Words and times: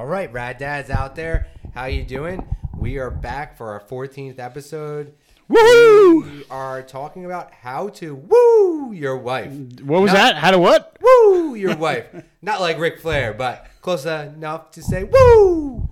All 0.00 0.06
right, 0.06 0.32
rad 0.32 0.56
dads 0.56 0.88
out 0.88 1.14
there, 1.14 1.48
how 1.74 1.84
you 1.84 2.02
doing? 2.02 2.42
We 2.74 2.96
are 2.96 3.10
back 3.10 3.54
for 3.54 3.68
our 3.68 3.80
14th 3.80 4.38
episode. 4.38 5.12
Woo! 5.46 6.22
We 6.22 6.44
are 6.48 6.82
talking 6.82 7.26
about 7.26 7.52
how 7.52 7.88
to 7.88 8.14
woo 8.14 8.92
your 8.94 9.18
wife. 9.18 9.52
What 9.82 10.00
was 10.00 10.10
Not- 10.10 10.16
that? 10.16 10.36
How 10.36 10.52
to 10.52 10.58
what? 10.58 10.96
Woo 11.02 11.54
your 11.54 11.76
wife. 11.76 12.06
Not 12.40 12.62
like 12.62 12.78
Ric 12.78 12.98
Flair, 12.98 13.34
but 13.34 13.66
close 13.82 14.06
enough 14.06 14.70
to 14.70 14.82
say 14.82 15.04
woo. 15.04 15.90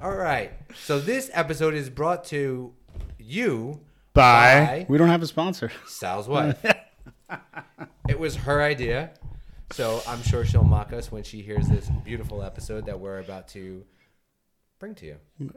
All 0.00 0.14
right. 0.14 0.52
So 0.84 1.00
this 1.00 1.28
episode 1.34 1.74
is 1.74 1.90
brought 1.90 2.22
to 2.26 2.72
you 3.18 3.80
Bye. 4.14 4.86
We 4.88 4.98
don't 4.98 5.08
have 5.08 5.22
a 5.22 5.26
sponsor. 5.26 5.72
Sal's 5.84 6.28
wife. 6.28 6.64
it 8.08 8.20
was 8.20 8.36
her 8.36 8.62
idea. 8.62 9.10
So 9.72 10.02
I'm 10.08 10.22
sure 10.22 10.44
she'll 10.44 10.64
mock 10.64 10.92
us 10.92 11.12
when 11.12 11.22
she 11.22 11.42
hears 11.42 11.68
this 11.68 11.88
beautiful 12.04 12.42
episode 12.42 12.86
that 12.86 12.98
we're 12.98 13.18
about 13.20 13.48
to 13.48 13.84
bring 14.78 14.94
to 14.96 15.06
you. 15.06 15.16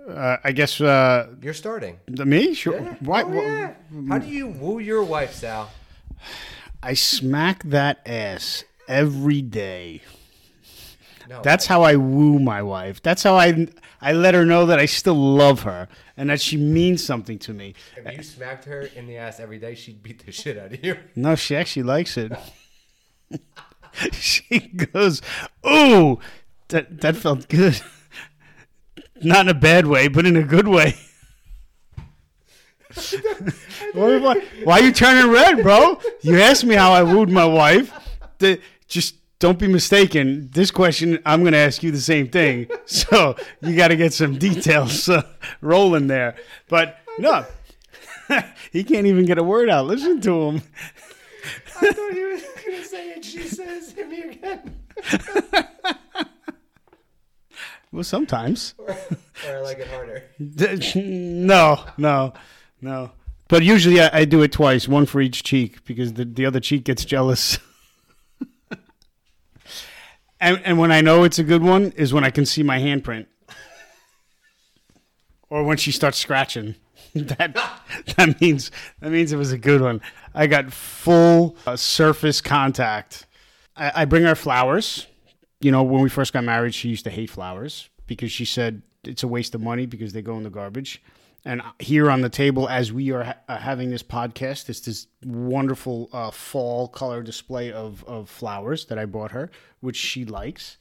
Uh, 0.09 0.37
I 0.43 0.51
guess 0.51 0.81
uh, 0.81 1.27
You're 1.41 1.53
starting. 1.53 1.99
the- 2.07 2.25
me. 2.25 2.53
Sure. 2.53 2.79
Yeah. 2.79 2.95
Why? 2.99 3.23
Oh, 3.23 3.31
yeah. 3.33 3.73
How 4.09 4.17
do 4.17 4.27
you 4.27 4.47
woo 4.47 4.79
your 4.79 5.03
wife, 5.03 5.33
Sal? 5.33 5.69
I 6.83 6.93
smack 6.93 7.63
that 7.63 8.01
ass 8.05 8.63
every 8.87 9.41
day. 9.41 10.01
No, 11.29 11.41
That's 11.43 11.65
how 11.65 11.83
I 11.83 11.95
woo 11.95 12.39
my 12.39 12.61
wife. 12.61 13.01
That's 13.01 13.23
how 13.23 13.35
I 13.35 13.67
I 14.01 14.11
let 14.11 14.33
her 14.33 14.45
know 14.45 14.65
that 14.65 14.79
I 14.79 14.85
still 14.85 15.15
love 15.15 15.61
her 15.61 15.87
and 16.17 16.29
that 16.29 16.41
she 16.41 16.57
means 16.57 17.03
something 17.03 17.39
to 17.39 17.53
me. 17.53 17.75
if 17.95 18.17
you 18.17 18.23
smacked 18.23 18.65
her 18.65 18.81
in 18.81 19.07
the 19.07 19.15
ass 19.17 19.39
every 19.39 19.57
day, 19.59 19.75
she'd 19.75 20.03
beat 20.03 20.25
the 20.25 20.31
shit 20.33 20.57
out 20.57 20.73
of 20.73 20.83
you. 20.83 20.97
No, 21.15 21.35
she 21.35 21.55
actually 21.55 21.83
likes 21.83 22.17
it. 22.17 22.33
she 24.13 24.59
goes, 24.59 25.21
"Ooh, 25.65 26.19
that 26.69 27.01
that 27.01 27.15
felt 27.15 27.47
good." 27.47 27.81
Not 29.23 29.41
in 29.41 29.49
a 29.49 29.59
bad 29.59 29.85
way, 29.85 30.07
but 30.07 30.25
in 30.25 30.35
a 30.35 30.43
good 30.43 30.67
way. 30.67 30.95
why, 33.93 34.17
why, 34.17 34.41
why 34.63 34.79
are 34.79 34.83
you 34.83 34.91
turning 34.91 35.31
red, 35.31 35.61
bro? 35.61 35.99
You 36.21 36.39
asked 36.39 36.65
me 36.65 36.75
how 36.75 36.91
I 36.91 37.03
wooed 37.03 37.29
my 37.29 37.45
wife. 37.45 37.93
The, 38.39 38.59
just 38.87 39.15
don't 39.39 39.59
be 39.59 39.67
mistaken. 39.67 40.49
This 40.51 40.71
question, 40.71 41.19
I'm 41.25 41.41
going 41.41 41.53
to 41.53 41.59
ask 41.59 41.83
you 41.83 41.91
the 41.91 42.01
same 42.01 42.29
thing. 42.29 42.67
So 42.85 43.35
you 43.61 43.75
got 43.75 43.89
to 43.89 43.95
get 43.95 44.13
some 44.13 44.37
details 44.37 45.07
uh, 45.09 45.23
rolling 45.61 46.07
there. 46.07 46.35
But 46.67 46.97
no, 47.19 47.45
he 48.71 48.83
can't 48.83 49.07
even 49.07 49.25
get 49.25 49.37
a 49.37 49.43
word 49.43 49.69
out. 49.69 49.85
Listen 49.85 50.21
to 50.21 50.41
him. 50.41 50.61
I 51.81 51.91
thought 51.91 52.13
he 52.13 52.23
was 52.23 52.43
to 52.77 52.83
say 52.85 53.11
it. 53.11 53.25
She 53.25 53.43
says, 53.43 53.91
hit 53.91 54.09
me 54.09 54.21
again. 54.21 54.75
Well, 57.91 58.03
sometimes. 58.03 58.73
Or, 58.77 58.89
or 58.89 59.57
I 59.57 59.59
like 59.59 59.79
it 59.79 59.87
harder. 59.87 60.23
no, 60.95 61.83
no, 61.97 62.33
no. 62.81 63.11
But 63.49 63.63
usually 63.63 64.01
I, 64.01 64.19
I 64.19 64.25
do 64.25 64.41
it 64.43 64.53
twice, 64.53 64.87
one 64.87 65.05
for 65.05 65.19
each 65.19 65.43
cheek, 65.43 65.83
because 65.83 66.13
the, 66.13 66.23
the 66.23 66.45
other 66.45 66.61
cheek 66.61 66.85
gets 66.85 67.03
jealous. 67.03 67.57
and 70.39 70.61
and 70.63 70.79
when 70.79 70.91
I 70.91 71.01
know 71.01 71.25
it's 71.25 71.37
a 71.37 71.43
good 71.43 71.61
one 71.61 71.91
is 71.97 72.13
when 72.13 72.23
I 72.23 72.29
can 72.29 72.45
see 72.45 72.63
my 72.63 72.79
handprint, 72.79 73.25
or 75.49 75.65
when 75.65 75.75
she 75.75 75.91
starts 75.91 76.17
scratching. 76.17 76.75
that 77.15 77.53
that 78.15 78.39
means 78.39 78.71
that 78.99 79.11
means 79.11 79.33
it 79.33 79.37
was 79.37 79.51
a 79.51 79.57
good 79.57 79.81
one. 79.81 80.01
I 80.33 80.47
got 80.47 80.71
full 80.71 81.57
uh, 81.67 81.75
surface 81.75 82.39
contact. 82.39 83.25
I, 83.75 83.91
I 83.95 84.05
bring 84.05 84.23
her 84.23 84.35
flowers. 84.35 85.07
You 85.59 85.71
know, 85.71 85.83
when 85.83 86.01
we 86.01 86.09
first 86.09 86.33
got 86.33 86.43
married, 86.43 86.73
she 86.73 86.89
used 86.89 87.03
to 87.03 87.11
hate 87.11 87.29
flowers 87.29 87.89
because 88.07 88.31
she 88.31 88.45
said 88.45 88.81
it's 89.03 89.23
a 89.23 89.27
waste 89.27 89.53
of 89.55 89.61
money 89.61 89.85
because 89.85 90.13
they 90.13 90.21
go 90.21 90.37
in 90.37 90.43
the 90.43 90.49
garbage. 90.49 91.01
And 91.43 91.61
here 91.79 92.11
on 92.11 92.21
the 92.21 92.29
table, 92.29 92.69
as 92.69 92.93
we 92.93 93.11
are 93.11 93.23
ha- 93.23 93.37
uh, 93.47 93.57
having 93.57 93.89
this 93.89 94.03
podcast, 94.03 94.69
it's 94.69 94.81
this 94.81 95.07
wonderful 95.25 96.09
uh, 96.13 96.29
fall 96.29 96.87
color 96.87 97.23
display 97.23 97.71
of, 97.71 98.03
of 98.05 98.29
flowers 98.29 98.85
that 98.85 98.99
I 98.99 99.05
bought 99.05 99.31
her, 99.31 99.49
which 99.79 99.95
she 99.95 100.23
likes. 100.23 100.77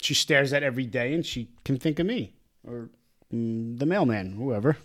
She 0.00 0.14
stares 0.14 0.54
at 0.54 0.62
every 0.62 0.86
day 0.86 1.12
and 1.12 1.24
she 1.24 1.50
can 1.64 1.78
think 1.78 1.98
of 1.98 2.06
me 2.06 2.32
or 2.66 2.88
mm, 3.32 3.78
the 3.78 3.84
mailman, 3.84 4.32
whoever. 4.32 4.78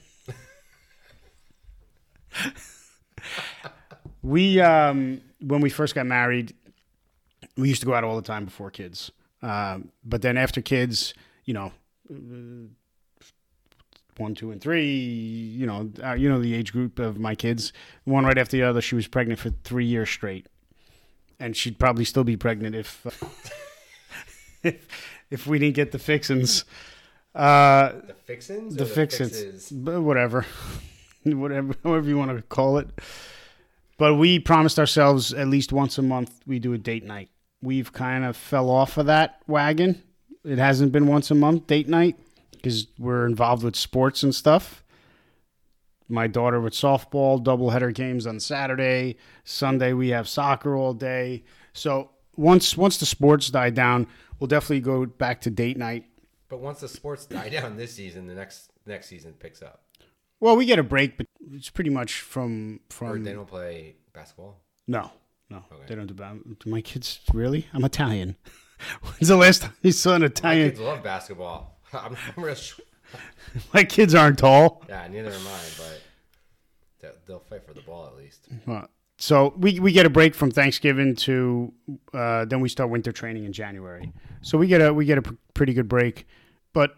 We, 4.22 4.59
um, 4.62 5.22
when 5.41 5.62
we 5.62 5.69
first 5.69 5.96
got 5.96 6.06
married, 6.06 6.53
we 7.57 7.69
used 7.69 7.81
to 7.81 7.85
go 7.85 7.94
out 7.94 8.03
all 8.03 8.16
the 8.16 8.22
time 8.22 8.46
before 8.46 8.72
kids. 8.72 9.12
Um, 9.41 9.90
but 10.03 10.22
then 10.22 10.38
after 10.38 10.62
kids, 10.62 11.13
you 11.46 11.53
know, 11.53 11.72
uh, 12.12 12.68
one, 14.18 14.34
two, 14.34 14.51
and 14.51 14.62
three, 14.62 14.94
you 14.96 15.66
know, 15.68 15.91
uh, 16.03 16.13
you 16.13 16.29
know 16.29 16.40
the 16.41 16.53
age 16.56 16.72
group 16.72 17.00
of 17.00 17.19
my 17.19 17.35
kids. 17.35 17.73
One 18.06 18.25
right 18.25 18.38
after 18.38 18.56
the 18.57 18.63
other, 18.63 18.81
she 18.81 18.96
was 18.96 19.07
pregnant 19.07 19.40
for 19.40 19.50
three 19.63 19.85
years 19.85 20.09
straight, 20.09 20.47
and 21.40 21.56
she'd 21.56 21.78
probably 21.78 22.06
still 22.06 22.23
be 22.23 22.38
pregnant 22.38 22.75
if 22.75 23.06
uh, 23.06 23.28
if, 24.63 24.88
if 25.29 25.47
we 25.47 25.59
didn't 25.59 25.75
get 25.75 25.91
the 25.91 26.00
fixins. 26.00 26.63
Uh, 27.35 27.90
The 28.07 28.13
fixins? 28.23 28.75
or 28.75 28.78
the 28.78 28.85
fixins, 28.85 29.31
fixes? 29.38 29.69
but 29.69 30.02
whatever, 30.02 30.46
whatever, 31.40 31.75
however 31.84 32.08
you 32.08 32.18
want 32.18 32.36
to 32.36 32.41
call 32.44 32.78
it. 32.78 32.90
But 33.97 34.16
we 34.16 34.40
promised 34.40 34.78
ourselves 34.78 35.34
at 35.34 35.47
least 35.47 35.72
once 35.72 35.97
a 35.97 36.02
month 36.02 36.41
we 36.46 36.59
do 36.59 36.74
a 36.74 36.78
date 36.78 37.03
night. 37.03 37.30
We've 37.62 37.91
kind 37.91 38.25
of 38.25 38.36
fell 38.36 38.69
off 38.69 38.97
of 38.97 39.06
that 39.08 39.41
wagon. 39.47 40.03
It 40.44 40.58
hasn't 40.58 40.91
been 40.91 41.08
once 41.08 41.31
a 41.31 41.35
month 41.35 41.68
date 41.68 41.88
night 41.88 42.18
because 42.52 42.88
we're 43.00 43.25
involved 43.25 43.64
with 43.64 43.75
sports 43.75 44.22
and 44.22 44.35
stuff. 44.35 44.84
My 46.08 46.28
daughter 46.28 46.62
with 46.62 46.74
softball, 46.74 47.44
doubleheader 47.44 47.94
games 47.94 48.28
on 48.28 48.40
Saturday. 48.40 49.18
Sunday 49.44 49.94
we 49.94 50.09
have 50.09 50.28
soccer 50.28 50.75
all 50.75 50.94
day. 50.94 51.44
So 51.74 52.12
once 52.35 52.78
once 52.78 52.97
the 52.97 53.06
sports 53.06 53.50
die 53.50 53.72
down, 53.72 54.08
we'll 54.40 54.47
definitely 54.47 54.81
go 54.81 55.06
back 55.06 55.41
to 55.41 55.50
date 55.50 55.78
night. 55.78 56.06
But 56.50 56.59
once 56.59 56.81
the 56.81 56.88
sports 56.88 57.25
die 57.25 57.50
down 57.58 57.78
this 57.78 57.94
season, 57.94 58.28
the 58.28 58.35
next 58.35 58.72
next 58.85 59.08
season 59.08 59.34
picks 59.34 59.64
up. 59.64 59.84
Well, 60.46 60.56
we 60.56 60.66
get 60.68 60.78
a 60.78 60.84
break, 60.84 61.18
but 61.18 61.26
it's 61.54 61.72
pretty 61.72 61.90
much 61.90 62.22
from 62.22 62.80
Or 62.92 62.94
from 62.94 63.24
they 63.24 63.34
don't 63.34 63.48
play 63.48 63.96
basketball. 64.14 64.62
no, 64.88 65.10
no, 65.50 65.64
Okay. 65.72 65.84
they 65.88 65.96
don't 65.96 66.06
do. 66.06 66.60
my 66.70 66.82
kids 66.82 67.20
really? 67.34 67.66
I'm 67.74 67.84
Italian. 67.84 68.36
When's 69.02 69.30
the 69.30 69.38
last 69.38 69.64
time 69.64 69.74
you 69.82 69.92
saw 69.92 70.14
an 70.14 70.22
Italian? 70.22 70.68
My 70.68 70.70
kids 70.70 70.80
love 70.82 71.04
basketball. 71.04 71.80
I'm, 71.94 72.16
I'm 72.38 72.44
real 72.44 72.56
My 73.74 73.84
kids 73.84 74.14
aren't 74.14 74.38
tall. 74.38 74.84
yeah, 74.88 75.08
neither 75.08 75.32
am 75.32 75.48
I, 75.48 75.60
but 75.80 76.02
they'll, 77.00 77.12
they'll 77.26 77.40
fight 77.40 77.66
for 77.66 77.74
the 77.74 77.82
ball 77.82 78.06
at 78.06 78.16
least. 78.16 78.48
Uh, 78.68 78.84
So 79.18 79.52
we, 79.58 79.80
we 79.80 79.92
get 79.94 80.06
a 80.06 80.12
break 80.12 80.36
from 80.36 80.52
Thanksgiving 80.52 81.16
to 81.16 81.74
uh, 82.14 82.46
then 82.46 82.60
we 82.62 82.70
start 82.70 82.92
winter 82.92 83.12
training 83.12 83.46
in 83.46 83.52
January. 83.52 84.14
So 84.44 84.60
we 84.60 84.68
get 84.68 84.82
a 84.82 84.94
we 84.94 85.06
get 85.06 85.18
a 85.18 85.24
pr- 85.24 85.34
pretty 85.56 85.74
good 85.74 85.88
break. 85.88 86.28
But 86.72 86.96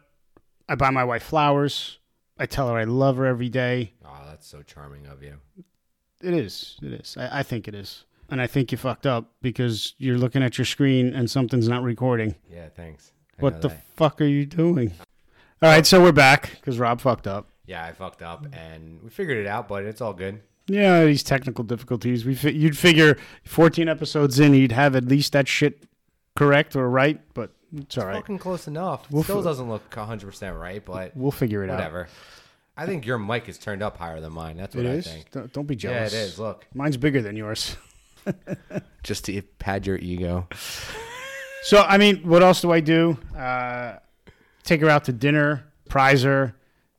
I 0.67 0.75
buy 0.75 0.89
my 0.89 1.05
wife 1.05 1.23
flowers. 1.23 1.99
I 2.39 2.45
tell 2.45 2.69
her 2.69 2.77
I 2.77 2.83
love 2.83 3.17
her 3.17 3.25
every 3.25 3.49
day. 3.49 3.93
Oh, 4.05 4.21
that's 4.27 4.47
so 4.47 4.61
charming 4.61 5.05
of 5.07 5.23
you. 5.23 5.35
It 6.21 6.33
is. 6.33 6.77
It 6.81 6.93
is. 6.93 7.15
I, 7.19 7.39
I 7.39 7.43
think 7.43 7.67
it 7.67 7.75
is. 7.75 8.03
And 8.29 8.41
I 8.41 8.47
think 8.47 8.71
you 8.71 8.77
fucked 8.77 9.05
up 9.07 9.31
because 9.41 9.93
you're 9.97 10.17
looking 10.17 10.43
at 10.43 10.57
your 10.57 10.65
screen 10.65 11.13
and 11.13 11.29
something's 11.29 11.67
not 11.69 11.81
recording. 11.83 12.35
Yeah, 12.51 12.67
thanks. 12.75 13.11
I 13.39 13.41
What 13.41 13.61
the 13.61 13.69
that. 13.69 13.83
fuck 13.95 14.19
are 14.21 14.25
you 14.25 14.45
doing? 14.45 14.91
All 15.61 15.69
right, 15.69 15.85
so 15.85 16.01
we're 16.01 16.11
back 16.11 16.51
because 16.59 16.77
Rob 16.77 16.99
fucked 17.01 17.25
up. 17.27 17.47
yeah, 17.65 17.85
I 17.85 17.91
fucked 17.93 18.21
up 18.21 18.45
and 18.53 19.01
we 19.03 19.09
figured 19.09 19.37
it 19.37 19.47
out, 19.47 19.67
but 19.67 19.83
it's 19.85 20.01
all 20.01 20.13
good. 20.13 20.41
Yeah, 20.67 21.05
these 21.05 21.23
technical 21.23 21.63
difficulties. 21.63 22.25
We 22.25 22.35
fi- 22.35 22.51
you'd 22.51 22.77
figure 22.77 23.17
14 23.45 23.87
episodes 23.87 24.39
in, 24.39 24.53
you'd 24.53 24.73
have 24.73 24.95
at 24.95 25.05
least 25.05 25.31
that 25.33 25.47
shit 25.47 25.83
correct 26.35 26.75
or 26.75 26.89
right, 26.89 27.21
but 27.33 27.51
it's 27.75 27.97
all 27.97 28.05
right. 28.05 28.15
Fucking 28.15 28.37
close 28.39 28.67
enough. 28.67 29.09
We'll 29.11 29.23
Still 29.23 29.41
fi- 29.41 29.49
doesn't 29.49 29.69
look 29.69 29.89
100% 29.89 30.59
right, 30.59 30.83
but 30.83 31.15
We'll 31.15 31.31
figure 31.31 31.63
it 31.63 31.69
out. 31.69 31.75
whatever. 31.77 32.07
I 32.75 32.85
think 32.85 33.05
your 33.05 33.17
mic 33.17 33.49
is 33.49 33.57
turned 33.57 33.81
up 33.81 33.97
higher 33.97 34.21
than 34.21 34.33
mine. 34.33 34.57
That's 34.57 34.75
what 34.75 34.85
It 34.85 34.89
I 34.89 34.93
is. 34.93 35.07
think. 35.07 35.31
Don't, 35.31 35.51
don't 35.51 35.65
be 35.65 35.75
jealous. 35.75 36.13
Yeah, 36.13 36.19
jealous. 36.19 36.29
it 36.29 36.33
is. 36.33 36.39
Look, 36.39 36.67
Mine's 36.73 36.97
bigger 36.97 37.21
than 37.21 37.35
yours. 37.35 37.75
just 39.03 39.25
to 39.25 39.41
pad 39.59 39.87
your 39.87 39.97
ego. 39.97 40.47
So, 41.63 41.81
I 41.81 41.97
mean, 41.97 42.17
what 42.27 42.43
else 42.43 42.61
do 42.61 42.71
I 42.71 42.79
do? 42.79 43.17
Uh, 43.35 43.97
take 44.63 44.81
her 44.81 44.89
out 44.89 45.05
to 45.05 45.13
dinner, 45.13 45.65
prize 45.89 46.23
her. 46.23 46.53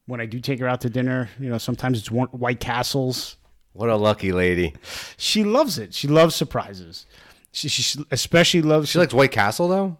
When 0.06 0.20
I 0.20 0.26
do 0.26 0.40
take 0.40 0.58
her 0.60 0.66
out 0.68 0.80
to 0.82 0.90
dinner, 0.90 1.28
you 1.38 1.48
know, 1.50 1.58
sometimes 1.58 1.98
it's 1.98 2.10
one, 2.10 2.28
White 2.28 2.60
Castles. 2.60 3.36
What 3.74 3.90
a 3.90 3.96
lucky 3.96 4.32
lady. 4.32 4.74
She 5.18 5.44
loves 5.44 5.78
it. 5.78 5.92
She 5.94 6.08
loves 6.08 6.34
surprises. 6.34 7.06
She, 7.52 7.68
she 7.68 8.00
especially 8.10 8.62
loves. 8.62 8.88
She 8.88 8.98
likes 8.98 9.12
White 9.14 9.32
Castle 9.32 9.68
though. 9.68 9.96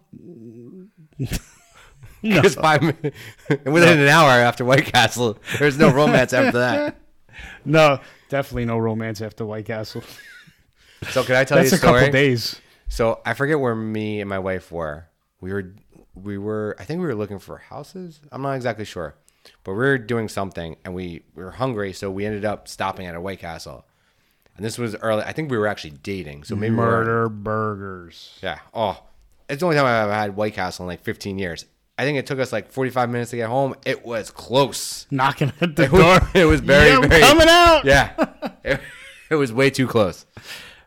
No. 2.21 2.35
Because 2.41 2.55
five 2.55 2.81
minutes, 2.81 3.17
within 3.65 3.97
an 3.97 4.09
hour 4.09 4.29
after 4.29 4.65
White 4.65 4.87
Castle, 4.87 5.37
there's 5.57 5.77
no 5.77 5.89
romance 5.89 6.33
after 6.33 6.59
that. 6.59 6.97
no, 7.65 8.01
definitely 8.27 8.65
no 8.65 8.77
romance 8.77 9.21
after 9.21 9.45
White 9.45 9.65
Castle. 9.67 10.03
So 11.11 11.23
can 11.23 11.35
I 11.37 11.45
tell 11.45 11.59
That's 11.59 11.71
you 11.71 11.75
a 11.75 11.77
a 11.77 11.79
story? 11.79 11.99
couple 12.01 12.11
days. 12.11 12.59
So 12.89 13.21
I 13.25 13.33
forget 13.35 13.57
where 13.61 13.73
me 13.73 14.19
and 14.19 14.29
my 14.29 14.39
wife 14.39 14.69
were. 14.69 15.07
We 15.39 15.53
were 15.53 15.73
we 16.13 16.37
were 16.37 16.75
I 16.77 16.83
think 16.83 16.99
we 16.99 17.05
were 17.05 17.15
looking 17.15 17.39
for 17.39 17.55
houses. 17.57 18.19
I'm 18.33 18.41
not 18.41 18.55
exactly 18.57 18.83
sure, 18.83 19.15
but 19.63 19.71
we 19.71 19.77
were 19.77 19.97
doing 19.97 20.27
something 20.27 20.75
and 20.83 20.93
we, 20.93 21.23
we 21.35 21.43
were 21.45 21.51
hungry, 21.51 21.93
so 21.93 22.11
we 22.11 22.25
ended 22.25 22.43
up 22.43 22.67
stopping 22.67 23.07
at 23.07 23.15
a 23.15 23.21
White 23.21 23.39
Castle. 23.39 23.85
And 24.57 24.65
this 24.65 24.77
was 24.77 24.93
early. 24.97 25.23
I 25.23 25.31
think 25.31 25.49
we 25.49 25.57
were 25.57 25.67
actually 25.67 25.91
dating, 26.03 26.43
so 26.43 26.53
maybe 26.57 26.71
we 26.71 26.79
were- 26.81 26.85
Murder 26.85 27.29
burgers. 27.29 28.37
yeah. 28.43 28.59
Oh, 28.73 29.01
it's 29.49 29.59
the 29.59 29.65
only 29.65 29.77
time 29.77 29.85
I've 29.85 30.09
had 30.13 30.35
White 30.35 30.53
Castle 30.53 30.83
in 30.85 30.87
like 30.87 31.01
15 31.03 31.39
years. 31.39 31.65
I 31.97 32.03
think 32.03 32.17
it 32.17 32.25
took 32.27 32.39
us 32.39 32.53
like 32.53 32.71
45 32.71 33.09
minutes 33.09 33.31
to 33.31 33.37
get 33.37 33.49
home. 33.49 33.75
It 33.85 34.05
was 34.05 34.31
close. 34.31 35.05
Knocking 35.11 35.51
at 35.59 35.75
the 35.75 35.83
It 35.83 35.91
was, 35.91 36.01
door. 36.01 36.29
it 36.33 36.45
was 36.45 36.61
very, 36.61 36.89
Yeah, 36.91 37.07
very 37.07 37.21
coming 37.21 37.47
out. 37.49 37.83
Yeah, 37.83 38.51
it, 38.63 38.79
it 39.29 39.35
was 39.35 39.51
way 39.51 39.69
too 39.69 39.85
close. 39.87 40.25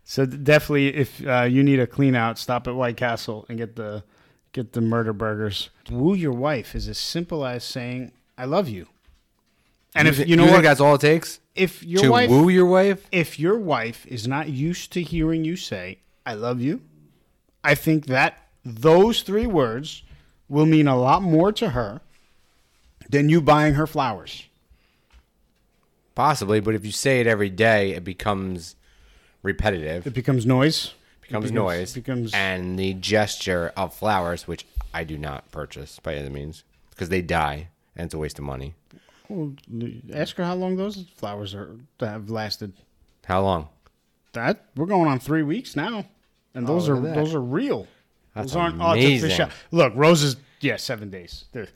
So 0.04 0.24
definitely, 0.26 0.94
if 0.94 1.26
uh, 1.26 1.42
you 1.42 1.62
need 1.62 1.80
a 1.80 1.86
clean 1.86 2.14
out, 2.14 2.38
stop 2.38 2.66
at 2.66 2.74
White 2.74 2.96
Castle 2.96 3.44
and 3.48 3.58
get 3.58 3.76
the 3.76 4.04
get 4.52 4.72
the 4.72 4.80
murder 4.80 5.12
burgers. 5.12 5.70
Woo 5.90 6.14
your 6.14 6.32
wife 6.32 6.74
is 6.74 6.88
as 6.88 6.98
simple 6.98 7.44
as 7.46 7.62
saying 7.64 8.12
"I 8.38 8.44
love 8.46 8.68
you." 8.68 8.88
And 9.94 10.08
if 10.08 10.16
thi- 10.16 10.24
you 10.24 10.36
know 10.36 10.44
think 10.44 10.56
what, 10.56 10.62
that's 10.64 10.80
all 10.80 10.94
it 10.94 11.00
takes 11.02 11.40
if 11.54 11.82
your 11.82 12.02
to 12.02 12.10
wife, 12.10 12.30
woo 12.30 12.48
your 12.48 12.66
wife. 12.66 13.06
if 13.12 13.38
your 13.38 13.58
wife 13.58 14.06
is 14.06 14.26
not 14.26 14.48
used 14.48 14.92
to 14.94 15.02
hearing 15.02 15.44
you 15.44 15.56
say 15.56 15.98
"I 16.26 16.34
love 16.34 16.60
you," 16.60 16.80
I 17.62 17.74
think 17.74 18.06
that 18.06 18.41
those 18.64 19.22
three 19.22 19.46
words 19.46 20.02
will 20.48 20.66
mean 20.66 20.86
a 20.88 20.96
lot 20.98 21.22
more 21.22 21.52
to 21.52 21.70
her 21.70 22.00
than 23.08 23.28
you 23.28 23.40
buying 23.40 23.74
her 23.74 23.86
flowers. 23.86 24.44
Possibly, 26.14 26.60
but 26.60 26.74
if 26.74 26.84
you 26.84 26.92
say 26.92 27.20
it 27.20 27.26
every 27.26 27.48
day, 27.50 27.92
it 27.92 28.04
becomes 28.04 28.76
repetitive. 29.42 30.06
It 30.06 30.14
becomes 30.14 30.44
noise. 30.44 30.92
becomes, 31.22 31.44
becomes- 31.44 31.52
noise, 31.52 31.94
becomes- 31.94 32.34
and 32.34 32.78
the 32.78 32.94
gesture 32.94 33.72
of 33.76 33.94
flowers, 33.94 34.46
which 34.46 34.66
I 34.92 35.04
do 35.04 35.16
not 35.16 35.50
purchase 35.50 35.98
by 36.02 36.14
any 36.14 36.28
means, 36.28 36.64
because 36.90 37.08
they 37.08 37.22
die 37.22 37.68
and 37.96 38.04
it's 38.06 38.14
a 38.14 38.18
waste 38.18 38.38
of 38.38 38.44
money. 38.44 38.74
Well, 39.28 39.54
ask 40.12 40.36
her 40.36 40.44
how 40.44 40.54
long 40.54 40.76
those 40.76 41.04
flowers 41.16 41.54
are 41.54 41.76
have 42.00 42.28
lasted. 42.28 42.74
How 43.24 43.40
long? 43.40 43.68
That 44.34 44.66
we're 44.76 44.84
going 44.86 45.08
on 45.08 45.18
three 45.20 45.42
weeks 45.42 45.74
now, 45.76 46.04
and 46.54 46.64
oh, 46.68 46.74
those 46.74 46.88
Oh, 46.88 46.92
are 46.92 46.96
at 46.98 47.02
that. 47.04 47.14
those 47.14 47.34
are 47.34 47.40
real. 47.40 47.86
That's 48.34 48.52
those 48.52 48.56
aren't 48.56 48.80
amazing. 48.80 49.30
artificial. 49.30 49.48
Look, 49.70 49.92
roses. 49.96 50.36
Yeah, 50.60 50.76
seven 50.76 51.10
days. 51.10 51.44
They're- 51.52 51.68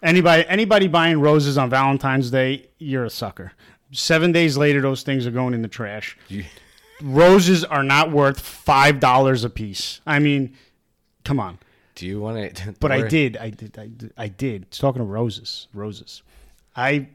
Anybody 0.00 0.44
anybody 0.48 0.86
buying 0.86 1.20
roses 1.20 1.58
on 1.58 1.70
Valentine's 1.70 2.30
Day, 2.30 2.68
you're 2.78 3.04
a 3.04 3.10
sucker. 3.10 3.52
Seven 3.90 4.30
days 4.30 4.56
later, 4.56 4.80
those 4.80 5.02
things 5.02 5.26
are 5.26 5.32
going 5.32 5.54
in 5.54 5.62
the 5.62 5.66
trash. 5.68 6.16
Roses 7.02 7.64
are 7.64 7.82
not 7.82 8.12
worth 8.12 8.38
five 8.38 9.00
dollars 9.00 9.42
a 9.42 9.50
piece. 9.50 10.00
I 10.06 10.20
mean, 10.20 10.54
come 11.24 11.40
on. 11.40 11.58
Do 11.96 12.06
you 12.06 12.20
want 12.20 12.54
to? 12.54 12.72
But 12.80 12.92
I 12.92 13.08
did, 13.08 13.36
I 13.38 13.50
did, 13.50 13.76
I 13.76 13.86
did, 13.88 14.12
I 14.16 14.28
did. 14.28 14.70
Talking 14.70 15.02
of 15.02 15.08
roses, 15.08 15.66
roses. 15.74 16.22
I, 16.76 17.08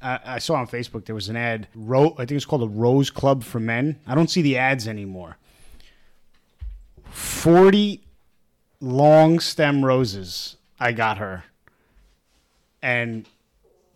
I, 0.00 0.20
I 0.24 0.38
saw 0.38 0.54
on 0.54 0.66
Facebook 0.66 1.04
there 1.04 1.14
was 1.14 1.28
an 1.28 1.36
ad. 1.36 1.68
Ro- 1.74 2.14
I 2.14 2.24
think 2.24 2.32
it's 2.32 2.46
called 2.46 2.62
a 2.62 2.66
Rose 2.68 3.10
Club 3.10 3.44
for 3.44 3.60
Men. 3.60 4.00
I 4.06 4.14
don't 4.14 4.30
see 4.30 4.40
the 4.40 4.56
ads 4.56 4.88
anymore. 4.88 5.36
Forty 7.10 8.01
long 8.82 9.40
stem 9.40 9.84
roses. 9.84 10.56
I 10.78 10.92
got 10.92 11.18
her, 11.18 11.44
and 12.82 13.26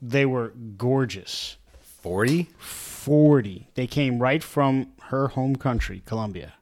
they 0.00 0.24
were 0.24 0.54
gorgeous. 0.78 1.56
Forty. 1.82 2.48
40. 2.58 3.68
They 3.74 3.86
came 3.86 4.18
right 4.18 4.42
from 4.42 4.88
her 5.04 5.28
home 5.28 5.54
country, 5.54 6.02
Colombia. 6.06 6.54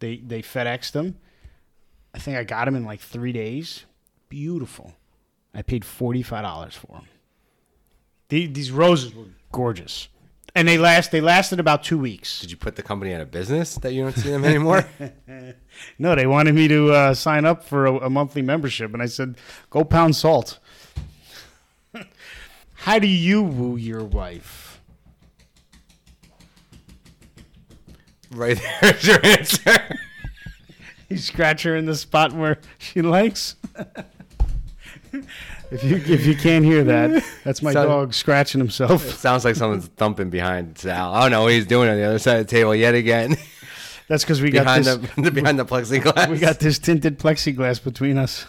They 0.00 0.18
they 0.18 0.42
FedExed 0.42 0.92
them. 0.92 1.16
I 2.14 2.18
think 2.18 2.36
I 2.36 2.44
got 2.44 2.66
them 2.66 2.76
in 2.76 2.84
like 2.84 3.00
three 3.00 3.32
days. 3.32 3.84
Beautiful. 4.28 4.92
I 5.54 5.62
paid 5.62 5.84
forty 5.84 6.22
five 6.22 6.42
dollars 6.42 6.74
for 6.74 7.00
them. 8.28 8.52
these 8.52 8.70
roses 8.70 9.14
were 9.14 9.24
gorgeous, 9.50 10.08
and 10.54 10.66
they 10.66 10.78
last. 10.78 11.10
They 11.10 11.20
lasted 11.20 11.60
about 11.60 11.82
two 11.82 11.98
weeks. 11.98 12.40
Did 12.40 12.50
you 12.50 12.56
put 12.56 12.76
the 12.76 12.82
company 12.82 13.14
out 13.14 13.20
of 13.20 13.30
business 13.30 13.74
that 13.76 13.92
you 13.92 14.02
don't 14.02 14.16
see 14.16 14.30
them 14.30 14.44
anymore? 14.44 14.88
No, 15.96 16.16
they 16.16 16.26
wanted 16.26 16.56
me 16.56 16.66
to 16.66 16.90
uh, 16.90 17.14
sign 17.14 17.44
up 17.44 17.62
for 17.62 17.86
a, 17.86 17.94
a 18.06 18.10
monthly 18.10 18.42
membership, 18.42 18.92
and 18.92 19.00
I 19.00 19.06
said, 19.06 19.36
"Go 19.70 19.84
pound 19.84 20.16
salt." 20.16 20.58
How 22.74 22.98
do 22.98 23.06
you 23.06 23.44
woo 23.44 23.76
your 23.76 24.02
wife? 24.02 24.68
right 28.30 28.60
there's 28.80 29.06
your 29.06 29.24
answer. 29.24 29.96
You 31.08 31.16
scratch 31.16 31.62
her 31.62 31.76
in 31.76 31.86
the 31.86 31.94
spot 31.96 32.32
where 32.32 32.58
she 32.78 33.00
likes. 33.00 33.56
If 35.70 35.84
you 35.84 35.96
if 35.96 36.26
you 36.26 36.34
can't 36.34 36.64
hear 36.64 36.84
that, 36.84 37.24
that's 37.44 37.62
my 37.62 37.72
dog 37.72 38.14
scratching 38.14 38.60
himself. 38.60 39.02
Sounds 39.18 39.44
like 39.44 39.56
someone's 39.56 39.86
thumping 39.88 40.30
behind 40.30 40.78
Sal. 40.78 41.14
I 41.14 41.22
don't 41.22 41.30
know 41.30 41.42
what 41.42 41.52
he's 41.52 41.66
doing 41.66 41.88
on 41.88 41.96
the 41.96 42.04
other 42.04 42.18
side 42.18 42.40
of 42.40 42.46
the 42.46 42.50
table 42.50 42.74
yet 42.74 42.94
again. 42.94 43.36
That's 44.08 44.24
because 44.24 44.40
we 44.40 44.50
got 44.50 44.64
behind 44.64 44.84
this. 44.84 44.96
the 45.16 45.30
behind 45.30 45.58
the 45.58 45.66
plexiglass. 45.66 46.28
We 46.28 46.38
got 46.38 46.60
this 46.60 46.78
tinted 46.78 47.18
plexiglass 47.18 47.82
between 47.82 48.16
us. 48.16 48.46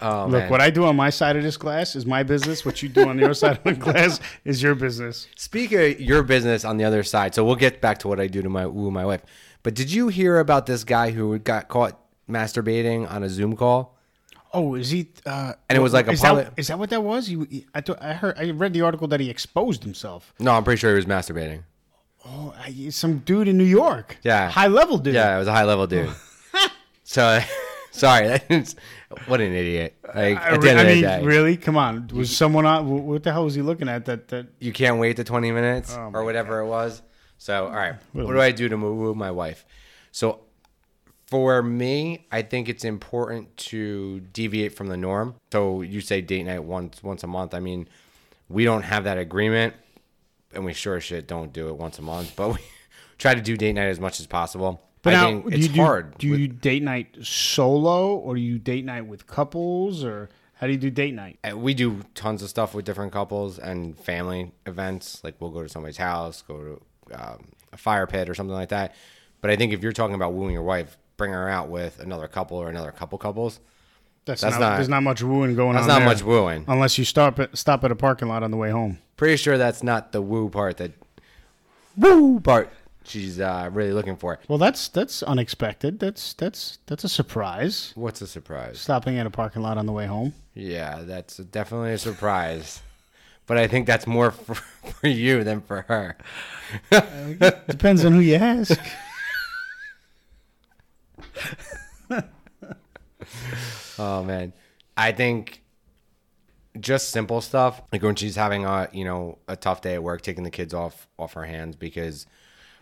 Oh 0.00 0.26
Look, 0.26 0.42
man. 0.42 0.50
what 0.50 0.60
I 0.60 0.70
do 0.70 0.84
on 0.84 0.94
my 0.94 1.10
side 1.10 1.36
of 1.36 1.42
this 1.42 1.56
glass 1.56 1.96
is 1.96 2.06
my 2.06 2.22
business. 2.22 2.64
What 2.64 2.82
you 2.82 2.88
do 2.88 3.08
on 3.08 3.18
your 3.18 3.34
side 3.34 3.58
of 3.58 3.64
the 3.64 3.72
glass 3.74 4.20
is 4.44 4.62
your 4.62 4.76
business. 4.76 5.26
Speak 5.36 5.72
of 5.72 6.00
your 6.00 6.22
business 6.22 6.64
on 6.64 6.76
the 6.76 6.84
other 6.84 7.02
side, 7.02 7.34
so 7.34 7.44
we'll 7.44 7.56
get 7.56 7.80
back 7.80 7.98
to 7.98 8.08
what 8.08 8.20
I 8.20 8.28
do 8.28 8.40
to 8.40 8.48
my 8.48 8.66
woo 8.66 8.90
my 8.90 9.04
wife. 9.04 9.22
But 9.64 9.74
did 9.74 9.92
you 9.92 10.08
hear 10.08 10.38
about 10.38 10.66
this 10.66 10.84
guy 10.84 11.10
who 11.10 11.36
got 11.40 11.68
caught 11.68 12.00
masturbating 12.30 13.10
on 13.10 13.24
a 13.24 13.28
Zoom 13.28 13.56
call? 13.56 13.97
Oh, 14.58 14.74
is 14.74 14.90
he? 14.90 15.08
Uh, 15.24 15.52
And 15.68 15.78
it 15.78 15.80
was 15.80 15.92
like 15.92 16.08
a 16.08 16.12
is 16.12 16.20
pilot- 16.20 16.46
That, 16.46 16.58
is 16.60 16.66
that 16.68 16.78
what 16.80 16.90
that 16.90 17.02
was? 17.02 17.28
He, 17.28 17.64
I 17.74 17.80
thought 17.80 18.02
I 18.02 18.12
heard. 18.12 18.36
I 18.36 18.50
read 18.50 18.72
the 18.72 18.82
article 18.82 19.06
that 19.08 19.20
he 19.20 19.30
exposed 19.30 19.84
himself. 19.84 20.34
No, 20.40 20.50
I'm 20.52 20.64
pretty 20.64 20.80
sure 20.80 20.90
he 20.90 20.96
was 20.96 21.06
masturbating. 21.06 21.62
Oh, 22.26 22.52
I, 22.58 22.88
some 22.90 23.18
dude 23.18 23.46
in 23.46 23.56
New 23.56 23.64
York. 23.64 24.18
Yeah. 24.22 24.50
high 24.50 24.66
level 24.66 24.98
dude. 24.98 25.14
Yeah, 25.14 25.36
it 25.36 25.38
was 25.38 25.46
a 25.48 25.52
high 25.52 25.64
level 25.64 25.86
dude. 25.86 26.10
so, 27.04 27.40
sorry, 27.92 28.40
what 29.26 29.40
an 29.40 29.52
idiot! 29.52 29.96
Like 30.02 30.38
I, 30.38 30.50
at 30.54 30.60
the 30.60 30.70
end 30.70 30.80
I 30.80 30.84
mean, 30.84 31.02
day, 31.02 31.22
really? 31.24 31.56
Come 31.56 31.76
on. 31.76 32.08
Was 32.12 32.36
someone 32.36 32.66
on? 32.66 33.06
What 33.06 33.22
the 33.22 33.32
hell 33.32 33.44
was 33.44 33.54
he 33.54 33.62
looking 33.62 33.88
at? 33.88 34.06
That 34.06 34.26
that 34.28 34.46
you 34.58 34.72
can't 34.72 34.98
wait 34.98 35.16
the 35.16 35.24
20 35.24 35.52
minutes 35.52 35.94
Oh 35.94 36.10
or 36.12 36.24
whatever 36.24 36.58
it 36.60 36.66
was. 36.66 37.02
So, 37.38 37.66
all 37.66 37.72
right, 37.72 37.94
What 38.12 38.26
what 38.26 38.32
do 38.32 38.40
I 38.40 38.50
do 38.50 38.68
to 38.68 38.76
woo 38.76 39.14
my 39.14 39.30
wife? 39.30 39.64
So, 40.10 40.40
for 41.28 41.62
me, 41.62 42.26
I 42.32 42.42
think 42.42 42.68
it's 42.68 42.84
important 42.84 43.54
to 43.58 44.20
deviate 44.32 44.74
from 44.74 44.88
the 44.88 44.96
norm. 44.96 45.34
So, 45.52 45.82
you 45.82 46.00
say 46.00 46.20
date 46.20 46.44
night 46.44 46.64
once 46.64 47.02
once 47.02 47.22
a 47.22 47.26
month. 47.26 47.54
I 47.54 47.60
mean, 47.60 47.88
we 48.48 48.64
don't 48.64 48.82
have 48.82 49.04
that 49.04 49.18
agreement, 49.18 49.74
and 50.54 50.64
we 50.64 50.72
sure 50.72 50.96
as 50.96 51.04
shit 51.04 51.26
don't 51.28 51.52
do 51.52 51.68
it 51.68 51.76
once 51.76 51.98
a 51.98 52.02
month. 52.02 52.32
But 52.34 52.54
we 52.54 52.58
try 53.18 53.34
to 53.34 53.40
do 53.42 53.56
date 53.56 53.74
night 53.74 53.88
as 53.88 54.00
much 54.00 54.20
as 54.20 54.26
possible. 54.26 54.82
But 55.02 55.14
I 55.14 55.30
now, 55.30 55.42
it's 55.46 55.68
do, 55.68 55.82
hard. 55.82 56.18
Do 56.18 56.30
with- 56.30 56.40
you 56.40 56.48
date 56.48 56.82
night 56.82 57.18
solo, 57.22 58.16
or 58.16 58.34
do 58.34 58.40
you 58.40 58.58
date 58.58 58.84
night 58.84 59.06
with 59.06 59.26
couples, 59.26 60.02
or 60.02 60.30
how 60.54 60.66
do 60.66 60.72
you 60.72 60.78
do 60.78 60.90
date 60.90 61.14
night? 61.14 61.38
Uh, 61.44 61.56
we 61.56 61.74
do 61.74 62.00
tons 62.14 62.42
of 62.42 62.48
stuff 62.48 62.74
with 62.74 62.84
different 62.84 63.12
couples 63.12 63.58
and 63.58 63.98
family 63.98 64.52
events. 64.66 65.22
Like 65.22 65.36
we'll 65.40 65.50
go 65.50 65.62
to 65.62 65.68
somebody's 65.68 65.98
house, 65.98 66.42
go 66.42 66.80
to 67.10 67.20
um, 67.20 67.44
a 67.72 67.76
fire 67.76 68.06
pit 68.06 68.28
or 68.28 68.34
something 68.34 68.54
like 68.54 68.70
that. 68.70 68.94
But 69.40 69.50
I 69.50 69.56
think 69.56 69.72
if 69.72 69.82
you're 69.82 69.92
talking 69.92 70.14
about 70.16 70.32
wooing 70.32 70.52
your 70.52 70.64
wife, 70.64 70.96
bring 71.18 71.32
her 71.32 71.50
out 71.50 71.68
with 71.68 72.00
another 72.00 72.26
couple 72.28 72.56
or 72.56 72.70
another 72.70 72.90
couple 72.92 73.18
couples. 73.18 73.60
That's, 74.24 74.40
That's 74.40 74.54
not, 74.54 74.60
not- 74.70 74.74
There's 74.76 74.88
not 74.88 75.02
much 75.02 75.22
wooing 75.22 75.54
going 75.54 75.74
That's 75.74 75.82
on. 75.84 75.88
not 75.88 75.98
there, 75.98 76.08
much 76.08 76.22
wooing. 76.22 76.64
unless 76.68 76.96
you 76.96 77.04
stop 77.04 77.38
at 77.38 77.56
stop 77.58 77.84
at 77.84 77.90
a 77.92 77.96
parking 77.96 78.28
lot 78.28 78.42
on 78.42 78.50
the 78.50 78.56
way 78.56 78.70
home. 78.70 78.98
Pretty 79.18 79.36
sure 79.36 79.58
that's 79.58 79.82
not 79.82 80.12
the 80.12 80.22
woo 80.22 80.48
part 80.48 80.78
that 80.78 80.92
woo 81.96 82.40
part 82.40 82.70
she's 83.04 83.40
uh, 83.40 83.70
really 83.72 83.92
looking 83.92 84.16
for. 84.16 84.38
Well, 84.48 84.58
that's 84.58 84.88
that's 84.88 85.22
unexpected. 85.22 85.98
That's 85.98 86.34
that's 86.34 86.78
that's 86.86 87.04
a 87.04 87.08
surprise. 87.08 87.92
What's 87.94 88.20
a 88.20 88.26
surprise? 88.26 88.78
Stopping 88.80 89.18
at 89.18 89.26
a 89.26 89.30
parking 89.30 89.62
lot 89.62 89.78
on 89.78 89.86
the 89.86 89.92
way 89.92 90.06
home. 90.06 90.34
Yeah, 90.54 91.00
that's 91.02 91.38
definitely 91.38 91.92
a 91.92 91.98
surprise. 91.98 92.82
But 93.46 93.56
I 93.56 93.66
think 93.66 93.86
that's 93.86 94.06
more 94.06 94.30
for, 94.32 94.54
for 94.56 95.08
you 95.08 95.42
than 95.42 95.62
for 95.62 95.82
her. 95.88 96.16
Depends 97.66 98.04
on 98.04 98.12
who 98.12 98.20
you 98.20 98.34
ask. 98.36 98.78
Oh 103.98 104.22
man, 104.22 104.52
I 104.96 105.12
think 105.12 105.62
just 106.78 107.10
simple 107.10 107.40
stuff 107.40 107.82
like 107.92 108.02
when 108.02 108.14
she's 108.14 108.36
having 108.36 108.64
a 108.64 108.88
you 108.92 109.04
know 109.04 109.38
a 109.48 109.56
tough 109.56 109.82
day 109.82 109.94
at 109.94 110.02
work, 110.02 110.22
taking 110.22 110.44
the 110.44 110.50
kids 110.50 110.72
off 110.72 111.08
off 111.18 111.32
her 111.34 111.44
hands 111.44 111.76
because 111.76 112.26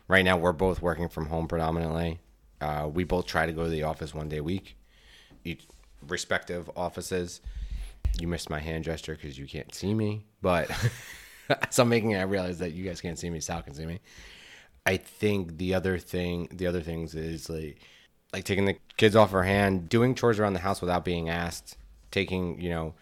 right 0.09 0.25
now 0.25 0.37
we're 0.37 0.53
both 0.53 0.83
working 0.83 1.09
from 1.09 1.27
home 1.27 1.49
predominantly. 1.49 2.21
Uh, 2.61 2.89
we 2.93 3.05
both 3.05 3.27
try 3.27 3.47
to 3.47 3.53
go 3.53 3.65
to 3.65 3.71
the 3.71 3.83
office 3.83 4.15
one 4.15 4.29
day 4.29 4.39
a 4.39 4.43
week, 4.43 4.77
each 5.45 5.67
respective 6.07 6.71
offices. 6.77 7.41
You 8.19 8.29
missed 8.29 8.49
my 8.49 8.61
hand 8.61 8.85
gesture 8.85 9.15
because 9.15 9.39
you 9.39 9.47
can't 9.47 9.75
see 9.75 9.93
me, 9.95 10.25
but 10.41 10.71
so 11.71 11.83
I'm 11.83 11.89
making 11.89 12.13
it, 12.13 12.19
I 12.19 12.23
realize 12.23 12.59
that 12.59 12.73
you 12.73 12.85
guys 12.85 13.01
can't 13.01 13.19
see 13.19 13.29
me. 13.29 13.41
Sal 13.41 13.63
can 13.63 13.75
see 13.75 13.87
me. 13.87 14.01
I 14.87 14.97
think 14.97 15.59
the 15.59 15.75
other 15.75 15.99
thing, 15.99 16.49
the 16.53 16.67
other 16.67 16.81
things 16.81 17.15
is 17.15 17.51
like, 17.51 17.79
like 18.37 18.45
taking 18.45 18.67
the 18.67 18.77
kids 18.99 19.17
off 19.17 19.31
her 19.31 19.45
hand, 19.45 19.89
doing 19.89 20.15
chores 20.15 20.39
around 20.39 20.53
the 20.53 20.59
house 20.61 20.83
without 20.83 21.07
being 21.07 21.31
asked, 21.31 21.79
taking, 22.11 22.61
you 22.61 22.69
know, 22.69 22.93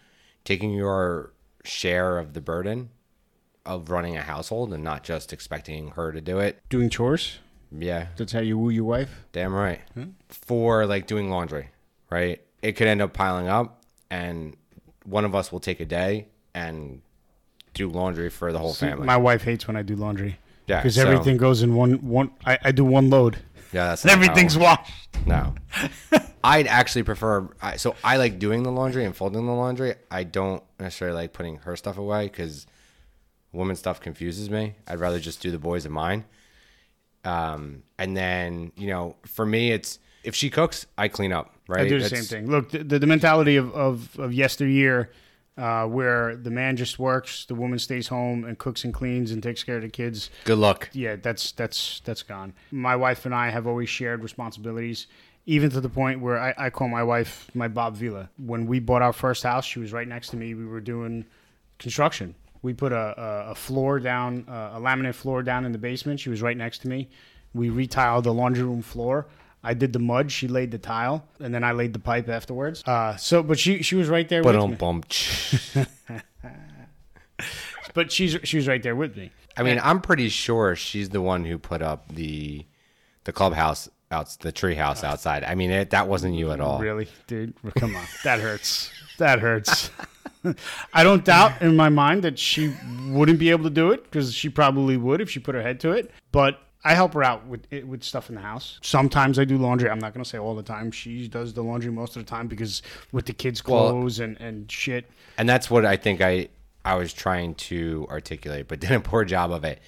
taking 0.45 0.71
your 0.71 1.33
share 1.65 2.17
of 2.17 2.33
the 2.33 2.39
burden 2.39 2.89
of 3.65 3.89
running 3.89 4.15
a 4.15 4.21
household 4.21 4.73
and 4.73 4.81
not 4.81 5.03
just 5.03 5.33
expecting 5.33 5.89
her 5.91 6.13
to 6.13 6.21
do 6.21 6.39
it. 6.39 6.61
Doing 6.69 6.89
chores. 6.89 7.39
Yeah, 7.77 8.07
That's 8.15 8.31
how 8.31 8.39
you 8.39 8.57
woo 8.57 8.69
your 8.69 8.85
wife. 8.85 9.25
damn 9.33 9.53
right. 9.53 9.81
Hmm? 9.93 10.11
For 10.29 10.85
like 10.85 11.05
doing 11.05 11.29
laundry, 11.29 11.69
right? 12.09 12.41
It 12.61 12.73
could 12.77 12.87
end 12.87 13.01
up 13.01 13.11
piling 13.11 13.49
up 13.49 13.83
and 14.09 14.55
one 15.03 15.25
of 15.25 15.35
us 15.35 15.51
will 15.51 15.59
take 15.59 15.81
a 15.81 15.85
day 15.85 16.27
and 16.53 17.01
do 17.73 17.89
laundry 17.89 18.29
for 18.29 18.53
the 18.53 18.59
whole 18.59 18.73
family. 18.73 19.05
My 19.05 19.17
wife 19.17 19.43
hates 19.43 19.67
when 19.67 19.75
I 19.75 19.81
do 19.81 19.97
laundry. 19.97 20.39
Yeah, 20.67 20.79
because 20.79 20.95
so- 20.95 21.01
everything 21.01 21.35
goes 21.35 21.61
in 21.61 21.75
one 21.75 21.95
one. 22.07 22.31
I, 22.45 22.57
I 22.63 22.71
do 22.71 22.85
one 22.85 23.09
load. 23.09 23.39
Yeah, 23.71 23.89
that's 23.89 24.05
not 24.05 24.15
how 24.15 24.21
it 24.21 24.23
Everything's 24.23 24.57
works. 24.57 24.89
washed. 25.13 25.27
No. 25.27 25.55
I'd 26.43 26.67
actually 26.67 27.03
prefer. 27.03 27.49
I, 27.61 27.77
so 27.77 27.95
I 28.03 28.17
like 28.17 28.37
doing 28.39 28.63
the 28.63 28.71
laundry 28.71 29.05
and 29.05 29.15
folding 29.15 29.45
the 29.45 29.51
laundry. 29.53 29.95
I 30.11 30.23
don't 30.23 30.63
necessarily 30.79 31.15
like 31.21 31.33
putting 31.33 31.57
her 31.57 31.75
stuff 31.75 31.97
away 31.97 32.25
because 32.25 32.67
women's 33.51 33.79
stuff 33.79 33.99
confuses 33.99 34.49
me. 34.49 34.75
I'd 34.87 34.99
rather 34.99 35.19
just 35.19 35.41
do 35.41 35.49
the 35.51 35.57
boys 35.59 35.85
and 35.85 35.93
mine. 35.93 36.25
Um, 37.23 37.83
and 37.97 38.15
then 38.15 38.71
you 38.75 38.87
know, 38.87 39.15
for 39.25 39.45
me, 39.45 39.71
it's 39.71 39.99
if 40.23 40.35
she 40.35 40.49
cooks, 40.49 40.85
I 40.97 41.07
clean 41.07 41.31
up. 41.33 41.53
Right? 41.67 41.81
I 41.85 41.89
do 41.89 41.97
the 41.97 42.03
That's- 42.03 42.27
same 42.27 42.41
thing. 42.43 42.51
Look, 42.51 42.69
the, 42.71 42.83
the, 42.83 42.99
the 42.99 43.07
mentality 43.07 43.55
of, 43.55 43.73
of, 43.73 44.19
of 44.19 44.33
yesteryear, 44.33 45.11
uh, 45.57 45.85
where 45.85 46.35
the 46.35 46.49
man 46.49 46.75
just 46.75 46.99
works, 46.99 47.45
the 47.45 47.55
woman 47.55 47.79
stays 47.79 48.07
home 48.07 48.43
and 48.43 48.57
cooks 48.57 48.83
and 48.83 48.93
cleans 48.93 49.31
and 49.31 49.41
takes 49.41 49.63
care 49.63 49.77
of 49.77 49.81
the 49.81 49.89
kids. 49.89 50.29
Good 50.43 50.57
luck. 50.57 50.89
Yeah, 50.93 51.15
that's 51.15 51.51
that's 51.53 52.01
that's 52.03 52.23
gone. 52.23 52.53
My 52.71 52.95
wife 52.95 53.25
and 53.25 53.33
I 53.33 53.49
have 53.49 53.65
always 53.65 53.89
shared 53.89 54.21
responsibilities, 54.21 55.07
even 55.45 55.69
to 55.71 55.81
the 55.81 55.89
point 55.89 56.21
where 56.21 56.39
I, 56.39 56.53
I 56.57 56.69
call 56.69 56.87
my 56.89 57.03
wife 57.03 57.49
my 57.53 57.67
Bob 57.67 57.95
Vila. 57.95 58.29
When 58.37 58.67
we 58.67 58.79
bought 58.79 59.01
our 59.01 59.13
first 59.13 59.43
house, 59.43 59.65
she 59.65 59.79
was 59.79 59.93
right 59.93 60.07
next 60.07 60.29
to 60.29 60.37
me. 60.37 60.53
We 60.53 60.65
were 60.65 60.81
doing 60.81 61.25
construction. 61.79 62.35
We 62.61 62.73
put 62.73 62.91
a, 62.91 63.21
a, 63.47 63.51
a 63.51 63.55
floor 63.55 63.99
down, 63.99 64.45
uh, 64.49 64.71
a 64.73 64.79
laminate 64.79 65.13
floor 65.13 65.43
down 65.43 65.65
in 65.65 65.71
the 65.71 65.77
basement. 65.77 66.19
She 66.19 66.29
was 66.29 66.41
right 66.41 66.57
next 66.57 66.79
to 66.79 66.87
me. 66.87 67.09
We 67.53 67.69
retiled 67.69 68.23
the 68.23 68.33
laundry 68.33 68.63
room 68.63 68.81
floor. 68.81 69.27
I 69.65 69.73
did 69.73 69.91
the 69.93 69.99
mud. 69.99 70.31
She 70.31 70.47
laid 70.47 70.71
the 70.71 70.77
tile, 70.77 71.27
and 71.39 71.53
then 71.53 71.63
I 71.63 71.71
laid 71.71 71.93
the 71.93 71.99
pipe 71.99 72.29
afterwards. 72.29 72.83
Uh, 72.85 73.15
so, 73.15 73.43
but 73.43 73.59
she 73.59 73.81
she 73.81 73.95
was 73.95 74.07
right 74.07 74.29
there 74.29 74.43
But 74.43 74.55
with 74.55 74.79
me. 75.75 75.85
But 77.95 78.11
she's 78.11 78.37
she 78.43 78.57
was 78.57 78.67
right 78.67 78.83
there 78.83 78.95
with 78.95 79.15
me. 79.15 79.31
I 79.57 79.63
mean, 79.63 79.79
I'm 79.81 80.01
pretty 80.01 80.27
sure 80.27 80.75
she's 80.75 81.09
the 81.09 81.21
one 81.21 81.45
who 81.45 81.57
put 81.57 81.81
up 81.81 82.13
the 82.13 82.65
the 83.23 83.31
clubhouse 83.31 83.89
out 84.11 84.29
the 84.41 84.51
tree 84.51 84.75
house 84.75 85.03
outside. 85.03 85.45
I 85.45 85.55
mean, 85.55 85.71
it, 85.71 85.89
that 85.91 86.07
wasn't 86.07 86.35
you 86.35 86.51
at 86.51 86.59
all. 86.59 86.79
Really, 86.79 87.07
dude? 87.25 87.53
Come 87.77 87.95
on, 87.95 88.05
that 88.25 88.41
hurts. 88.41 88.91
That 89.17 89.39
hurts. 89.39 89.89
I 90.93 91.03
don't 91.03 91.23
doubt 91.23 91.61
in 91.61 91.75
my 91.77 91.87
mind 91.87 92.23
that 92.23 92.37
she 92.37 92.73
wouldn't 93.07 93.39
be 93.39 93.49
able 93.49 93.63
to 93.63 93.69
do 93.69 93.91
it 93.91 94.03
because 94.03 94.33
she 94.33 94.49
probably 94.49 94.97
would 94.97 95.21
if 95.21 95.29
she 95.29 95.39
put 95.39 95.55
her 95.55 95.61
head 95.61 95.79
to 95.79 95.91
it. 95.91 96.11
But 96.33 96.59
I 96.85 96.93
help 96.93 97.13
her 97.15 97.23
out 97.23 97.47
with 97.47 97.65
it, 97.71 97.87
with 97.87 98.03
stuff 98.03 98.29
in 98.29 98.35
the 98.35 98.41
house. 98.41 98.79
Sometimes 98.83 99.39
I 99.39 99.43
do 99.43 99.57
laundry. 99.57 99.89
I'm 99.89 99.99
not 99.99 100.13
gonna 100.13 100.23
say 100.23 100.37
all 100.37 100.55
the 100.55 100.63
time. 100.63 100.91
She 100.91 101.27
does 101.27 101.53
the 101.53 101.63
laundry 101.63 101.91
most 101.91 102.15
of 102.15 102.23
the 102.23 102.29
time 102.29 102.47
because 102.47 102.81
with 103.11 103.25
the 103.25 103.33
kids' 103.33 103.65
Well- 103.65 103.89
clothes 103.89 104.19
and 104.19 104.39
and 104.39 104.71
shit. 104.71 105.09
and 105.37 105.49
that's 105.49 105.69
what 105.69 105.83
I 105.85 105.97
think 105.97 106.21
I 106.21 106.49
I 106.85 106.95
was 106.95 107.11
trying 107.11 107.55
to 107.55 108.05
articulate, 108.09 108.67
but 108.67 108.79
did 108.81 108.91
a 108.91 108.99
poor 108.99 109.25
job 109.25 109.51
of 109.51 109.63
it. 109.65 109.81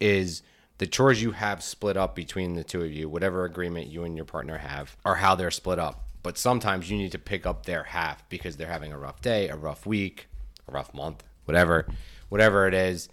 Is 0.00 0.42
the 0.78 0.86
chores 0.86 1.20
you 1.22 1.32
have 1.32 1.62
split 1.62 1.96
up 1.96 2.14
between 2.14 2.54
the 2.54 2.64
two 2.64 2.82
of 2.82 2.92
you, 2.92 3.08
whatever 3.08 3.44
agreement 3.44 3.88
you 3.88 4.04
and 4.04 4.16
your 4.16 4.24
partner 4.24 4.58
have, 4.58 4.96
are 5.04 5.16
how 5.16 5.34
they're 5.34 5.50
split 5.50 5.78
up. 5.78 6.08
But 6.22 6.38
sometimes 6.38 6.90
you 6.90 6.96
need 6.96 7.12
to 7.12 7.18
pick 7.18 7.46
up 7.46 7.66
their 7.66 7.82
half 7.84 8.28
because 8.28 8.56
they're 8.56 8.66
having 8.68 8.92
a 8.92 8.98
rough 8.98 9.20
day, 9.20 9.48
a 9.48 9.56
rough 9.56 9.86
week, 9.86 10.26
a 10.68 10.72
rough 10.72 10.94
month, 10.94 11.22
whatever, 11.44 11.86
whatever 12.28 12.66
it 12.66 12.74
is. 12.74 13.08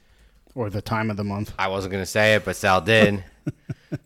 Or 0.55 0.69
the 0.69 0.81
time 0.81 1.09
of 1.11 1.17
the 1.17 1.23
month. 1.23 1.53
I 1.59 1.67
wasn't 1.67 1.91
gonna 1.93 2.05
say 2.05 2.35
it, 2.35 2.45
but 2.45 2.55
Sal 2.55 2.81
did. 2.81 3.23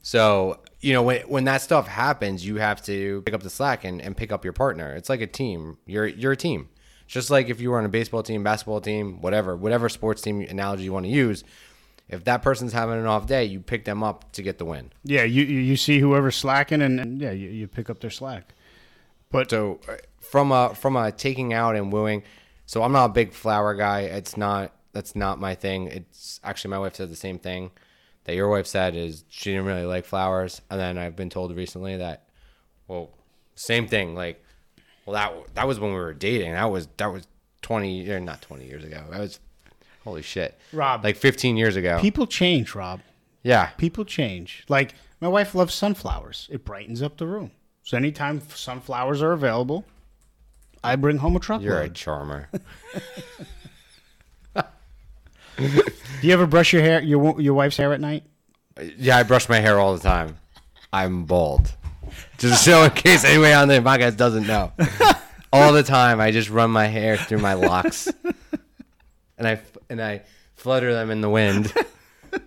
so 0.02 0.60
you 0.82 0.94
know 0.94 1.02
when 1.02 1.22
when 1.24 1.44
that 1.46 1.62
stuff 1.62 1.88
happens, 1.88 2.46
you 2.46 2.58
have 2.58 2.82
to 2.84 3.22
pick 3.24 3.34
up 3.34 3.44
the 3.44 3.50
slack 3.50 3.84
and, 3.84 4.02
and 4.02 4.16
pick 4.16 4.32
up 4.32 4.44
your 4.44 4.54
partner. 4.54 4.94
It's 4.96 5.10
like 5.10 5.22
a 5.22 5.28
team. 5.28 5.78
You're 5.86 6.08
you're 6.08 6.34
a 6.34 6.38
team. 6.38 6.70
Just 7.08 7.30
like 7.30 7.50
if 7.50 7.62
you 7.62 7.72
were 7.72 7.78
on 7.78 7.86
a 7.86 7.90
baseball 7.90 8.24
team, 8.24 8.44
basketball 8.44 8.82
team, 8.82 9.22
whatever, 9.22 9.56
whatever 9.56 9.90
sports 9.90 10.22
team 10.22 10.42
analogy 10.42 10.84
you 10.84 10.94
want 10.94 11.06
to 11.06 11.12
use. 11.12 11.44
If 12.08 12.24
that 12.26 12.42
person's 12.42 12.74
having 12.74 13.00
an 13.00 13.06
off 13.06 13.26
day, 13.26 13.46
you 13.46 13.60
pick 13.60 13.86
them 13.86 14.04
up 14.04 14.32
to 14.34 14.44
get 14.44 14.60
the 14.60 14.66
win. 14.66 14.92
Yeah, 15.04 15.24
you 15.24 15.44
you 15.44 15.76
see 15.76 16.00
whoever's 16.00 16.36
slacking 16.36 16.82
and, 16.82 17.00
and 17.00 17.22
yeah, 17.22 17.32
you, 17.32 17.50
you 17.50 17.68
pick 17.68 17.90
up 17.90 18.00
their 18.00 18.12
slack. 18.12 18.54
But 19.32 19.50
So 19.50 19.80
uh, 19.90 19.96
from 20.20 20.52
a 20.52 20.76
from 20.76 20.96
a 20.96 21.12
taking 21.12 21.54
out 21.54 21.76
and 21.76 21.92
wooing, 21.92 22.24
so 22.68 22.84
I'm 22.84 22.92
not 22.92 23.06
a 23.06 23.14
big 23.14 23.34
flower 23.34 23.74
guy. 23.74 24.02
It's 24.02 24.38
not 24.38 24.72
that's 24.94 25.16
not 25.16 25.40
my 25.40 25.56
thing. 25.56 25.88
It's 25.88 26.40
actually 26.44 26.72
my 26.72 26.80
wife 26.80 26.96
said 26.96 27.10
the 27.10 27.16
same 27.16 27.40
thing 27.40 27.72
that 28.26 28.36
your 28.36 28.50
wife 28.50 28.68
said 28.68 28.96
is 28.96 29.24
she 29.30 29.52
didn't 29.52 29.66
really 29.66 29.86
like 29.86 30.06
flowers, 30.06 30.62
and 30.70 30.80
then 30.80 30.98
I've 30.98 31.16
been 31.16 31.30
told 31.30 31.56
recently 31.56 31.98
that 31.98 32.28
well, 32.88 33.10
same 33.56 33.88
thing. 33.88 34.16
Like, 34.16 34.44
well 35.06 35.14
that 35.14 35.56
that 35.56 35.68
was 35.68 35.80
when 35.80 35.92
we 35.92 35.98
were 35.98 36.14
dating. 36.14 36.52
That 36.52 36.70
was 36.72 36.88
that 36.98 37.12
was 37.12 37.28
twenty 37.62 38.10
or 38.10 38.20
not 38.20 38.42
twenty 38.42 38.66
years 38.66 38.84
ago. 38.84 39.04
That 39.10 39.20
was 39.20 39.40
holy 40.04 40.22
shit, 40.22 40.60
Rob. 40.74 41.04
like 41.04 41.16
fifteen 41.16 41.58
years 41.58 41.76
ago. 41.76 42.00
people 42.00 42.28
change, 42.28 42.76
Rob. 42.76 43.02
yeah, 43.44 43.68
people 43.78 44.06
change. 44.06 44.66
Like 44.70 44.94
my 45.22 45.28
wife 45.28 45.56
loves 45.56 45.74
sunflowers. 45.74 46.48
It 46.52 46.66
brightens 46.66 47.02
up 47.02 47.18
the 47.18 47.28
room. 47.28 47.52
So 47.84 47.98
anytime 47.98 48.42
sunflowers 48.42 49.22
are 49.22 49.32
available, 49.32 49.86
I 50.84 50.96
bring 50.96 51.18
home 51.18 51.36
a 51.36 51.40
truckload. 51.40 51.66
you're 51.66 51.82
a 51.82 51.90
charmer. 51.90 52.50
Do 55.58 56.28
you 56.28 56.34
ever 56.34 56.46
brush 56.48 56.74
your 56.74 56.82
hair, 56.82 57.02
your 57.02 57.40
your 57.40 57.54
wife's 57.54 57.78
hair 57.78 57.94
at 57.94 58.02
night? 58.02 58.24
Yeah, 58.98 59.18
I 59.18 59.24
brush 59.24 59.48
my 59.50 59.60
hair 59.60 59.80
all 59.80 59.96
the 59.96 60.02
time. 60.04 60.38
I'm 60.92 61.26
bald. 61.26 61.74
Just 62.38 62.64
so 62.64 62.84
in 62.84 62.92
case 62.92 63.24
anybody 63.24 63.54
on 63.54 63.68
the 63.68 63.76
podcast 63.76 64.18
doesn't 64.18 64.48
know. 64.48 64.72
All 65.54 65.72
the 65.72 65.84
time, 65.84 66.20
I 66.20 66.32
just 66.32 66.50
run 66.50 66.70
my 66.72 66.86
hair 66.88 67.16
through 67.16 67.38
my 67.40 67.54
locks, 67.54 68.10
and 69.38 69.48
I 69.48 69.62
and 69.90 70.02
I 70.02 70.24
flutter 70.56 70.94
them 70.94 71.12
in 71.12 71.22
the 71.22 71.30
wind. 71.30 71.72
I 72.34 72.40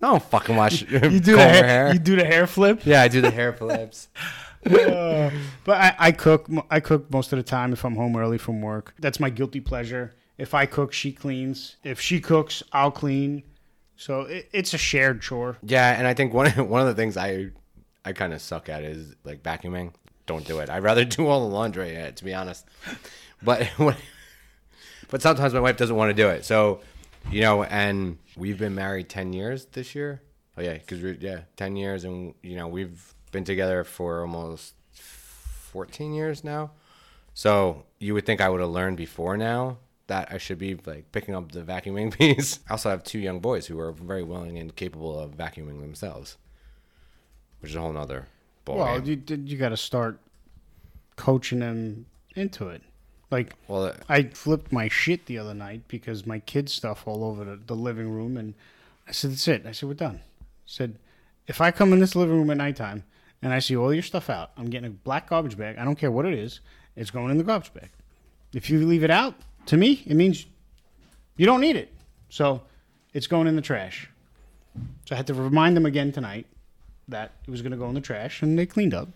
don't 0.00 0.22
fucking 0.22 0.56
watch 0.56 0.82
You 0.82 1.20
do 1.20 1.36
the 1.36 1.38
hair, 1.38 1.92
You 1.92 1.98
do 2.00 2.16
the 2.16 2.24
hair 2.24 2.46
flip. 2.48 2.82
yeah, 2.84 3.02
I 3.02 3.08
do 3.08 3.20
the 3.20 3.30
hair 3.30 3.52
flips. 3.52 4.08
Uh, 4.64 5.30
but 5.64 5.80
I, 5.80 5.94
I 5.96 6.12
cook. 6.12 6.48
I 6.68 6.80
cook 6.80 7.08
most 7.10 7.32
of 7.32 7.36
the 7.36 7.44
time 7.44 7.72
if 7.72 7.84
I'm 7.84 7.94
home 7.94 8.16
early 8.16 8.38
from 8.38 8.60
work. 8.62 8.94
That's 8.98 9.20
my 9.20 9.30
guilty 9.30 9.60
pleasure. 9.60 10.14
If 10.38 10.52
I 10.52 10.66
cook, 10.66 10.92
she 10.92 11.12
cleans. 11.12 11.76
If 11.82 12.00
she 12.00 12.20
cooks, 12.20 12.62
I'll 12.72 12.90
clean. 12.90 13.42
So 13.96 14.22
it, 14.22 14.48
it's 14.52 14.74
a 14.74 14.78
shared 14.78 15.22
chore. 15.22 15.56
Yeah, 15.62 15.96
and 15.96 16.06
I 16.06 16.14
think 16.14 16.34
one 16.34 16.50
one 16.68 16.82
of 16.82 16.88
the 16.88 16.94
things 16.94 17.16
I 17.16 17.50
I 18.04 18.12
kind 18.12 18.32
of 18.32 18.40
suck 18.40 18.68
at 18.68 18.84
is 18.84 19.14
like 19.24 19.42
vacuuming. 19.42 19.92
Don't 20.26 20.46
do 20.46 20.58
it. 20.58 20.68
I'd 20.68 20.82
rather 20.82 21.04
do 21.16 21.26
all 21.26 21.48
the 21.48 21.54
laundry, 21.54 21.96
uh, 21.96 22.10
to 22.10 22.24
be 22.24 22.34
honest. 22.34 22.66
But 23.42 23.66
when, 23.76 23.96
but 25.08 25.22
sometimes 25.22 25.54
my 25.54 25.60
wife 25.60 25.76
doesn't 25.76 25.96
want 25.96 26.10
to 26.10 26.14
do 26.14 26.28
it. 26.28 26.44
So, 26.44 26.80
you 27.30 27.40
know, 27.40 27.64
and 27.64 28.18
we've 28.36 28.58
been 28.58 28.74
married 28.74 29.08
ten 29.08 29.32
years 29.32 29.64
this 29.66 29.94
year. 29.94 30.22
Oh 30.58 30.62
yeah, 30.62 30.74
because 30.74 31.00
we 31.00 31.16
yeah 31.20 31.40
ten 31.56 31.76
years, 31.76 32.04
and 32.04 32.34
you 32.42 32.56
know 32.56 32.68
we've 32.68 33.14
been 33.32 33.44
together 33.44 33.84
for 33.84 34.20
almost 34.20 34.74
fourteen 34.92 36.12
years 36.12 36.44
now. 36.44 36.72
So 37.32 37.84
you 37.98 38.14
would 38.14 38.24
think 38.24 38.40
I 38.40 38.48
would 38.48 38.60
have 38.60 38.70
learned 38.70 38.96
before 38.96 39.36
now 39.36 39.76
that 40.08 40.28
I 40.30 40.38
should 40.38 40.58
be 40.58 40.76
like 40.86 41.10
picking 41.12 41.34
up 41.34 41.52
the 41.52 41.62
vacuuming 41.62 42.12
piece. 42.18 42.60
I 42.68 42.72
also 42.72 42.90
have 42.90 43.02
two 43.04 43.18
young 43.18 43.40
boys 43.40 43.66
who 43.66 43.78
are 43.80 43.92
very 43.92 44.22
willing 44.22 44.58
and 44.58 44.74
capable 44.74 45.18
of 45.18 45.36
vacuuming 45.36 45.80
themselves, 45.80 46.36
which 47.60 47.70
is 47.72 47.76
a 47.76 47.80
whole 47.80 47.92
nother 47.92 48.26
ball 48.64 48.78
Well, 48.78 49.00
game. 49.00 49.24
you 49.28 49.36
you 49.44 49.56
got 49.58 49.70
to 49.70 49.76
start 49.76 50.18
coaching 51.16 51.60
them 51.60 52.06
into 52.34 52.68
it. 52.68 52.82
Like 53.30 53.54
Well, 53.66 53.86
uh, 53.86 53.94
I 54.08 54.24
flipped 54.24 54.70
my 54.70 54.88
shit 54.88 55.26
the 55.26 55.38
other 55.38 55.54
night 55.54 55.82
because 55.88 56.26
my 56.26 56.38
kids' 56.38 56.72
stuff 56.72 57.06
all 57.08 57.24
over 57.24 57.44
the, 57.44 57.56
the 57.66 57.74
living 57.74 58.10
room, 58.10 58.36
and 58.36 58.54
I 59.08 59.12
said, 59.12 59.32
"That's 59.32 59.48
it." 59.48 59.66
I 59.66 59.72
said, 59.72 59.88
"We're 59.88 59.94
done." 59.96 60.20
I 60.22 60.44
said, 60.66 60.98
"If 61.48 61.60
I 61.60 61.70
come 61.72 61.92
in 61.92 61.98
this 61.98 62.14
living 62.14 62.36
room 62.36 62.50
at 62.50 62.56
nighttime 62.58 63.02
and 63.42 63.52
I 63.52 63.58
see 63.58 63.76
all 63.76 63.92
your 63.92 64.04
stuff 64.04 64.30
out, 64.30 64.52
I'm 64.56 64.70
getting 64.70 64.86
a 64.86 64.90
black 64.90 65.28
garbage 65.28 65.58
bag. 65.58 65.76
I 65.78 65.84
don't 65.84 65.98
care 65.98 66.10
what 66.12 66.24
it 66.26 66.34
is. 66.34 66.60
It's 66.94 67.10
going 67.10 67.30
in 67.32 67.38
the 67.38 67.44
garbage 67.44 67.74
bag. 67.74 67.90
If 68.54 68.70
you 68.70 68.86
leave 68.86 69.02
it 69.02 69.10
out, 69.10 69.34
to 69.66 69.76
me, 69.76 70.02
it 70.06 70.14
means 70.14 70.46
you 71.36 71.46
don't 71.46 71.60
need 71.60 71.76
it. 71.76 71.92
So 72.28 72.62
it's 73.12 73.26
going 73.26 73.46
in 73.46 73.56
the 73.56 73.62
trash." 73.62 74.08
So 75.06 75.14
I 75.14 75.16
had 75.16 75.26
to 75.28 75.34
remind 75.34 75.76
them 75.76 75.86
again 75.86 76.12
tonight 76.12 76.46
that 77.08 77.32
it 77.46 77.50
was 77.50 77.62
going 77.62 77.72
to 77.72 77.78
go 77.78 77.88
in 77.88 77.94
the 77.94 78.00
trash, 78.00 78.42
and 78.42 78.58
they 78.58 78.66
cleaned 78.66 78.94
up. 78.94 79.08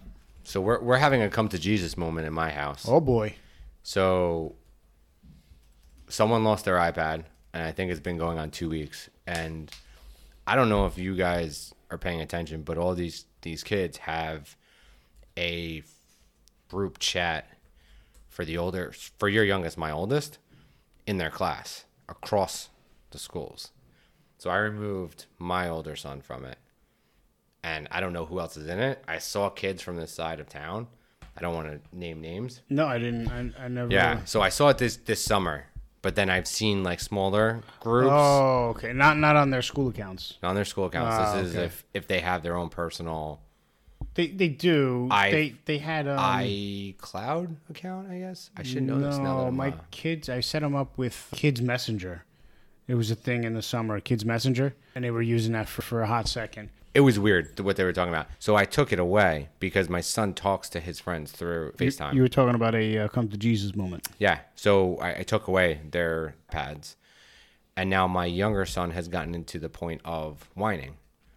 so 0.45 0.61
we're 0.61 0.81
we're 0.81 0.97
having 0.97 1.23
a 1.23 1.29
come 1.29 1.49
to 1.49 1.59
Jesus 1.59 1.97
moment 1.97 2.27
in 2.27 2.33
my 2.33 2.51
house. 2.51 2.87
Oh 2.89 3.01
boy. 3.01 3.35
So 3.83 4.55
someone 6.09 6.45
lost 6.45 6.65
their 6.65 6.77
iPad, 6.77 7.25
and 7.53 7.63
I 7.63 7.73
think 7.73 7.91
it's 7.91 8.01
been 8.01 8.19
going 8.19 8.39
on 8.39 8.51
two 8.51 8.69
weeks. 8.69 9.09
And 9.27 9.71
I 10.47 10.57
don't 10.57 10.69
know 10.69 10.87
if 10.87 10.99
you 10.99 11.15
guys 11.17 11.73
are 11.91 11.99
paying 11.99 12.21
attention, 12.21 12.63
but 12.63 12.79
all 12.79 12.95
these 12.95 13.27
these 13.43 13.63
kids 13.63 13.99
have 13.99 14.57
a 15.37 15.83
group 16.69 16.99
chat 16.99 17.47
for 18.41 18.47
the 18.47 18.57
older 18.57 18.91
for 19.19 19.29
your 19.29 19.45
youngest, 19.45 19.77
my 19.77 19.91
oldest, 19.91 20.39
in 21.07 21.19
their 21.19 21.29
class 21.29 21.85
across 22.09 22.71
the 23.11 23.19
schools. 23.19 23.73
So 24.39 24.49
I 24.49 24.57
removed 24.57 25.27
my 25.39 25.69
older 25.69 25.95
son 25.95 26.23
from 26.23 26.47
it. 26.47 26.57
And 27.63 27.87
I 27.91 28.01
don't 28.01 28.15
know 28.15 28.25
who 28.25 28.41
else 28.41 28.57
is 28.57 28.67
in 28.67 28.79
it. 28.79 29.05
I 29.07 29.19
saw 29.19 29.51
kids 29.51 29.83
from 29.83 29.97
this 29.99 30.11
side 30.11 30.41
of 30.41 30.49
town. 30.49 30.87
I 31.37 31.43
don't 31.43 31.55
want 31.55 31.69
to 31.69 31.81
name 31.95 32.23
names. 32.23 32.63
No, 32.71 32.87
I 32.87 32.97
didn't. 32.97 33.29
I, 33.29 33.65
I 33.65 33.69
never. 33.69 33.93
Yeah. 33.93 34.25
So 34.25 34.41
I 34.41 34.49
saw 34.49 34.71
it 34.71 34.79
this 34.79 34.97
this 34.97 35.23
summer, 35.23 35.67
but 36.01 36.15
then 36.15 36.31
I've 36.31 36.49
seen 36.49 36.83
like 36.83 37.01
smaller 37.01 37.61
groups 37.81 38.09
Oh, 38.11 38.69
okay. 38.71 38.95
Not 38.95 39.19
not 39.19 39.37
on 39.37 39.51
their 39.51 39.61
school 39.61 39.89
accounts. 39.91 40.39
on 40.43 40.55
their 40.55 40.65
school 40.65 40.87
accounts. 40.87 41.15
Ah, 41.15 41.37
this 41.37 41.51
is 41.51 41.57
okay. 41.57 41.67
if 41.67 41.85
if 41.93 42.07
they 42.09 42.21
have 42.21 42.43
their 42.43 42.57
own 42.57 42.71
personal 42.71 43.43
They 44.15 44.27
they 44.29 44.49
do. 44.49 45.09
I- 45.11 45.31
they 45.31 45.55
they 45.65 45.79
had 45.79 46.09
um, 46.09 46.19
iCloud 46.19 47.57
account. 47.69 48.11
I 48.11 48.19
guess 48.19 48.51
I 48.57 48.63
should 48.63 48.83
know 48.83 48.99
this 48.99 49.17
now. 49.19 49.39
That 49.39 49.45
No, 49.47 49.51
my 49.51 49.69
uh, 49.71 49.77
kids. 49.91 50.29
I 50.29 50.41
set 50.41 50.63
them 50.63 50.75
up 50.75 50.99
with 50.99 51.29
Kids 51.33 51.61
Messenger. 51.63 52.25
It 52.89 52.95
was 52.95 53.11
a 53.11 53.15
thing 53.15 53.45
in 53.45 53.55
the 53.55 53.63
summer, 53.63 54.01
Kids 54.01 54.25
Messenger, 54.25 54.75
and 54.95 55.05
they 55.05 55.13
were 55.13 55.23
using 55.23 55.53
that 55.53 55.69
for, 55.69 55.83
for 55.83 56.03
a 56.03 56.07
hot 56.09 56.27
second. 56.27 56.71
it 56.93 57.01
was 57.01 57.21
weird 57.21 57.61
what 57.61 57.77
they 57.77 57.85
were 57.85 57.93
talking 57.93 58.13
about. 58.13 58.27
So 58.41 58.57
I 58.57 58.65
took 58.65 58.93
it 58.93 58.99
away 58.99 59.49
because 59.61 59.89
my 59.89 60.01
son 60.01 60.35
talks 60.35 60.69
to 60.71 60.81
his 60.81 60.99
friends 60.99 61.31
through 61.31 61.73
FaceTime. 61.79 62.15
You 62.15 62.23
were 62.23 62.29
talking 62.29 62.57
about 62.57 62.75
a 62.75 62.99
uh, 62.99 63.09
come 63.09 63.29
to 63.29 63.37
Jesus 63.37 63.77
moment. 63.77 64.09
Yeah. 64.19 64.41
So 64.57 64.97
I, 64.97 65.19
I 65.19 65.23
took 65.23 65.47
away 65.47 65.81
their 65.89 66.35
pads. 66.51 66.97
And 67.77 67.89
now 67.89 68.09
my 68.09 68.27
younger 68.27 68.67
son 68.67 68.91
has 68.91 69.07
gotten 69.07 69.37
into 69.37 69.61
the 69.61 69.69
point 69.69 70.01
of 70.05 70.51
whining. 70.55 70.97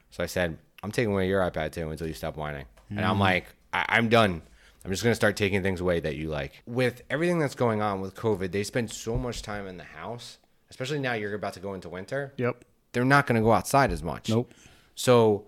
So 0.10 0.24
I 0.24 0.26
said, 0.26 0.58
I'm 0.84 0.92
taking 0.92 1.12
away 1.12 1.28
your 1.28 1.42
iPad 1.42 1.72
too 1.72 1.90
until 1.90 2.08
you 2.08 2.14
stop 2.14 2.38
whining. 2.38 2.66
And 2.90 3.02
I'm 3.02 3.18
mm. 3.18 3.22
like, 3.22 3.46
I- 3.72 3.86
I'm 3.90 4.10
done. 4.10 4.42
I'm 4.86 4.92
just 4.92 5.02
going 5.02 5.12
to 5.12 5.16
start 5.16 5.38
taking 5.38 5.64
things 5.64 5.80
away 5.80 6.02
that 6.02 6.16
you 6.16 6.30
like. 6.30 6.62
With 6.66 7.02
everything 7.10 7.40
that's 7.40 7.56
going 7.56 7.82
on 7.82 8.02
with 8.02 8.16
COVID, 8.16 8.52
they 8.52 8.64
spend 8.64 8.92
so 8.92 9.18
much 9.18 9.42
time 9.42 9.66
in 9.66 9.78
the 9.78 9.86
house, 9.86 10.40
especially 10.70 11.00
now 11.00 11.14
you're 11.14 11.34
about 11.34 11.54
to 11.54 11.62
go 11.62 11.74
into 11.74 11.88
winter. 11.88 12.34
Yep. 12.38 12.66
They're 12.92 13.06
not 13.06 13.26
going 13.26 13.38
to 13.38 13.42
go 13.42 13.54
outside 13.54 13.92
as 13.92 14.04
much. 14.04 14.30
Nope. 14.30 14.54
So 14.96 15.46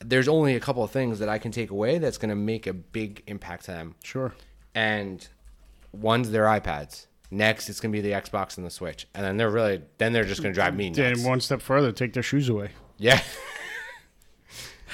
there's 0.00 0.26
only 0.26 0.56
a 0.56 0.60
couple 0.60 0.82
of 0.82 0.90
things 0.90 1.20
that 1.20 1.28
I 1.28 1.38
can 1.38 1.52
take 1.52 1.70
away 1.70 1.98
that's 1.98 2.18
going 2.18 2.30
to 2.30 2.34
make 2.34 2.66
a 2.66 2.74
big 2.74 3.22
impact 3.28 3.66
to 3.66 3.70
them 3.70 3.94
Sure. 4.02 4.34
and 4.74 5.26
one's 5.92 6.30
their 6.30 6.44
iPads. 6.44 7.06
Next, 7.30 7.68
it's 7.68 7.78
gonna 7.78 7.92
be 7.92 8.00
the 8.00 8.10
Xbox 8.10 8.56
and 8.56 8.66
the 8.66 8.70
Switch, 8.70 9.06
and 9.14 9.24
then 9.24 9.36
they're 9.36 9.50
really 9.50 9.82
then 9.98 10.12
they're 10.12 10.24
just 10.24 10.42
gonna 10.42 10.52
drive 10.52 10.74
me 10.74 10.90
nuts. 10.90 10.98
Then 10.98 11.22
one 11.22 11.40
step 11.40 11.62
further, 11.62 11.92
take 11.92 12.12
their 12.12 12.24
shoes 12.24 12.48
away. 12.48 12.70
Yeah, 12.98 13.20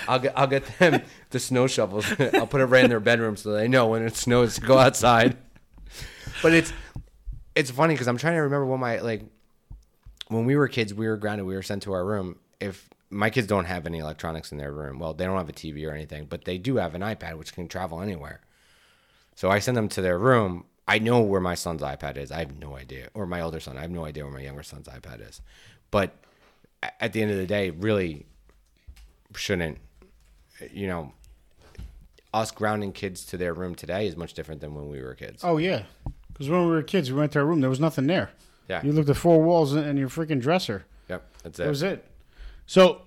I'll 0.09 0.19
get 0.19 0.33
I'll 0.37 0.47
get 0.47 0.65
them 0.79 1.03
the 1.31 1.41
snow 1.41 1.67
shovels. 1.67 2.07
I'll 2.35 2.47
put 2.47 2.61
it 2.61 2.67
right 2.67 2.85
in 2.85 2.91
their 2.91 3.01
bedroom 3.01 3.37
so 3.37 3.53
they 3.53 3.69
know 3.69 3.89
when 3.89 4.03
it 4.03 4.17
snows 4.17 4.57
to 4.57 4.61
go 4.61 4.79
outside. 4.79 5.37
But 6.43 6.53
it's 6.55 6.73
it's 7.55 7.71
funny 7.71 7.95
because 7.95 8.09
I'm 8.09 8.19
trying 8.19 8.35
to 8.35 8.43
remember 8.43 8.67
when 8.67 8.81
my 8.81 9.01
like 9.01 9.23
when 10.29 10.45
we 10.45 10.57
were 10.57 10.69
kids, 10.69 10.93
we 10.93 11.07
were 11.07 11.17
grounded. 11.17 11.47
We 11.47 11.55
were 11.55 11.63
sent 11.63 11.83
to 11.85 11.93
our 11.93 12.05
room. 12.05 12.39
If 12.61 12.89
my 13.11 13.31
kids 13.31 13.47
don't 13.47 13.67
have 13.67 13.87
any 13.87 13.99
electronics 13.99 14.53
in 14.53 14.59
their 14.59 14.73
room, 14.73 14.99
well, 14.99 15.15
they 15.15 15.25
don't 15.25 15.37
have 15.37 15.49
a 15.49 15.53
TV 15.53 15.89
or 15.89 15.93
anything, 15.93 16.27
but 16.27 16.45
they 16.45 16.59
do 16.59 16.77
have 16.77 16.95
an 16.95 17.03
iPad 17.03 17.39
which 17.39 17.55
can 17.55 17.69
travel 17.69 18.01
anywhere. 18.01 18.41
So 19.35 19.51
I 19.51 19.59
send 19.59 19.77
them 19.77 19.89
to 19.91 20.03
their 20.03 20.19
room. 20.19 20.65
I 20.89 20.99
know 20.99 21.21
where 21.21 21.41
my 21.41 21.55
son's 21.55 21.83
iPad 21.83 22.17
is. 22.17 22.31
I 22.31 22.39
have 22.39 22.59
no 22.59 22.77
idea, 22.77 23.09
or 23.15 23.27
my 23.27 23.41
older 23.41 23.61
son. 23.61 23.77
I 23.77 23.83
have 23.83 23.91
no 23.91 24.05
idea 24.05 24.25
where 24.25 24.33
my 24.33 24.41
younger 24.41 24.63
son's 24.63 24.89
iPad 24.89 25.27
is. 25.29 25.41
But 25.91 26.17
at 27.01 27.13
the 27.13 27.23
end 27.23 27.31
of 27.31 27.37
the 27.37 27.47
day, 27.47 27.71
really 27.71 28.27
shouldn't, 29.35 29.79
you 30.73 30.87
know, 30.87 31.13
us 32.33 32.51
grounding 32.51 32.93
kids 32.93 33.25
to 33.27 33.37
their 33.37 33.55
room 33.55 33.75
today 33.75 34.07
is 34.07 34.17
much 34.17 34.35
different 34.35 34.61
than 34.61 34.75
when 34.75 34.89
we 34.89 35.03
were 35.03 35.15
kids. 35.15 35.43
Oh 35.45 35.57
yeah, 35.57 35.83
because 36.33 36.49
when 36.49 36.67
we 36.67 36.73
were 36.73 36.83
kids, 36.83 37.11
we 37.11 37.19
went 37.19 37.33
to 37.33 37.41
our 37.41 37.47
room. 37.47 37.61
There 37.61 37.71
was 37.71 37.81
nothing 37.81 38.07
there. 38.07 38.31
Yeah. 38.69 38.83
You 38.83 38.93
looked 38.93 39.09
at 39.09 39.17
four 39.17 39.43
walls 39.43 39.75
and 39.75 39.99
your 39.99 40.09
freaking 40.09 40.41
dresser. 40.41 40.85
Yep, 41.09 41.25
that's 41.43 41.59
it. 41.59 41.63
That 41.63 41.69
was 41.69 41.83
it. 41.83 42.05
So, 42.67 43.03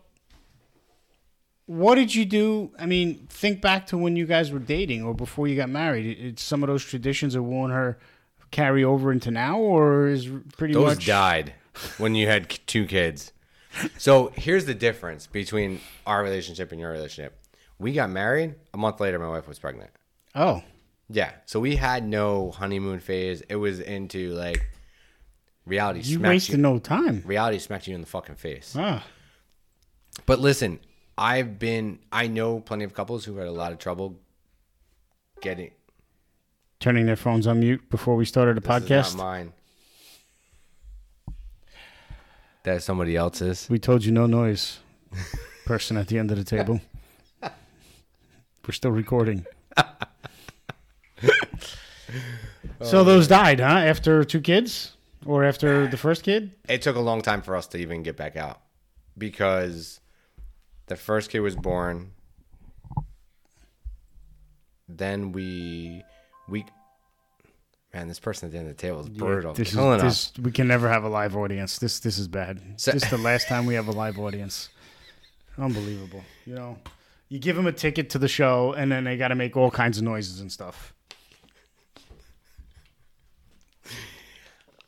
what 1.66 1.96
did 1.96 2.16
you 2.16 2.26
do? 2.26 2.72
I 2.80 2.86
mean, 2.86 3.28
think 3.30 3.62
back 3.62 3.88
to 3.88 3.98
when 3.98 4.16
you 4.16 4.26
guys 4.26 4.52
were 4.52 4.60
dating 4.60 5.04
or 5.04 5.14
before 5.14 5.48
you 5.48 5.56
got 5.56 5.70
married. 5.70 6.18
It's 6.20 6.42
some 6.42 6.64
of 6.64 6.68
those 6.68 6.84
traditions 6.84 7.36
of 7.36 7.44
won't 7.44 7.74
her 7.74 8.00
carry 8.52 8.84
over 8.84 9.12
into 9.12 9.32
now, 9.32 9.60
or 9.60 10.08
is 10.08 10.28
pretty 10.58 10.74
Those 10.74 10.96
much 10.96 11.06
died 11.06 11.54
when 11.98 12.16
you 12.16 12.28
had 12.28 12.50
two 12.68 12.86
kids. 12.86 13.34
So 13.98 14.32
here's 14.36 14.66
the 14.66 14.74
difference 14.74 15.28
between 15.28 15.82
our 16.06 16.24
relationship 16.24 16.72
and 16.72 16.82
your 16.82 16.92
relationship. 16.92 17.39
We 17.80 17.94
got 17.94 18.10
married. 18.10 18.56
A 18.74 18.78
month 18.78 19.00
later, 19.00 19.18
my 19.20 19.30
wife 19.30 19.48
was 19.48 19.58
pregnant. 19.58 19.90
Oh, 20.36 20.62
Yeah. 21.10 21.32
So 21.46 21.60
we 21.60 21.76
had 21.78 22.06
no 22.06 22.52
honeymoon 22.52 23.00
phase. 23.00 23.42
It 23.50 23.56
was 23.56 23.80
into 23.80 24.32
like 24.34 24.70
reality. 25.66 26.02
you 26.02 26.20
wasted 26.20 26.58
you, 26.58 26.62
no 26.62 26.78
time. 26.78 27.24
reality 27.26 27.58
smacked 27.60 27.88
you 27.88 27.96
in 27.96 28.02
the 28.02 28.08
fucking 28.08 28.36
face. 28.36 28.76
Ah, 28.78 29.04
But 30.26 30.40
listen, 30.40 30.80
I've 31.18 31.58
been. 31.58 32.00
I 32.12 32.28
know 32.28 32.60
plenty 32.60 32.84
of 32.84 32.94
couples 32.94 33.26
who 33.26 33.38
had 33.38 33.48
a 33.48 33.52
lot 33.52 33.72
of 33.72 33.78
trouble 33.80 34.20
getting. 35.42 35.72
turning 36.80 37.06
their 37.06 37.16
phones 37.16 37.48
on 37.48 37.60
mute 37.62 37.90
before 37.90 38.16
we 38.16 38.26
started 38.26 38.56
the 38.58 38.62
This 38.62 38.84
is 38.84 38.90
podcast. 38.90 39.18
not 39.18 39.24
mine. 39.24 39.54
That 42.64 42.76
is 42.78 42.84
somebody 42.84 43.16
else's. 43.16 43.68
We 43.70 43.80
told 43.80 44.04
you 44.06 44.12
no 44.12 44.26
noise. 44.26 44.80
Person 45.66 45.98
at 45.98 46.08
the 46.08 46.18
end 46.20 46.30
of 46.32 46.38
the 46.38 46.44
table. 46.44 46.82
We're 48.70 48.74
still 48.74 48.92
recording. 48.92 49.48
so 52.84 53.04
those 53.04 53.28
died, 53.28 53.60
huh? 53.60 53.66
After 53.66 54.24
two 54.24 54.42
kids, 54.42 54.96
or 55.26 55.44
after 55.44 55.88
the 55.88 55.98
first 55.98 56.22
kid? 56.22 56.52
it 56.68 56.84
took 56.84 56.96
a 56.96 57.00
long 57.00 57.24
time 57.24 57.42
for 57.42 57.56
us 57.56 57.66
to 57.70 57.80
even 57.80 58.04
get 58.04 58.16
back 58.16 58.38
out 58.38 58.62
because 59.18 60.00
the 60.86 60.96
first 60.96 61.32
kid 61.32 61.40
was 61.40 61.56
born 61.56 62.12
then 64.88 65.32
we 65.32 66.04
we 66.48 66.64
man 67.92 68.08
this 68.08 68.20
person 68.20 68.46
at 68.46 68.52
the 68.52 68.60
end 68.60 68.70
of 68.70 68.78
the 68.78 68.80
table 68.80 69.00
is 69.00 69.10
brutal 69.10 69.54
This 69.54 69.70
is, 69.70 69.74
killing 69.74 70.00
us 70.02 70.30
this, 70.30 70.46
we 70.46 70.52
can 70.52 70.68
never 70.68 70.88
have 70.90 71.04
a 71.04 71.10
live 71.10 71.36
audience. 71.36 71.80
This 71.80 72.00
this 72.02 72.20
is 72.20 72.28
bad. 72.28 72.62
So- 72.78 72.92
this 72.92 73.02
is 73.02 73.10
the 73.10 73.18
last 73.18 73.48
time 73.52 73.66
we 73.66 73.74
have 73.74 73.88
a 73.88 73.94
live 73.94 74.20
audience. 74.20 74.70
Unbelievable. 75.58 76.24
You 76.46 76.54
know, 76.54 76.78
you 77.30 77.40
give 77.40 77.56
them 77.56 77.68
a 77.68 77.72
ticket 77.72 78.10
to 78.12 78.20
the 78.20 78.28
show, 78.28 78.74
and 78.74 78.92
then 78.92 79.04
they 79.04 79.16
got 79.16 79.30
to 79.30 79.36
make 79.36 79.56
all 79.56 79.72
kinds 79.72 79.98
of 79.98 80.04
noises 80.04 80.40
and 80.40 80.52
stuff. 80.52 80.94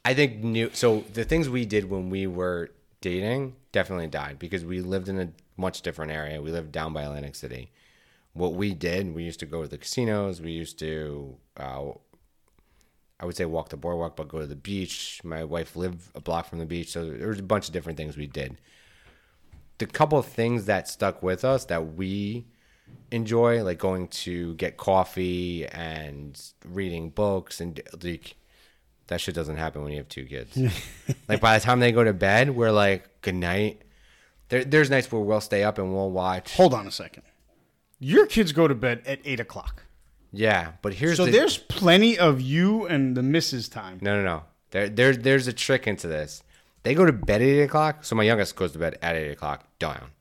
i 0.03 0.15
think 0.15 0.43
new 0.43 0.67
so 0.73 1.01
the 1.13 1.23
things 1.23 1.47
we 1.47 1.63
did 1.63 1.87
when 1.87 2.09
we 2.09 2.25
were 2.25 2.71
dating 3.01 3.55
definitely 3.71 4.07
died 4.07 4.39
because 4.39 4.65
we 4.65 4.81
lived 4.81 5.07
in 5.07 5.19
a 5.19 5.29
much 5.57 5.83
different 5.83 6.11
area 6.11 6.41
we 6.41 6.51
lived 6.51 6.71
down 6.71 6.91
by 6.91 7.03
atlantic 7.03 7.35
city 7.35 7.71
what 8.33 8.55
we 8.55 8.73
did 8.73 9.13
we 9.13 9.23
used 9.23 9.39
to 9.39 9.45
go 9.45 9.61
to 9.61 9.67
the 9.67 9.77
casinos 9.77 10.41
we 10.41 10.49
used 10.51 10.79
to 10.79 11.37
uh, 11.57 11.91
I 13.21 13.25
would 13.25 13.37
say 13.37 13.45
walk 13.45 13.69
the 13.69 13.77
boardwalk, 13.77 14.15
but 14.15 14.27
go 14.27 14.39
to 14.39 14.47
the 14.47 14.55
beach. 14.55 15.21
My 15.23 15.43
wife 15.43 15.75
lived 15.75 16.09
a 16.15 16.19
block 16.19 16.47
from 16.47 16.57
the 16.57 16.65
beach, 16.65 16.91
so 16.91 17.05
there 17.05 17.27
was 17.27 17.37
a 17.37 17.43
bunch 17.43 17.67
of 17.67 17.73
different 17.73 17.95
things 17.97 18.17
we 18.17 18.25
did. 18.25 18.57
The 19.81 19.87
couple 19.87 20.19
of 20.19 20.27
things 20.27 20.65
that 20.65 20.87
stuck 20.87 21.23
with 21.23 21.43
us 21.43 21.65
that 21.65 21.95
we 21.95 22.45
enjoy, 23.09 23.63
like 23.63 23.79
going 23.79 24.09
to 24.09 24.53
get 24.53 24.77
coffee 24.77 25.65
and 25.65 26.39
reading 26.67 27.09
books, 27.09 27.59
and 27.59 27.81
like 28.03 28.35
that 29.07 29.19
shit 29.19 29.33
doesn't 29.33 29.57
happen 29.57 29.81
when 29.81 29.91
you 29.91 29.97
have 29.97 30.07
two 30.07 30.25
kids. 30.25 30.55
like 31.27 31.41
by 31.41 31.57
the 31.57 31.63
time 31.63 31.79
they 31.79 31.91
go 31.91 32.03
to 32.03 32.13
bed, 32.13 32.51
we're 32.51 32.71
like, 32.71 33.21
good 33.21 33.33
night. 33.33 33.81
There, 34.49 34.63
there's 34.63 34.91
nights 34.91 35.11
where 35.11 35.19
we'll 35.19 35.41
stay 35.41 35.63
up 35.63 35.79
and 35.79 35.91
we'll 35.91 36.11
watch. 36.11 36.55
Hold 36.57 36.75
on 36.75 36.85
a 36.85 36.91
second. 36.91 37.23
Your 37.99 38.27
kids 38.27 38.51
go 38.51 38.67
to 38.67 38.75
bed 38.75 39.01
at 39.07 39.19
eight 39.25 39.39
o'clock, 39.39 39.83
Yeah, 40.31 40.73
but 40.83 40.93
here's 40.93 41.17
so 41.17 41.25
the, 41.25 41.31
there's 41.31 41.57
plenty 41.57 42.19
of 42.19 42.39
you 42.39 42.85
and 42.85 43.17
the 43.17 43.23
missus 43.23 43.67
time. 43.67 43.97
No, 43.99 44.15
no, 44.15 44.23
no. 44.23 44.43
There, 44.69 44.89
there, 44.89 45.15
there's 45.15 45.47
a 45.47 45.53
trick 45.53 45.87
into 45.87 46.07
this. 46.07 46.43
They 46.83 46.95
go 46.95 47.05
to 47.05 47.13
bed 47.13 47.41
at 47.41 47.47
eight 47.47 47.61
o'clock. 47.63 48.03
So 48.03 48.15
my 48.15 48.23
youngest 48.23 48.55
goes 48.55 48.71
to 48.73 48.79
bed 48.79 48.97
at 49.01 49.15
eight 49.15 49.31
o'clock. 49.31 49.65
Down. 49.79 50.11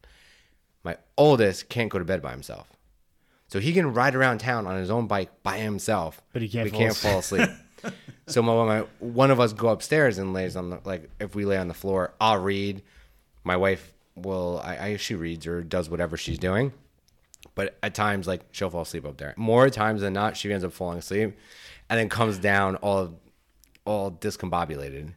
My 0.82 0.96
oldest 1.16 1.68
can't 1.68 1.90
go 1.90 1.98
to 1.98 2.04
bed 2.04 2.22
by 2.22 2.30
himself, 2.30 2.68
so 3.48 3.60
he 3.60 3.72
can 3.72 3.92
ride 3.92 4.14
around 4.14 4.38
town 4.38 4.66
on 4.66 4.76
his 4.76 4.90
own 4.90 5.06
bike 5.06 5.42
by 5.42 5.58
himself. 5.58 6.22
But 6.32 6.42
he 6.42 6.48
can't 6.48 6.66
He 6.66 6.70
fall 6.70 6.80
can't 6.80 6.96
fall 6.96 7.18
asleep. 7.18 7.50
so 8.26 8.42
my, 8.42 8.64
my 8.64 8.86
one 8.98 9.30
of 9.30 9.40
us 9.40 9.52
go 9.52 9.68
upstairs 9.68 10.16
and 10.18 10.32
lays 10.32 10.56
on 10.56 10.70
the 10.70 10.80
like 10.84 11.10
if 11.20 11.34
we 11.34 11.44
lay 11.44 11.58
on 11.58 11.68
the 11.68 11.74
floor, 11.74 12.14
I'll 12.20 12.38
read. 12.40 12.82
My 13.44 13.56
wife 13.56 13.92
will. 14.16 14.60
I, 14.64 14.76
I 14.78 14.96
she 14.96 15.14
reads 15.14 15.46
or 15.46 15.62
does 15.62 15.90
whatever 15.90 16.16
she's 16.16 16.38
doing. 16.38 16.72
But 17.54 17.78
at 17.82 17.94
times, 17.94 18.26
like 18.26 18.42
she'll 18.52 18.70
fall 18.70 18.82
asleep 18.82 19.04
up 19.04 19.16
there. 19.18 19.34
More 19.36 19.68
times 19.70 20.00
than 20.02 20.12
not, 20.12 20.36
she 20.36 20.52
ends 20.52 20.64
up 20.64 20.72
falling 20.72 20.98
asleep, 20.98 21.36
and 21.88 21.98
then 21.98 22.08
comes 22.08 22.38
down 22.38 22.76
all, 22.76 23.18
all 23.84 24.10
discombobulated. 24.10 25.12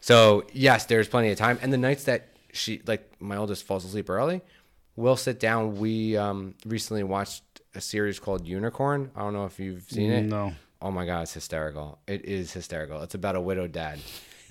So 0.00 0.44
yes, 0.52 0.86
there's 0.86 1.08
plenty 1.08 1.30
of 1.30 1.38
time. 1.38 1.58
And 1.62 1.72
the 1.72 1.78
nights 1.78 2.04
that 2.04 2.28
she, 2.52 2.82
like 2.86 3.12
my 3.20 3.36
oldest, 3.36 3.64
falls 3.64 3.84
asleep 3.84 4.10
early, 4.10 4.40
we'll 4.96 5.16
sit 5.16 5.38
down. 5.38 5.78
We 5.78 6.16
um, 6.16 6.54
recently 6.66 7.02
watched 7.02 7.42
a 7.74 7.80
series 7.80 8.18
called 8.18 8.46
Unicorn. 8.46 9.10
I 9.14 9.20
don't 9.20 9.32
know 9.32 9.44
if 9.44 9.60
you've 9.60 9.88
seen 9.90 10.10
it. 10.10 10.22
No. 10.24 10.52
Oh 10.82 10.90
my 10.90 11.04
god, 11.04 11.22
it's 11.22 11.34
hysterical. 11.34 11.98
It 12.06 12.24
is 12.24 12.52
hysterical. 12.52 13.02
It's 13.02 13.14
about 13.14 13.36
a 13.36 13.40
widowed 13.40 13.72
dad 13.72 13.98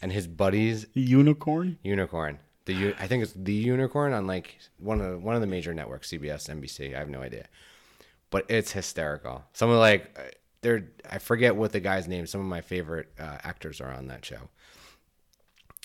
and 0.01 0.11
his 0.11 0.27
buddies 0.27 0.85
Unicorn? 0.93 1.77
Unicorn. 1.83 2.39
The 2.65 2.73
U- 2.73 2.95
I 2.99 3.07
think 3.07 3.23
it's 3.23 3.33
the 3.33 3.53
Unicorn 3.53 4.13
on 4.13 4.27
like 4.27 4.59
one 4.77 5.01
of 5.01 5.11
the, 5.11 5.17
one 5.17 5.35
of 5.35 5.41
the 5.41 5.47
major 5.47 5.73
networks, 5.73 6.11
CBS, 6.11 6.49
NBC. 6.49 6.95
I 6.95 6.99
have 6.99 7.09
no 7.09 7.21
idea, 7.21 7.47
but 8.29 8.45
it's 8.49 8.71
hysterical. 8.71 9.43
Some 9.53 9.71
of 9.71 9.79
like 9.79 10.15
uh, 10.17 10.29
they're 10.61 10.87
I 11.09 11.17
forget 11.17 11.55
what 11.55 11.71
the 11.71 11.79
guy's 11.79 12.07
name. 12.07 12.27
Some 12.27 12.41
of 12.41 12.47
my 12.47 12.61
favorite 12.61 13.07
uh, 13.19 13.37
actors 13.43 13.81
are 13.81 13.91
on 13.91 14.07
that 14.07 14.23
show, 14.23 14.49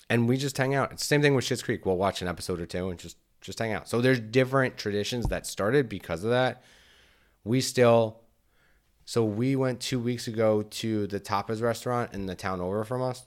and 0.09 0.27
we 0.27 0.37
just 0.37 0.57
hang 0.57 0.75
out. 0.75 0.91
It's 0.91 1.03
the 1.03 1.07
same 1.07 1.21
thing 1.21 1.35
with 1.35 1.45
Schitt's 1.45 1.63
Creek. 1.63 1.85
We'll 1.85 1.97
watch 1.97 2.21
an 2.21 2.27
episode 2.27 2.59
or 2.59 2.65
two 2.65 2.89
and 2.89 2.99
just 2.99 3.17
just 3.41 3.59
hang 3.59 3.73
out. 3.73 3.87
So 3.87 4.01
there's 4.01 4.19
different 4.19 4.77
traditions 4.77 5.27
that 5.27 5.45
started 5.45 5.87
because 5.87 6.23
of 6.23 6.31
that. 6.31 6.63
We 7.43 7.61
still. 7.61 8.21
So 9.07 9.23
we 9.23 9.55
went 9.55 9.81
two 9.81 9.99
weeks 9.99 10.27
ago 10.27 10.63
to 10.63 11.05
the 11.05 11.19
Tapas 11.19 11.61
restaurant 11.61 12.13
in 12.15 12.25
the 12.25 12.33
town 12.33 12.59
over 12.59 12.83
from 12.83 13.03
us. 13.03 13.25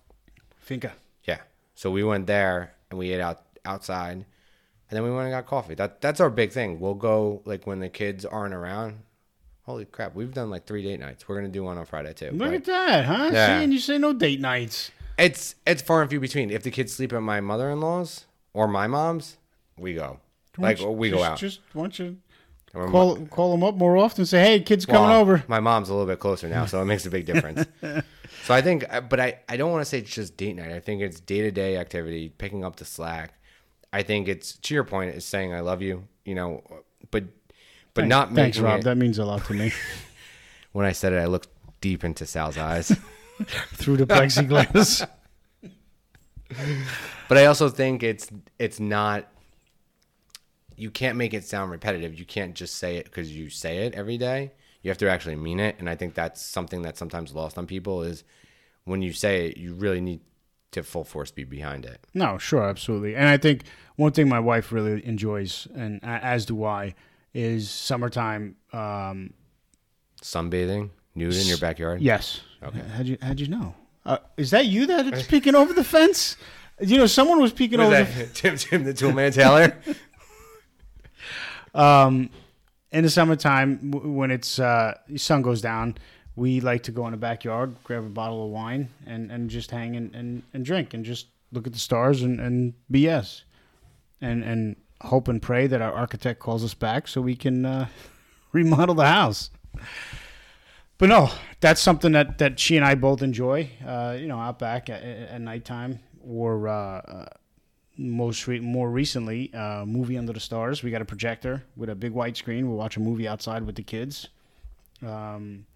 Finca. 0.58 0.92
Yeah. 1.22 1.38
So 1.76 1.90
we 1.92 2.02
went 2.02 2.26
there 2.26 2.74
and 2.90 2.98
we 2.98 3.12
ate 3.12 3.20
out 3.20 3.42
outside, 3.64 4.12
and 4.14 4.26
then 4.90 5.04
we 5.04 5.10
went 5.10 5.26
and 5.26 5.32
got 5.32 5.46
coffee. 5.46 5.74
That 5.74 6.00
that's 6.00 6.20
our 6.20 6.30
big 6.30 6.50
thing. 6.50 6.80
We'll 6.80 6.94
go 6.94 7.42
like 7.44 7.66
when 7.66 7.78
the 7.78 7.88
kids 7.88 8.24
aren't 8.24 8.54
around. 8.54 9.00
Holy 9.62 9.84
crap, 9.84 10.14
we've 10.14 10.32
done 10.32 10.50
like 10.50 10.66
three 10.66 10.82
date 10.82 10.98
nights. 10.98 11.28
We're 11.28 11.36
gonna 11.36 11.48
do 11.48 11.62
one 11.62 11.78
on 11.78 11.84
Friday 11.84 12.14
too. 12.14 12.30
Look 12.30 12.38
but 12.38 12.54
at 12.54 12.64
that, 12.64 13.04
huh? 13.04 13.30
Yeah. 13.32 13.58
See, 13.58 13.64
and 13.64 13.72
you 13.72 13.78
say 13.78 13.98
no 13.98 14.12
date 14.12 14.40
nights. 14.40 14.90
It's 15.18 15.54
it's 15.66 15.82
far 15.82 16.00
and 16.02 16.10
few 16.10 16.20
between. 16.20 16.50
If 16.50 16.62
the 16.62 16.70
kids 16.70 16.94
sleep 16.94 17.12
at 17.12 17.20
my 17.22 17.40
mother 17.40 17.70
in 17.70 17.80
law's 17.80 18.26
or 18.52 18.68
my 18.68 18.86
mom's, 18.86 19.36
we 19.76 19.94
go. 19.94 20.20
Like 20.56 20.80
you 20.80 20.88
we 20.90 21.10
go 21.10 21.22
out. 21.22 21.38
Just 21.38 21.60
don't 21.74 21.96
you 21.98 22.16
call 22.72 23.16
call 23.26 23.52
them 23.52 23.62
up 23.62 23.74
more 23.76 23.96
often? 23.96 24.26
Say, 24.26 24.40
hey, 24.40 24.60
kids 24.60 24.86
coming 24.86 25.10
over. 25.10 25.44
My 25.48 25.60
mom's 25.60 25.88
a 25.88 25.92
little 25.94 26.06
bit 26.06 26.18
closer 26.20 26.48
now, 26.48 26.66
so 26.66 26.80
it 26.82 26.84
makes 26.84 27.06
a 27.06 27.10
big 27.10 27.26
difference. 27.26 27.64
so 28.44 28.54
I 28.54 28.60
think, 28.60 28.84
uh, 28.92 29.00
but 29.00 29.20
I, 29.20 29.38
I 29.48 29.56
don't 29.56 29.70
want 29.70 29.82
to 29.82 29.84
say 29.84 29.98
it's 29.98 30.10
just 30.14 30.36
date 30.36 30.56
night. 30.56 30.72
I 30.72 30.80
think 30.80 31.00
it's 31.02 31.20
day 31.20 31.40
to 31.42 31.50
day 31.50 31.76
activity, 31.76 32.28
picking 32.28 32.64
up 32.64 32.76
the 32.76 32.84
slack. 32.84 33.34
I 33.92 34.02
think 34.02 34.28
it's 34.28 34.56
to 34.56 34.74
your 34.74 34.84
point, 34.84 35.14
is 35.14 35.24
saying 35.24 35.54
I 35.54 35.60
love 35.60 35.80
you, 35.80 36.04
you 36.24 36.34
know, 36.34 36.62
but 37.10 37.24
but 37.94 38.06
not 38.06 38.32
Thanks, 38.32 38.58
Rob. 38.58 38.80
it- 38.80 38.84
That 38.84 38.96
means 38.96 39.18
a 39.18 39.24
lot 39.24 39.44
to 39.46 39.54
me. 39.54 39.72
when 40.72 40.84
I 40.86 40.92
said 40.92 41.12
it, 41.12 41.16
I 41.18 41.26
looked 41.26 41.48
deep 41.80 42.04
into 42.04 42.26
Sal's 42.26 42.58
eyes. 42.58 42.90
Through 43.74 43.98
the 43.98 44.06
plexiglass. 44.06 45.08
but 47.28 47.38
I 47.38 47.46
also 47.46 47.68
think 47.68 48.02
it's 48.02 48.28
it's 48.58 48.80
not. 48.80 49.26
You 50.76 50.90
can't 50.90 51.16
make 51.16 51.34
it 51.34 51.44
sound 51.44 51.70
repetitive. 51.72 52.18
You 52.18 52.24
can't 52.24 52.54
just 52.54 52.76
say 52.76 52.96
it 52.96 53.04
because 53.06 53.34
you 53.36 53.50
say 53.50 53.78
it 53.86 53.94
every 53.94 54.16
day. 54.16 54.52
You 54.82 54.90
have 54.90 54.98
to 54.98 55.10
actually 55.10 55.34
mean 55.36 55.58
it, 55.58 55.76
and 55.78 55.90
I 55.90 55.96
think 55.96 56.14
that's 56.14 56.40
something 56.40 56.82
that's 56.82 56.98
sometimes 56.98 57.34
lost 57.34 57.58
on 57.58 57.66
people 57.66 58.02
is 58.02 58.22
when 58.84 59.02
you 59.02 59.12
say 59.12 59.48
it, 59.48 59.56
you 59.56 59.74
really 59.74 60.00
need 60.00 60.20
to 60.70 60.82
full 60.82 61.04
force 61.04 61.30
be 61.30 61.44
behind 61.44 61.84
it. 61.84 62.06
No, 62.14 62.38
sure, 62.38 62.62
absolutely. 62.62 63.16
And 63.16 63.26
I 63.28 63.36
think 63.38 63.64
one 63.96 64.12
thing 64.12 64.28
my 64.28 64.38
wife 64.38 64.70
really 64.70 65.04
enjoys, 65.04 65.66
and 65.74 65.98
as 66.02 66.46
do 66.46 66.64
I, 66.64 66.94
is 67.34 67.70
summertime. 67.70 68.56
Um, 68.72 69.32
Sunbathing, 70.22 70.90
nude 71.14 71.36
in 71.36 71.46
your 71.46 71.58
backyard. 71.58 72.00
yes. 72.00 72.40
Okay. 72.62 72.80
How'd 72.94 73.06
you 73.06 73.18
How'd 73.22 73.40
you 73.40 73.48
know? 73.48 73.74
Uh, 74.04 74.18
is 74.36 74.50
that 74.50 74.66
you 74.66 74.86
that 74.86 75.06
is 75.06 75.26
peeking 75.28 75.54
over 75.54 75.72
the 75.72 75.84
fence? 75.84 76.36
You 76.80 76.96
know, 76.98 77.06
someone 77.06 77.40
was 77.40 77.52
peeking 77.52 77.78
Was 77.80 77.88
over. 77.88 78.04
that 78.04 78.34
Tim 78.34 78.56
Tim 78.56 78.84
the 78.84 78.94
Toolman 78.94 79.34
Taylor? 79.34 79.76
The, 81.74 81.80
um, 81.80 82.30
in 82.92 83.02
the 83.04 83.10
summertime, 83.10 83.90
w- 83.90 84.12
when 84.12 84.30
it's 84.30 84.58
uh, 84.58 84.94
sun 85.16 85.42
goes 85.42 85.60
down, 85.60 85.96
we 86.36 86.60
like 86.60 86.84
to 86.84 86.92
go 86.92 87.04
in 87.06 87.10
the 87.12 87.16
backyard, 87.18 87.74
grab 87.84 88.04
a 88.04 88.08
bottle 88.08 88.44
of 88.44 88.50
wine, 88.50 88.88
and, 89.06 89.30
and 89.30 89.50
just 89.50 89.70
hang 89.70 89.96
and, 89.96 90.14
and, 90.14 90.42
and 90.54 90.64
drink 90.64 90.94
and 90.94 91.04
just 91.04 91.26
look 91.52 91.66
at 91.66 91.72
the 91.72 91.78
stars 91.78 92.22
and, 92.22 92.40
and 92.40 92.74
BS, 92.92 93.42
and 94.20 94.42
and 94.44 94.76
hope 95.00 95.28
and 95.28 95.40
pray 95.42 95.66
that 95.66 95.80
our 95.80 95.92
architect 95.92 96.40
calls 96.40 96.64
us 96.64 96.74
back 96.74 97.06
so 97.08 97.20
we 97.20 97.36
can 97.36 97.64
uh, 97.64 97.86
remodel 98.52 98.94
the 98.94 99.06
house. 99.06 99.50
But 100.98 101.08
no, 101.08 101.30
that's 101.60 101.80
something 101.80 102.12
that, 102.12 102.38
that 102.38 102.58
she 102.58 102.76
and 102.76 102.84
I 102.84 102.94
both 102.96 103.22
enjoy. 103.22 103.70
Uh, 103.86 104.16
you 104.18 104.26
know, 104.26 104.38
out 104.38 104.58
back 104.58 104.90
at, 104.90 105.02
at 105.02 105.40
nighttime, 105.40 106.00
or 106.20 106.66
uh, 106.66 106.72
uh, 106.72 107.26
most 107.96 108.46
re- 108.48 108.58
more 108.58 108.90
recently, 108.90 109.54
uh, 109.54 109.84
movie 109.86 110.18
under 110.18 110.32
the 110.32 110.40
stars. 110.40 110.82
We 110.82 110.90
got 110.90 111.00
a 111.00 111.04
projector 111.04 111.62
with 111.76 111.88
a 111.88 111.94
big 111.94 112.12
white 112.12 112.36
screen. 112.36 112.68
We'll 112.68 112.76
watch 112.76 112.96
a 112.96 113.00
movie 113.00 113.28
outside 113.28 113.64
with 113.64 113.76
the 113.76 113.82
kids. 113.84 114.28
Um, 115.06 115.66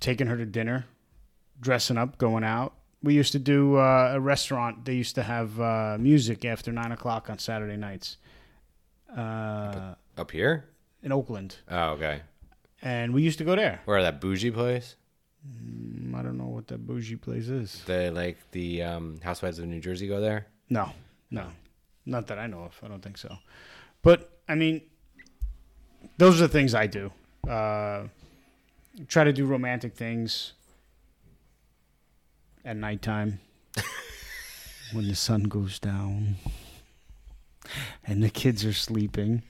taking 0.00 0.26
her 0.26 0.36
to 0.36 0.44
dinner, 0.44 0.84
dressing 1.60 1.96
up, 1.96 2.18
going 2.18 2.44
out. 2.44 2.74
We 3.02 3.14
used 3.14 3.32
to 3.32 3.38
do 3.38 3.76
uh, 3.76 4.12
a 4.14 4.20
restaurant. 4.20 4.84
They 4.84 4.94
used 4.94 5.14
to 5.14 5.22
have 5.22 5.58
uh, 5.58 5.96
music 5.98 6.44
after 6.44 6.70
nine 6.72 6.92
o'clock 6.92 7.30
on 7.30 7.38
Saturday 7.38 7.78
nights 7.78 8.18
uh, 9.16 9.94
Up 10.18 10.30
here? 10.30 10.66
in 11.02 11.10
Oakland, 11.12 11.56
Oh, 11.70 11.92
okay. 11.92 12.20
And 12.82 13.12
we 13.12 13.22
used 13.22 13.38
to 13.38 13.44
go 13.44 13.56
there. 13.56 13.80
Where 13.84 14.02
that 14.02 14.20
bougie 14.20 14.50
place? 14.50 14.96
Mm, 15.46 16.14
I 16.14 16.22
don't 16.22 16.36
know 16.38 16.46
what 16.46 16.66
that 16.68 16.86
bougie 16.86 17.16
place 17.16 17.48
is. 17.48 17.82
The 17.86 18.10
like 18.10 18.38
the 18.52 18.82
um, 18.82 19.20
Housewives 19.22 19.58
of 19.58 19.66
New 19.66 19.80
Jersey 19.80 20.06
go 20.06 20.20
there. 20.20 20.46
No, 20.68 20.90
no, 21.30 21.46
not 22.06 22.26
that 22.28 22.38
I 22.38 22.46
know 22.46 22.60
of. 22.60 22.78
I 22.82 22.88
don't 22.88 23.02
think 23.02 23.18
so. 23.18 23.36
But 24.02 24.40
I 24.48 24.54
mean, 24.54 24.82
those 26.18 26.40
are 26.40 26.46
the 26.46 26.52
things 26.52 26.74
I 26.74 26.86
do. 26.86 27.12
Uh, 27.48 28.04
try 29.08 29.24
to 29.24 29.32
do 29.32 29.46
romantic 29.46 29.94
things 29.94 30.52
at 32.64 32.76
nighttime 32.76 33.40
when 34.92 35.08
the 35.08 35.14
sun 35.14 35.44
goes 35.44 35.78
down 35.78 36.36
and 38.04 38.22
the 38.22 38.30
kids 38.30 38.64
are 38.64 38.72
sleeping. 38.72 39.42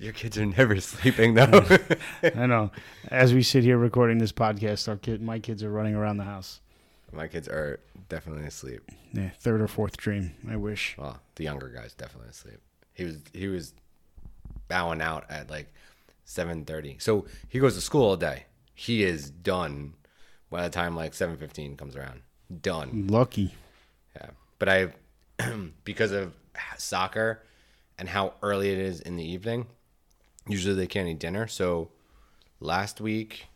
Your 0.00 0.12
kids 0.12 0.38
are 0.38 0.46
never 0.46 0.80
sleeping 0.80 1.34
though. 1.34 1.64
I 2.22 2.46
know. 2.46 2.70
As 3.08 3.34
we 3.34 3.42
sit 3.42 3.64
here 3.64 3.76
recording 3.76 4.18
this 4.18 4.32
podcast, 4.32 4.88
our 4.88 4.96
kid, 4.96 5.20
my 5.20 5.38
kids 5.38 5.62
are 5.62 5.70
running 5.70 5.94
around 5.94 6.18
the 6.18 6.24
house. 6.24 6.60
My 7.12 7.26
kids 7.26 7.48
are 7.48 7.80
definitely 8.08 8.46
asleep. 8.46 8.82
Yeah, 9.12 9.30
third 9.40 9.60
or 9.60 9.66
fourth 9.68 9.96
dream. 9.96 10.34
I 10.48 10.56
wish. 10.56 10.94
Well, 10.98 11.20
the 11.36 11.44
younger 11.44 11.68
guy's 11.68 11.94
definitely 11.94 12.30
asleep. 12.30 12.60
He 12.92 13.04
was 13.04 13.16
he 13.32 13.48
was 13.48 13.72
bowing 14.68 15.00
out 15.00 15.24
at 15.30 15.50
like 15.50 15.72
seven 16.24 16.64
thirty. 16.64 16.96
So 16.98 17.26
he 17.48 17.58
goes 17.58 17.74
to 17.74 17.80
school 17.80 18.04
all 18.04 18.16
day. 18.16 18.44
He 18.74 19.02
is 19.02 19.30
done 19.30 19.94
by 20.50 20.62
the 20.62 20.70
time 20.70 20.94
like 20.94 21.14
seven 21.14 21.36
fifteen 21.36 21.76
comes 21.76 21.96
around. 21.96 22.20
Done. 22.60 23.06
Lucky. 23.08 23.54
Yeah. 24.14 24.30
But 24.58 24.68
I 24.68 24.88
because 25.84 26.12
of 26.12 26.34
soccer 26.76 27.42
and 27.98 28.08
how 28.08 28.34
early 28.42 28.70
it 28.70 28.78
is 28.78 29.00
in 29.00 29.16
the 29.16 29.24
evening, 29.24 29.66
usually 30.48 30.74
they 30.74 30.86
can't 30.86 31.08
eat 31.08 31.18
dinner. 31.18 31.46
So 31.46 31.90
last 32.60 33.00
week 33.00 33.46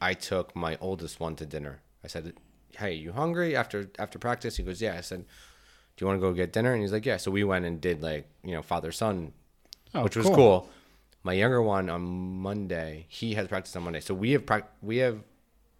I 0.00 0.14
took 0.14 0.54
my 0.54 0.76
oldest 0.80 1.20
one 1.20 1.36
to 1.36 1.46
dinner. 1.46 1.80
I 2.02 2.08
said, 2.08 2.34
"Hey, 2.76 2.92
you 2.94 3.12
hungry 3.12 3.56
after 3.56 3.90
after 3.98 4.18
practice?" 4.18 4.56
He 4.56 4.62
goes, 4.62 4.80
"Yeah." 4.80 4.96
I 4.96 5.00
said, 5.00 5.20
"Do 5.96 6.04
you 6.04 6.06
want 6.06 6.18
to 6.18 6.20
go 6.20 6.32
get 6.32 6.52
dinner?" 6.52 6.72
And 6.72 6.82
he's 6.82 6.92
like, 6.92 7.06
"Yeah." 7.06 7.16
So 7.16 7.30
we 7.30 7.44
went 7.44 7.64
and 7.64 7.80
did 7.80 8.02
like, 8.02 8.28
you 8.42 8.52
know, 8.52 8.62
father 8.62 8.92
son, 8.92 9.32
Oh, 9.94 10.02
which 10.04 10.16
was 10.16 10.26
cool. 10.26 10.34
cool. 10.36 10.70
My 11.22 11.32
younger 11.32 11.62
one 11.62 11.88
on 11.88 12.02
Monday, 12.02 13.06
he 13.08 13.34
has 13.34 13.48
practice 13.48 13.74
on 13.76 13.84
Monday. 13.84 14.00
So 14.00 14.12
we 14.12 14.32
have 14.32 14.44
prac- 14.44 14.72
we 14.82 14.98
have 14.98 15.22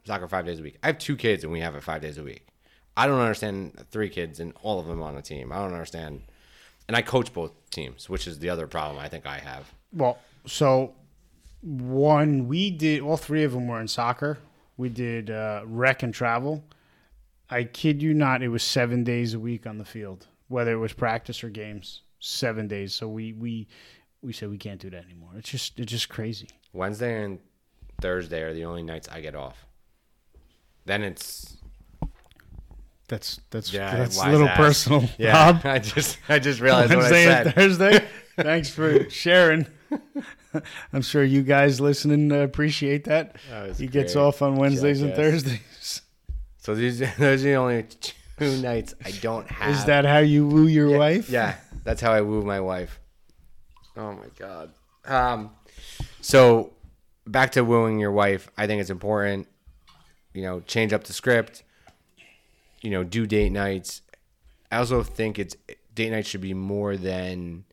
soccer 0.06 0.28
5 0.28 0.46
days 0.46 0.60
a 0.60 0.62
week. 0.62 0.78
I 0.82 0.86
have 0.88 0.98
two 0.98 1.16
kids 1.16 1.44
and 1.44 1.52
we 1.52 1.60
have 1.60 1.74
it 1.74 1.82
5 1.82 2.00
days 2.00 2.16
a 2.18 2.22
week. 2.22 2.46
I 2.96 3.06
don't 3.06 3.20
understand 3.20 3.84
three 3.90 4.08
kids 4.08 4.38
and 4.40 4.52
all 4.62 4.78
of 4.78 4.86
them 4.86 5.02
on 5.02 5.16
a 5.16 5.22
team. 5.22 5.50
I 5.52 5.56
don't 5.56 5.72
understand. 5.72 6.22
And 6.86 6.96
I 6.96 7.02
coach 7.02 7.32
both 7.32 7.52
teams, 7.70 8.08
which 8.08 8.26
is 8.26 8.38
the 8.38 8.48
other 8.50 8.66
problem 8.66 8.98
I 8.98 9.08
think 9.08 9.26
I 9.26 9.38
have. 9.38 9.72
Well, 9.92 10.18
so 10.46 10.94
one 11.60 12.46
we 12.48 12.70
did 12.70 13.00
all 13.00 13.16
three 13.16 13.44
of 13.44 13.52
them 13.52 13.66
were 13.68 13.80
in 13.80 13.88
soccer. 13.88 14.38
We 14.76 14.88
did 14.88 15.30
uh, 15.30 15.62
rec 15.66 16.02
and 16.02 16.12
travel. 16.12 16.64
I 17.50 17.64
kid 17.64 18.02
you 18.02 18.14
not, 18.14 18.42
it 18.42 18.48
was 18.48 18.62
seven 18.62 19.04
days 19.04 19.34
a 19.34 19.38
week 19.38 19.66
on 19.66 19.78
the 19.78 19.84
field, 19.84 20.26
whether 20.48 20.72
it 20.72 20.78
was 20.78 20.92
practice 20.92 21.44
or 21.44 21.50
games. 21.50 22.02
Seven 22.18 22.66
days. 22.68 22.94
So 22.94 23.06
we 23.08 23.32
we 23.34 23.68
we 24.22 24.32
said 24.32 24.48
we 24.50 24.58
can't 24.58 24.80
do 24.80 24.90
that 24.90 25.04
anymore. 25.04 25.30
It's 25.36 25.50
just 25.50 25.78
it's 25.78 25.92
just 25.92 26.08
crazy. 26.08 26.48
Wednesday 26.72 27.22
and 27.22 27.38
Thursday 28.00 28.42
are 28.42 28.54
the 28.54 28.64
only 28.64 28.82
nights 28.82 29.08
I 29.08 29.20
get 29.20 29.34
off. 29.34 29.66
Then 30.86 31.02
it's 31.02 31.56
That's 33.08 33.40
that's 33.50 33.72
Yeah, 33.72 33.94
that's 33.96 34.20
a 34.20 34.30
little 34.30 34.48
ass. 34.48 34.56
personal. 34.56 35.04
yeah. 35.18 35.32
Rob. 35.52 35.60
I 35.64 35.78
just 35.78 36.18
I 36.28 36.38
just 36.38 36.60
realized 36.60 36.94
what 36.94 37.04
I 37.04 37.10
Wednesday 37.10 37.24
said. 37.24 37.54
Thursday. 37.54 38.08
Thanks 38.36 38.70
for 38.70 39.08
sharing. 39.10 39.66
I'm 40.92 41.02
sure 41.02 41.24
you 41.24 41.42
guys 41.42 41.80
listening 41.80 42.32
appreciate 42.32 43.04
that. 43.04 43.36
Was 43.50 43.78
He 43.78 43.86
gets 43.86 44.16
off 44.16 44.42
on 44.42 44.56
Wednesdays 44.56 45.02
and 45.02 45.14
Thursdays. 45.14 46.02
So 46.64 46.74
these 46.74 46.98
those 47.18 47.44
are 47.44 47.48
the 47.48 47.54
only 47.56 47.84
two 48.38 48.56
nights 48.62 48.94
I 49.04 49.10
don't 49.10 49.46
have. 49.48 49.74
Is 49.74 49.84
that 49.84 50.06
how 50.06 50.20
you 50.20 50.48
woo 50.48 50.66
your 50.66 50.88
yeah, 50.88 50.98
wife? 50.98 51.28
Yeah, 51.28 51.56
that's 51.84 52.00
how 52.00 52.10
I 52.10 52.22
woo 52.22 52.42
my 52.42 52.58
wife. 52.58 53.00
Oh 53.98 54.12
my 54.12 54.28
god. 54.38 54.72
Um, 55.04 55.50
so 56.22 56.72
back 57.26 57.52
to 57.52 57.64
wooing 57.64 57.98
your 57.98 58.12
wife. 58.12 58.48
I 58.56 58.66
think 58.66 58.80
it's 58.80 58.88
important. 58.88 59.46
You 60.32 60.40
know, 60.40 60.60
change 60.60 60.94
up 60.94 61.04
the 61.04 61.12
script. 61.12 61.64
You 62.80 62.88
know, 62.88 63.04
do 63.04 63.26
date 63.26 63.52
nights. 63.52 64.00
I 64.72 64.78
also 64.78 65.02
think 65.02 65.38
it's 65.38 65.54
date 65.94 66.12
nights 66.12 66.30
should 66.30 66.40
be 66.40 66.54
more 66.54 66.96
than 66.96 67.64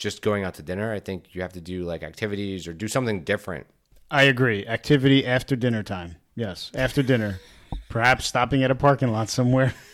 just 0.00 0.22
going 0.22 0.42
out 0.44 0.54
to 0.54 0.62
dinner. 0.62 0.92
I 0.92 0.98
think 0.98 1.34
you 1.34 1.42
have 1.42 1.52
to 1.52 1.60
do 1.60 1.84
like 1.84 2.02
activities 2.02 2.66
or 2.66 2.72
do 2.72 2.88
something 2.88 3.22
different. 3.22 3.66
I 4.10 4.22
agree. 4.24 4.66
Activity 4.66 5.24
after 5.24 5.54
dinner 5.54 5.84
time. 5.84 6.16
Yes, 6.34 6.72
after 6.74 7.02
dinner. 7.02 7.38
Perhaps 7.88 8.26
stopping 8.26 8.64
at 8.64 8.70
a 8.72 8.74
parking 8.74 9.12
lot 9.12 9.28
somewhere. 9.28 9.72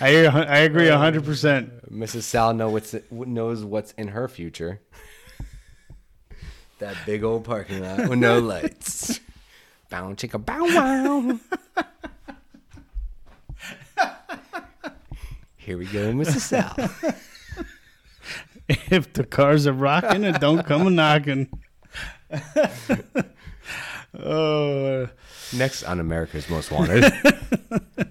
I 0.00 0.26
I 0.26 0.58
agree 0.58 0.88
hundred 0.88 1.24
percent. 1.24 1.92
Mrs. 1.92 2.22
Sal 2.22 2.54
know 2.54 2.70
what's 2.70 2.94
knows 3.10 3.62
what's 3.64 3.92
in 3.92 4.08
her 4.08 4.26
future. 4.26 4.80
that 6.78 6.96
big 7.06 7.22
old 7.22 7.44
parking 7.44 7.82
lot 7.82 8.08
with 8.08 8.18
no 8.18 8.38
lights. 8.52 9.20
Bow 9.90 10.12
chicka 10.14 10.44
bow 10.44 10.64
wow. 10.64 11.38
Here 15.56 15.78
we 15.78 15.86
go, 15.86 16.12
Mrs. 16.12 16.40
Sal. 16.40 16.76
If 18.94 19.12
the 19.12 19.24
cars 19.24 19.66
are 19.66 19.72
rocking, 19.72 20.22
it 20.22 20.40
don't 20.40 20.64
come 20.64 20.86
a 20.86 20.90
knocking. 20.90 21.48
oh, 24.16 25.08
Next 25.52 25.82
on 25.82 25.98
America's 25.98 26.48
Most 26.48 26.70
Wanted. 26.70 27.02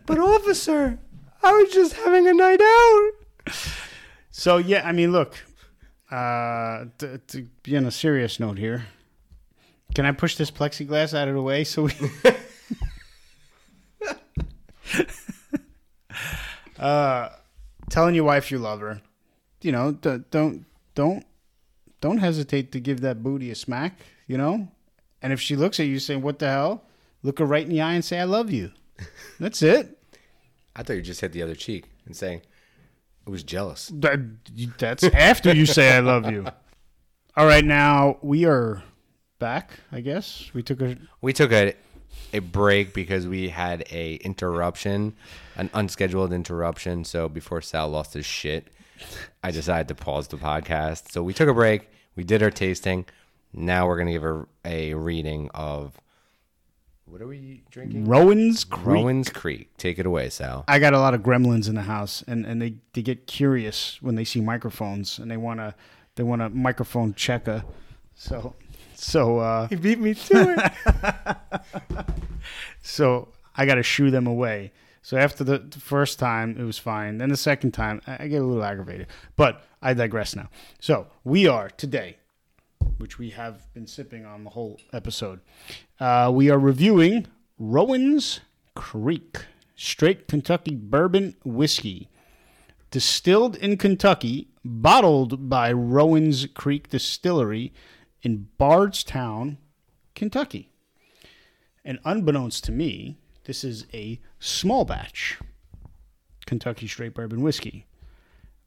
but 0.06 0.20
officer, 0.20 1.00
I 1.42 1.52
was 1.54 1.74
just 1.74 1.94
having 1.94 2.28
a 2.28 2.34
night 2.34 2.60
out. 2.62 3.12
so 4.30 4.58
yeah. 4.58 4.86
I 4.86 4.92
mean, 4.92 5.14
look. 5.14 5.42
Uh, 6.12 6.88
to, 6.98 7.18
to 7.28 7.48
be 7.64 7.78
on 7.78 7.86
a 7.86 7.92
serious 7.92 8.38
note 8.40 8.58
here, 8.58 8.86
can 9.96 10.06
I 10.06 10.12
push 10.12 10.36
this 10.36 10.52
plexiglass 10.52 11.18
out 11.18 11.30
of 11.30 11.34
the 11.34 11.42
way 11.42 11.64
so 11.64 11.84
we? 11.84 11.94
uh, 16.78 17.30
telling 17.90 18.16
your 18.16 18.26
wife 18.26 18.52
you 18.52 18.60
love 18.60 18.82
her, 18.82 19.02
you 19.62 19.72
know, 19.72 19.94
d- 19.94 20.24
don't 20.30 20.66
don't 20.96 21.26
don't 22.02 22.18
hesitate 22.18 22.72
to 22.74 22.80
give 22.80 23.02
that 23.02 23.24
booty 23.24 23.50
a 23.52 23.56
smack, 23.56 24.00
you 24.28 24.38
know. 24.38 24.68
And 25.22 25.32
if 25.32 25.40
she 25.40 25.56
looks 25.56 25.80
at 25.80 25.88
you 25.88 26.00
saying, 26.00 26.22
"What 26.22 26.40
the 26.40 26.50
hell?" 26.50 26.84
Look 27.22 27.40
her 27.40 27.46
right 27.46 27.64
in 27.64 27.70
the 27.70 27.82
eye 27.82 27.94
and 27.94 28.04
say, 28.04 28.20
"I 28.20 28.26
love 28.26 28.52
you." 28.52 28.72
That's 29.40 29.62
it. 29.62 29.98
I 30.76 30.84
thought 30.84 30.94
you 30.94 31.02
just 31.02 31.22
hit 31.22 31.32
the 31.32 31.44
other 31.44 31.56
cheek 31.56 31.86
and 32.06 32.16
saying 32.16 32.42
I 33.26 33.30
was 33.30 33.44
jealous. 33.44 33.92
That, 33.94 34.20
that's 34.78 35.04
after 35.04 35.54
you 35.54 35.66
say 35.66 35.96
I 35.96 36.00
love 36.00 36.30
you. 36.30 36.46
All 37.38 37.46
right, 37.46 37.64
now 37.64 38.18
we 38.22 38.46
are 38.46 38.84
back. 39.40 39.80
I 39.92 40.02
guess 40.02 40.52
we 40.54 40.62
took 40.62 40.82
a 40.82 40.98
We 41.22 41.32
took 41.32 41.52
a 41.52 41.76
a 42.34 42.40
break 42.40 42.94
because 42.94 43.28
we 43.28 43.50
had 43.50 43.86
a 43.92 44.16
interruption, 44.16 45.16
an 45.56 45.70
unscheduled 45.74 46.34
interruption. 46.34 47.06
So 47.06 47.30
before 47.30 47.62
Sal 47.62 47.90
lost 47.90 48.14
his 48.14 48.26
shit, 48.26 48.68
I 49.44 49.52
decided 49.52 49.88
to 49.90 49.96
pause 49.96 50.28
the 50.28 50.38
podcast. 50.38 51.12
So 51.12 51.24
we 51.24 51.34
took 51.34 51.50
a 51.50 51.54
break. 51.54 51.90
We 52.16 52.24
did 52.24 52.44
our 52.44 52.52
tasting. 52.52 53.06
Now 53.54 53.88
we're 53.88 53.98
gonna 53.98 54.12
give 54.12 54.24
a, 54.24 54.46
a 54.66 54.94
reading 54.94 55.50
of 55.54 56.00
what 57.06 57.22
are 57.22 57.28
we 57.28 57.64
drinking? 57.70 58.06
Rowan's 58.06 58.64
Creek. 58.64 58.86
Rowan's 58.86 59.30
Creek. 59.30 59.78
Take 59.78 60.00
it 60.00 60.06
away, 60.06 60.30
Sal. 60.30 60.64
I 60.68 60.80
got 60.80 60.94
a 60.94 61.00
lot 61.00 61.14
of 61.14 61.22
gremlins 61.22 61.68
in 61.70 61.76
the 61.76 61.84
house, 61.84 62.24
and, 62.28 62.46
and 62.46 62.60
they, 62.60 62.76
they 62.94 63.04
get 63.04 63.28
curious 63.28 64.02
when 64.02 64.16
they 64.16 64.24
see 64.24 64.42
microphones, 64.42 65.20
and 65.20 65.30
they 65.30 65.38
wanna 65.38 65.76
they 66.16 66.24
want 66.24 66.42
a 66.42 66.50
microphone 66.50 67.14
checker. 67.14 67.64
So 68.16 68.56
so 68.96 69.40
uh, 69.40 69.68
He 69.70 69.76
beat 69.76 70.00
me 70.00 70.14
to 70.14 70.72
it. 70.86 72.06
so 72.82 73.30
I 73.56 73.66
got 73.66 73.76
to 73.76 73.84
shoo 73.84 74.12
them 74.12 74.28
away. 74.28 74.72
So 75.04 75.18
after 75.18 75.44
the, 75.44 75.60
the 75.60 75.80
first 75.80 76.18
time, 76.18 76.58
it 76.58 76.64
was 76.64 76.80
fine. 76.80 77.18
Then 77.18 77.30
the 77.30 77.38
second 77.38 77.72
time, 77.72 78.02
I, 78.08 78.24
I 78.24 78.28
get 78.30 78.42
a 78.42 78.46
little 78.46 78.64
aggravated. 78.64 79.08
But 79.36 79.62
I 79.82 79.94
digress 79.94 80.34
now. 80.34 80.50
So 80.80 81.08
we 81.26 81.46
are 81.46 81.70
today, 81.70 82.18
which 82.98 83.20
we 83.20 83.32
have 83.32 83.72
been 83.74 83.86
sipping 83.86 84.26
on 84.26 84.46
the 84.46 84.52
whole 84.52 84.80
episode. 84.94 85.42
Uh, 86.00 86.32
we 86.34 86.50
are 86.50 86.58
reviewing 86.58 87.28
Rowan's 87.60 88.40
Creek 88.76 89.46
Straight 89.76 90.30
Kentucky 90.30 90.76
Bourbon 90.76 91.36
Whiskey, 91.44 92.08
distilled 92.90 93.58
in 93.58 93.76
Kentucky, 93.76 94.48
bottled 94.64 95.50
by 95.50 95.74
Rowan's 95.74 96.46
Creek 96.46 96.90
Distillery 96.90 97.74
in 98.22 98.48
Bardstown, 98.58 99.58
Kentucky. 100.16 100.72
And 101.84 102.00
unbeknownst 102.06 102.64
to 102.66 102.72
me, 102.72 103.18
this 103.46 103.64
is 103.64 103.86
a 103.94 104.20
small 104.40 104.86
batch 104.86 105.40
Kentucky 106.46 106.88
straight 106.88 107.14
bourbon 107.14 107.42
whiskey. 107.42 107.86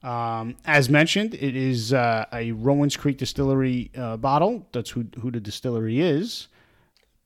Um, 0.02 0.56
as 0.64 0.88
mentioned, 0.88 1.34
it 1.34 1.56
is 1.56 1.92
uh, 1.92 2.26
a 2.32 2.52
Rowan's 2.52 2.96
Creek 2.96 3.18
Distillery 3.18 3.90
uh, 3.96 4.16
bottle. 4.16 4.66
That's 4.72 4.90
who, 4.90 5.06
who 5.20 5.30
the 5.30 5.40
distillery 5.40 6.00
is. 6.00 6.48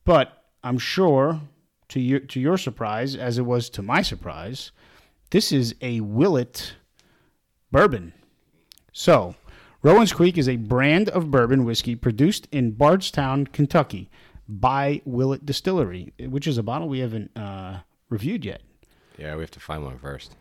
But 0.03 0.43
I'm 0.63 0.77
sure, 0.77 1.41
to 1.89 1.99
your, 1.99 2.19
to 2.19 2.39
your 2.39 2.57
surprise, 2.57 3.15
as 3.15 3.37
it 3.37 3.45
was 3.45 3.69
to 3.71 3.81
my 3.81 4.01
surprise, 4.01 4.71
this 5.29 5.51
is 5.51 5.75
a 5.81 5.99
Willet 6.01 6.73
bourbon. 7.71 8.13
So, 8.93 9.35
Rowan's 9.83 10.13
Creek 10.13 10.37
is 10.37 10.49
a 10.49 10.57
brand 10.57 11.09
of 11.09 11.31
bourbon 11.31 11.65
whiskey 11.65 11.95
produced 11.95 12.47
in 12.51 12.71
Bardstown, 12.71 13.47
Kentucky 13.47 14.09
by 14.51 15.01
Willet 15.05 15.45
Distillery, 15.45 16.13
which 16.19 16.45
is 16.45 16.57
a 16.57 16.63
bottle 16.63 16.89
we 16.89 16.99
haven't 16.99 17.31
uh, 17.37 17.79
reviewed 18.09 18.43
yet. 18.43 18.61
yeah, 19.17 19.35
we 19.35 19.41
have 19.41 19.51
to 19.51 19.59
find 19.59 19.83
one 19.83 19.97
first. 19.97 20.35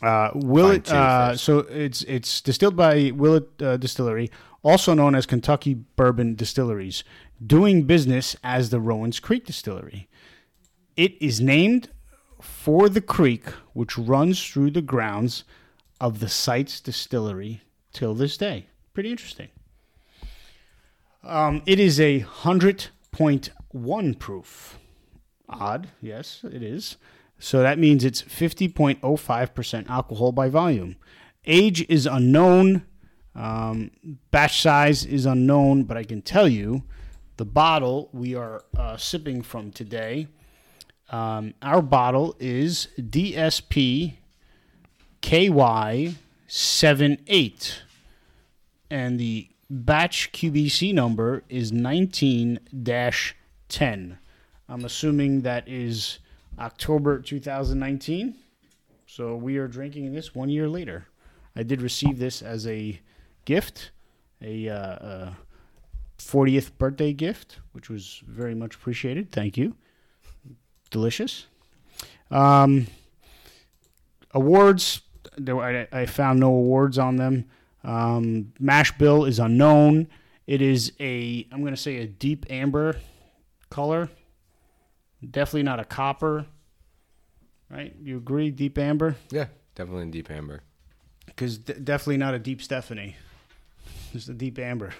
Uh, 0.00 0.30
Willet. 0.34 0.90
Uh, 0.90 1.36
so 1.36 1.60
it's 1.60 2.02
it's 2.04 2.40
distilled 2.40 2.76
by 2.76 3.10
Willet 3.14 3.60
uh, 3.60 3.76
Distillery, 3.76 4.30
also 4.62 4.94
known 4.94 5.14
as 5.14 5.26
Kentucky 5.26 5.74
Bourbon 5.74 6.34
Distilleries, 6.34 7.04
doing 7.44 7.82
business 7.82 8.36
as 8.44 8.70
the 8.70 8.80
Rowan's 8.80 9.20
Creek 9.20 9.44
Distillery. 9.44 10.08
It 10.96 11.20
is 11.20 11.40
named 11.40 11.90
for 12.40 12.88
the 12.88 13.00
creek 13.00 13.46
which 13.72 13.96
runs 13.98 14.44
through 14.44 14.72
the 14.72 14.82
grounds 14.82 15.44
of 16.00 16.18
the 16.20 16.28
site's 16.28 16.80
distillery 16.80 17.62
till 17.92 18.14
this 18.14 18.36
day. 18.36 18.66
Pretty 18.92 19.10
interesting. 19.10 19.48
Um, 21.22 21.62
it 21.66 21.78
is 21.78 22.00
a 22.00 22.18
hundred 22.20 22.88
point 23.12 23.50
one 23.70 24.14
proof. 24.14 24.78
Odd, 25.48 25.88
yes, 26.00 26.44
it 26.50 26.62
is. 26.62 26.96
So 27.38 27.62
that 27.62 27.78
means 27.78 28.04
it's 28.04 28.22
50.05% 28.22 29.88
alcohol 29.88 30.32
by 30.32 30.48
volume. 30.48 30.96
Age 31.44 31.84
is 31.88 32.06
unknown. 32.06 32.86
Um, 33.34 33.90
batch 34.30 34.60
size 34.60 35.04
is 35.04 35.26
unknown, 35.26 35.84
but 35.84 35.96
I 35.96 36.04
can 36.04 36.22
tell 36.22 36.48
you 36.48 36.84
the 37.36 37.44
bottle 37.44 38.10
we 38.12 38.34
are 38.34 38.64
uh, 38.76 38.96
sipping 38.96 39.42
from 39.42 39.70
today. 39.72 40.28
Um, 41.10 41.54
our 41.60 41.82
bottle 41.82 42.36
is 42.38 42.88
DSP 42.98 44.14
KY 45.20 46.14
78, 46.46 47.82
and 48.90 49.18
the 49.18 49.48
batch 49.72 50.32
QBC 50.32 50.92
number 50.92 51.44
is 51.48 51.72
19 51.72 52.60
10. 53.68 54.18
I'm 54.68 54.84
assuming 54.84 55.40
that 55.40 55.66
is 55.66 56.18
October 56.58 57.18
2019. 57.20 58.34
So 59.06 59.34
we 59.34 59.56
are 59.56 59.66
drinking 59.66 60.12
this 60.12 60.34
one 60.34 60.50
year 60.50 60.68
later. 60.68 61.06
I 61.56 61.62
did 61.62 61.80
receive 61.80 62.18
this 62.18 62.42
as 62.42 62.66
a 62.66 63.00
gift, 63.46 63.92
a 64.42 64.68
uh, 64.68 64.74
uh, 64.76 65.32
40th 66.18 66.76
birthday 66.76 67.14
gift, 67.14 67.58
which 67.72 67.88
was 67.88 68.22
very 68.26 68.54
much 68.54 68.74
appreciated. 68.74 69.32
Thank 69.32 69.56
you. 69.56 69.74
Delicious. 70.90 71.46
Um, 72.30 72.88
awards, 74.32 75.00
there 75.38 75.58
I, 75.58 75.88
I 75.92 76.06
found 76.06 76.40
no 76.40 76.48
awards 76.48 76.98
on 76.98 77.16
them. 77.16 77.46
Um, 77.84 78.52
mash 78.58 78.92
bill 78.92 79.24
is 79.24 79.38
unknown. 79.38 80.08
It 80.46 80.62
is 80.62 80.92
a, 81.00 81.46
I'm 81.50 81.60
going 81.60 81.74
to 81.74 81.80
say 81.80 81.98
a 81.98 82.06
deep 82.06 82.46
amber 82.50 82.96
color. 83.70 84.08
Definitely 85.28 85.64
not 85.64 85.80
a 85.80 85.84
copper. 85.84 86.46
Right? 87.70 87.94
You 88.02 88.18
agree, 88.18 88.50
deep 88.50 88.76
amber? 88.76 89.16
Yeah, 89.30 89.46
definitely 89.74 90.02
in 90.02 90.10
deep 90.10 90.30
amber. 90.30 90.60
Because 91.26 91.58
d- 91.58 91.74
definitely 91.74 92.18
not 92.18 92.34
a 92.34 92.38
deep 92.38 92.60
Stephanie. 92.60 93.16
Just 94.12 94.28
a 94.28 94.34
deep 94.34 94.58
amber. 94.58 94.92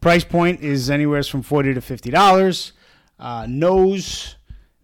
Price 0.00 0.24
point 0.24 0.60
is 0.60 0.90
anywhere 0.90 1.22
from 1.22 1.42
forty 1.42 1.72
to 1.72 1.80
fifty 1.80 2.10
dollars. 2.10 2.72
Uh, 3.18 3.46
nose, 3.48 4.34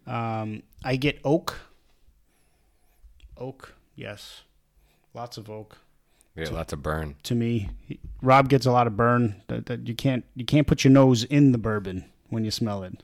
um, 0.07 0.63
I 0.83 0.95
get 0.95 1.19
oak. 1.23 1.59
Oak, 3.37 3.75
yes, 3.95 4.43
lots 5.13 5.37
of 5.37 5.49
oak. 5.49 5.77
Yeah, 6.35 6.49
lots 6.51 6.71
of 6.73 6.81
burn. 6.81 7.15
to 7.23 7.35
me. 7.35 7.69
He- 7.85 7.99
Rob 8.21 8.47
gets 8.49 8.65
a 8.65 8.71
lot 8.71 8.87
of 8.87 8.95
burn 8.95 9.41
that, 9.47 9.65
that 9.65 9.87
you 9.87 9.95
can't 9.95 10.23
you 10.35 10.45
can't 10.45 10.67
put 10.67 10.83
your 10.83 10.91
nose 10.91 11.23
in 11.25 11.51
the 11.51 11.57
bourbon 11.57 12.05
when 12.29 12.45
you 12.45 12.51
smell 12.51 12.83
it. 12.83 13.03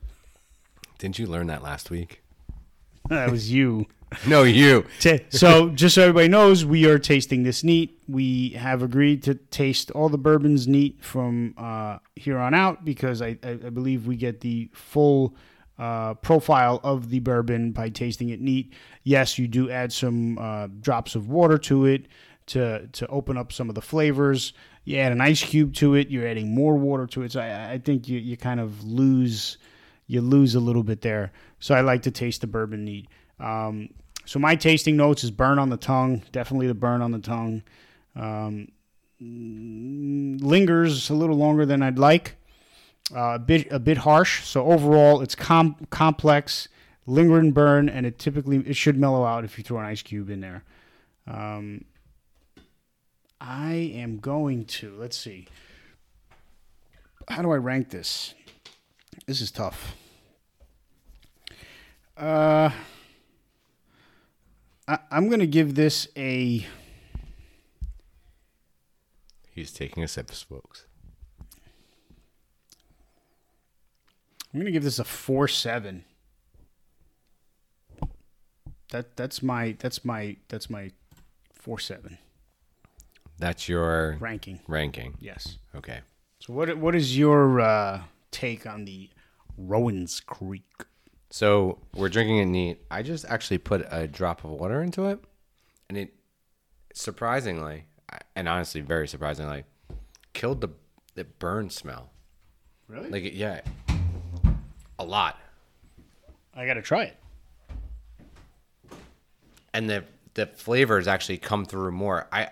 Didn't 1.00 1.20
you 1.20 1.26
learn 1.28 1.48
that 1.48 1.62
last 1.64 1.90
week? 1.90 2.22
That 3.10 3.30
was 3.30 3.52
you. 3.52 3.86
No, 4.28 4.44
you. 4.44 4.86
So 5.30 5.70
just 5.70 5.96
so 5.96 6.04
everybody 6.04 6.28
knows, 6.30 6.64
we 6.64 6.86
are 6.86 6.98
tasting 6.98 7.44
this 7.44 7.64
neat. 7.64 8.00
We 8.08 8.52
have 8.52 8.82
agreed 8.82 9.22
to 9.24 9.36
taste 9.36 9.92
all 9.92 10.08
the 10.10 10.18
bourbons 10.18 10.68
neat 10.68 11.04
from 11.04 11.54
uh, 11.58 11.98
here 12.16 12.38
on 12.38 12.54
out 12.54 12.86
because 12.86 13.22
I, 13.22 13.38
I, 13.44 13.50
I 13.52 13.70
believe 13.70 14.08
we 14.08 14.16
get 14.16 14.40
the 14.42 14.70
full 14.74 15.36
uh, 15.78 16.14
profile 16.16 16.80
of 16.84 17.10
the 17.10 17.20
bourbon 17.20 17.72
by 17.72 17.90
tasting 17.90 18.30
it 18.30 18.42
neat. 18.42 18.74
Yes, 19.04 19.38
you 19.38 19.48
do 19.48 19.70
add 19.70 19.92
some 19.92 20.38
uh, 20.38 20.68
drops 20.80 21.16
of 21.16 21.30
water 21.30 21.58
to 21.60 21.86
it 21.86 22.08
to 22.48 22.88
to 22.88 23.08
open 23.08 23.38
up 23.38 23.52
some 23.52 23.70
of 23.70 23.76
the 23.76 23.82
flavors. 23.82 24.54
You 24.84 24.98
add 24.98 25.12
an 25.12 25.22
ice 25.22 25.44
cube 25.44 25.74
to 25.76 25.96
it. 25.96 26.10
You're 26.10 26.28
adding 26.28 26.54
more 26.54 26.76
water 26.76 27.08
to 27.08 27.24
it. 27.24 27.32
So 27.32 27.42
I, 27.42 27.74
I 27.74 27.78
think 27.80 28.08
you, 28.08 28.20
you 28.20 28.38
kind 28.38 28.60
of 28.60 28.84
lose 28.84 29.58
you 30.08 30.22
lose 30.22 30.56
a 30.56 30.60
little 30.60 30.84
bit 30.84 31.02
there. 31.02 31.32
So 31.60 31.74
I 31.74 31.82
like 31.82 32.04
to 32.04 32.12
taste 32.12 32.42
the 32.42 32.48
bourbon 32.48 32.86
neat. 32.86 33.08
Um, 33.40 33.90
so 34.26 34.40
my 34.40 34.56
tasting 34.56 34.98
notes 34.98 35.24
is 35.24 35.32
burn 35.32 35.60
on 35.60 35.70
the 35.70 35.78
tongue, 35.78 36.24
definitely 36.32 36.68
the 36.68 36.74
burn 36.74 37.02
on 37.02 37.12
the 37.12 37.20
tongue. 37.20 37.64
Um, 38.16 38.70
mm, 39.22 40.42
lingers 40.42 41.10
a 41.10 41.16
little 41.16 41.36
longer 41.36 41.66
than 41.66 41.82
I'd 41.82 42.00
like, 42.00 42.38
uh, 43.14 43.36
a 43.36 43.40
bit 43.40 43.68
a 43.72 43.80
bit 43.80 43.98
harsh. 44.00 44.44
So 44.46 44.66
overall, 44.66 45.22
it's 45.22 45.36
com- 45.36 45.76
complex, 45.90 46.68
lingering 47.06 47.52
burn, 47.52 47.90
and 47.90 48.06
it 48.06 48.18
typically 48.18 48.58
it 48.66 48.76
should 48.76 48.98
mellow 48.98 49.26
out 49.26 49.44
if 49.44 49.58
you 49.58 49.64
throw 49.64 49.80
an 49.80 49.86
ice 49.86 50.02
cube 50.02 50.30
in 50.30 50.42
there. 50.42 50.64
Um, 51.28 51.86
I 53.40 53.74
am 53.74 54.20
going 54.20 54.66
to 54.66 54.96
let's 54.98 55.18
see. 55.18 55.48
How 57.28 57.42
do 57.42 57.52
I 57.52 57.58
rank 57.58 57.90
this? 57.90 58.34
This 59.26 59.42
is 59.42 59.52
tough. 59.52 59.96
Uh, 62.16 62.70
I, 64.88 65.00
I'm 65.12 65.30
to 65.40 65.48
give 65.48 65.76
this 65.76 66.08
a. 66.16 66.66
He's 69.52 69.72
taking 69.72 70.04
a 70.04 70.08
sip, 70.08 70.30
folks. 70.30 70.85
I'm 74.56 74.62
to 74.68 74.72
give 74.72 74.86
this 74.86 75.00
a 75.00 75.04
four 75.04 75.50
seven. 75.50 76.06
That 78.92 79.18
that's 79.18 79.44
my 79.44 79.76
that's 79.80 80.06
my 80.06 80.38
that's 80.48 80.70
my 80.70 80.92
four 81.52 81.78
seven 81.78 82.20
That's 83.38 83.68
your 83.68 84.16
ranking. 84.22 84.62
ranking. 84.66 85.16
Yes. 85.20 85.58
Okay. 85.76 86.00
So 86.40 86.54
what 86.54 86.78
what 86.78 86.96
is 86.96 87.18
your 87.18 87.60
uh, 87.60 88.04
take 88.32 88.66
on 88.66 88.86
the 88.86 89.10
Rowan's 89.58 90.22
Creek? 90.22 90.86
So 91.32 91.80
we're 91.94 92.08
drinking 92.08 92.38
it 92.38 92.46
neat. 92.46 92.82
I 92.90 93.02
just 93.04 93.26
actually 93.26 93.58
put 93.58 93.86
a 93.92 94.08
drop 94.08 94.46
of 94.46 94.52
water 94.52 94.82
into 94.82 95.04
it, 95.10 95.20
and 95.90 95.98
it 95.98 96.14
surprisingly, 96.94 97.88
and 98.38 98.48
honestly, 98.48 98.80
very 98.80 99.10
surprisingly, 99.10 99.66
killed 100.32 100.62
the 100.62 100.70
the 101.16 101.26
burn 101.26 101.70
smell. 101.70 102.12
Really? 102.88 103.10
Like, 103.10 103.34
yeah, 103.34 103.60
a 105.00 105.06
lot. 105.06 105.40
I 106.54 106.66
got 106.66 106.76
to 106.76 106.82
try 106.82 107.04
it. 107.06 107.18
and 109.74 109.90
the 109.90 110.04
the 110.36 110.46
flavors 110.48 111.08
actually 111.08 111.38
come 111.38 111.66
through 111.66 111.92
more. 111.92 112.28
I 112.32 112.50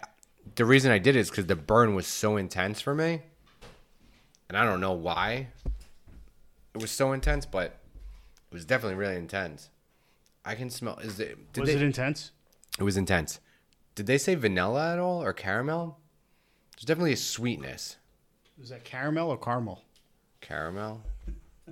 the 0.55 0.65
reason 0.65 0.91
I 0.91 0.97
did 0.99 1.15
it 1.15 1.19
is 1.19 1.29
because 1.29 1.45
the 1.47 1.55
burn 1.55 1.95
was 1.95 2.05
so 2.07 2.37
intense 2.37 2.81
for 2.81 2.93
me, 2.93 3.21
and 4.49 4.57
I 4.57 4.65
don't 4.65 4.79
know 4.81 4.93
why 4.93 5.47
it 6.73 6.81
was 6.81 6.91
so 6.91 7.13
intense, 7.13 7.45
but 7.45 7.65
it 8.51 8.53
was 8.53 8.65
definitely 8.65 8.95
really 8.95 9.15
intense. 9.15 9.69
I 10.45 10.55
can 10.55 10.69
smell. 10.69 10.97
Is 10.99 11.19
it? 11.19 11.53
Did 11.53 11.61
Was 11.61 11.69
they, 11.69 11.75
it 11.75 11.81
intense? 11.81 12.31
it 12.77 12.83
was 12.83 12.97
intense. 12.97 13.39
Did 13.95 14.07
they 14.07 14.17
say 14.17 14.35
vanilla 14.35 14.93
at 14.93 14.99
all 14.99 15.23
or 15.23 15.31
caramel? 15.33 15.99
There's 16.75 16.85
definitely 16.85 17.13
a 17.13 17.17
sweetness. 17.17 17.97
Was 18.59 18.69
that 18.69 18.83
caramel 18.83 19.29
or 19.29 19.37
caramel? 19.37 19.81
Caramel. 20.41 21.01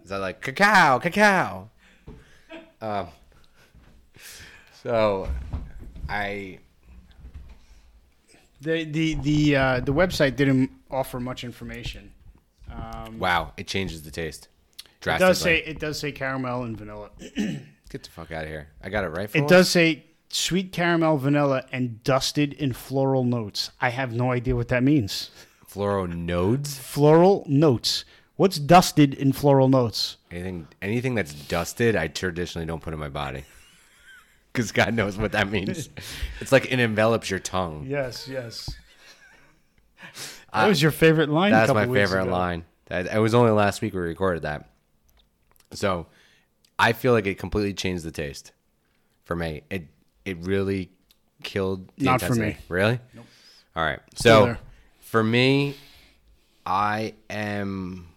Is 0.04 0.10
that 0.10 0.20
like 0.20 0.42
cacao? 0.42 1.00
Cacao. 1.00 1.70
Um. 2.82 3.08
So, 4.84 5.30
I 6.10 6.60
The 8.62 8.84
the 8.86 9.14
the 9.16 9.56
uh, 9.56 9.80
the 9.82 9.94
website 9.94 10.36
didn't 10.36 10.72
offer 10.90 11.20
much 11.20 11.44
information. 11.44 12.12
Um, 12.72 13.20
wow, 13.20 13.54
it 13.58 13.68
changes 13.68 14.02
the 14.04 14.12
taste. 14.12 14.48
it 15.06 15.20
does 15.20 15.40
say 15.40 15.58
it 15.60 15.80
does 15.80 16.00
say 16.00 16.12
caramel 16.12 16.64
and 16.64 16.78
vanilla. 16.78 17.10
Get 17.90 18.04
the 18.04 18.10
fuck 18.10 18.32
out 18.32 18.44
of 18.44 18.50
here. 18.50 18.70
I 18.82 18.90
got 18.90 19.04
it 19.04 19.10
right 19.10 19.30
for 19.30 19.38
It 19.38 19.42
once? 19.42 19.50
does 19.52 19.70
say 19.70 20.06
sweet 20.30 20.72
caramel, 20.72 21.18
vanilla, 21.18 21.66
and 21.74 22.02
dusted 22.06 22.54
in 22.54 22.72
floral 22.74 23.26
notes. 23.26 23.72
I 23.82 23.90
have 23.90 24.14
no 24.14 24.32
idea 24.32 24.56
what 24.56 24.70
that 24.70 24.82
means. 24.84 25.30
Floral 25.68 26.08
nodes. 26.08 26.78
Floral 26.80 27.44
notes. 27.48 28.06
What's 28.42 28.58
dusted 28.58 29.14
in 29.14 29.34
floral 29.34 29.70
notes? 29.70 30.18
Anything 30.32 30.68
anything 30.82 31.14
that's 31.14 31.32
dusted, 31.32 31.96
I 31.96 32.08
traditionally 32.08 32.66
don't 32.66 32.82
put 32.82 32.92
in 32.92 33.00
my 33.00 33.08
body. 33.10 33.44
Because 34.52 34.72
God 34.72 34.96
knows 34.96 35.16
what 35.16 35.34
that 35.34 35.50
means. 35.50 35.90
it's 36.42 36.52
like 36.52 36.66
it 36.72 36.80
envelops 36.80 37.30
your 37.30 37.40
tongue. 37.40 37.86
Yes, 37.88 38.28
yes. 38.28 38.68
That 40.54 40.68
was 40.68 40.82
your 40.82 40.90
favorite 40.90 41.30
line. 41.30 41.52
That's 41.52 41.72
my 41.72 41.86
favorite 41.86 42.24
ago. 42.24 42.32
line. 42.32 42.66
That 42.88 43.06
it 43.16 43.20
was 43.20 43.36
only 43.36 43.52
last 43.52 43.82
week 43.84 43.94
we 43.94 44.00
recorded 44.00 44.42
that. 44.42 44.70
So, 45.74 46.08
I 46.80 46.94
feel 46.94 47.14
like 47.14 47.28
it 47.28 47.38
completely 47.38 47.76
changed 47.76 48.04
the 48.04 48.12
taste 48.12 48.54
for 49.24 49.36
me. 49.36 49.62
It 49.70 49.84
it 50.26 50.40
really 50.40 50.90
killed. 51.44 51.90
The 51.98 52.06
Not 52.06 52.22
for 52.22 52.34
me. 52.34 52.58
Really? 52.70 53.00
Nope. 53.14 53.26
All 53.76 53.86
right. 53.86 54.00
Still 54.16 54.34
So, 54.34 54.46
there. 54.48 54.60
for 55.00 55.24
me, 55.24 55.76
I 56.66 57.14
am 57.30 58.11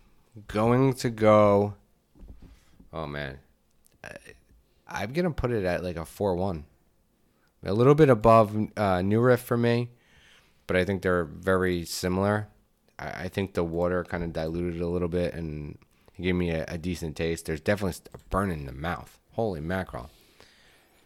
going 0.49 0.95
to 0.95 1.11
go. 1.11 1.75
Oh 2.93 3.07
man, 3.07 3.39
I- 4.03 4.17
I'm 4.87 5.13
gonna 5.13 5.31
put 5.31 5.51
it 5.51 5.65
at 5.65 5.83
like 5.83 5.97
a 5.97 6.05
four-one, 6.05 6.65
a 7.65 7.73
little 7.73 7.95
bit 7.95 8.09
above 8.09 8.57
uh, 8.77 9.03
New 9.03 9.21
Riff 9.21 9.41
for 9.41 9.57
me, 9.57 9.91
but 10.67 10.77
I 10.77 10.85
think 10.85 11.03
they're 11.03 11.25
very 11.25 11.85
similar. 11.85 12.49
I, 12.99 13.25
I 13.25 13.29
think 13.29 13.55
the 13.55 13.65
water 13.65 14.05
kind 14.05 14.23
of 14.23 14.33
diluted 14.33 14.81
a 14.81 14.87
little 14.87 15.09
bit 15.09 15.35
and 15.35 15.79
it 16.17 16.23
gave 16.23 16.35
me 16.35 16.51
a, 16.51 16.65
a 16.69 16.79
decent 16.79 17.17
taste. 17.17 17.47
There's 17.47 17.61
definitely 17.61 18.01
a 18.15 18.19
burn 18.31 18.51
in 18.51 18.67
the 18.67 18.73
mouth. 18.73 19.19
Holy 19.33 19.61
mackerel! 19.61 20.11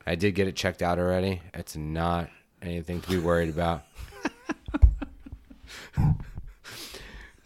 I 0.07 0.15
did 0.15 0.35
get 0.35 0.49
it 0.49 0.57
checked 0.57 0.83
out 0.83 0.99
already. 0.99 1.41
It's 1.55 1.77
not 1.77 2.29
anything 2.61 3.01
to 3.01 3.09
be 3.09 3.19
worried 3.19 3.49
about. 3.49 3.85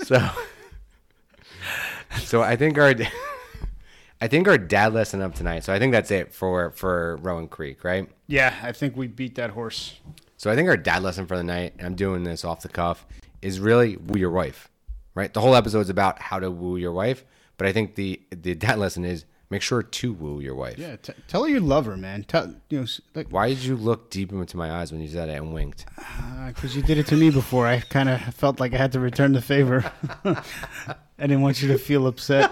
so, 0.02 0.28
so 2.20 2.42
I 2.42 2.56
think 2.56 2.78
our, 2.78 2.94
I 4.20 4.28
think 4.28 4.48
our 4.48 4.58
dad 4.58 4.94
lesson 4.94 5.20
up 5.22 5.34
tonight. 5.34 5.64
So 5.64 5.72
I 5.72 5.78
think 5.78 5.92
that's 5.92 6.10
it 6.10 6.32
for 6.32 6.70
for 6.72 7.16
Rowan 7.16 7.48
Creek, 7.48 7.84
right? 7.84 8.08
Yeah, 8.26 8.54
I 8.62 8.72
think 8.72 8.96
we 8.96 9.08
beat 9.08 9.34
that 9.34 9.50
horse. 9.50 9.98
So 10.36 10.50
I 10.50 10.56
think 10.56 10.68
our 10.68 10.76
dad 10.76 11.02
lesson 11.02 11.26
for 11.26 11.36
the 11.36 11.44
night, 11.44 11.74
and 11.78 11.86
I'm 11.86 11.94
doing 11.94 12.24
this 12.24 12.44
off 12.44 12.62
the 12.62 12.68
cuff, 12.68 13.06
is 13.42 13.60
really 13.60 13.96
woo 13.96 14.18
your 14.18 14.30
wife, 14.30 14.68
right? 15.14 15.32
The 15.32 15.40
whole 15.40 15.54
episode's 15.54 15.90
about 15.90 16.20
how 16.20 16.38
to 16.40 16.50
woo 16.50 16.76
your 16.76 16.92
wife, 16.92 17.24
but 17.56 17.66
I 17.66 17.72
think 17.72 17.94
the 17.94 18.20
the 18.30 18.54
dad 18.54 18.78
lesson 18.78 19.04
is 19.04 19.24
make 19.50 19.62
sure 19.62 19.82
to 19.82 20.12
woo 20.12 20.40
your 20.40 20.54
wife. 20.54 20.78
Yeah, 20.78 20.96
t- 20.96 21.12
tell 21.28 21.44
her 21.44 21.48
you 21.48 21.60
love 21.60 21.86
her, 21.86 21.96
man. 21.96 22.24
Tell 22.24 22.54
you 22.70 22.80
know, 22.80 22.86
like 23.14 23.28
Why 23.28 23.48
did 23.48 23.62
you 23.62 23.76
look 23.76 24.10
deep 24.10 24.32
into 24.32 24.56
my 24.56 24.72
eyes 24.72 24.90
when 24.90 25.00
you 25.00 25.08
said 25.08 25.28
it 25.28 25.34
and 25.36 25.52
winked? 25.52 25.84
Uh, 25.98 26.48
because 26.48 26.74
you 26.74 26.82
did 26.82 26.98
it 26.98 27.06
to 27.08 27.16
me 27.16 27.30
before. 27.30 27.66
I 27.66 27.80
kind 27.80 28.08
of 28.08 28.20
felt 28.34 28.58
like 28.60 28.72
I 28.72 28.78
had 28.78 28.92
to 28.92 29.00
return 29.00 29.32
the 29.32 29.42
favor. 29.42 29.92
I 31.22 31.26
didn't 31.28 31.42
want 31.42 31.62
you 31.62 31.68
to 31.68 31.78
feel 31.78 32.06
upset 32.08 32.50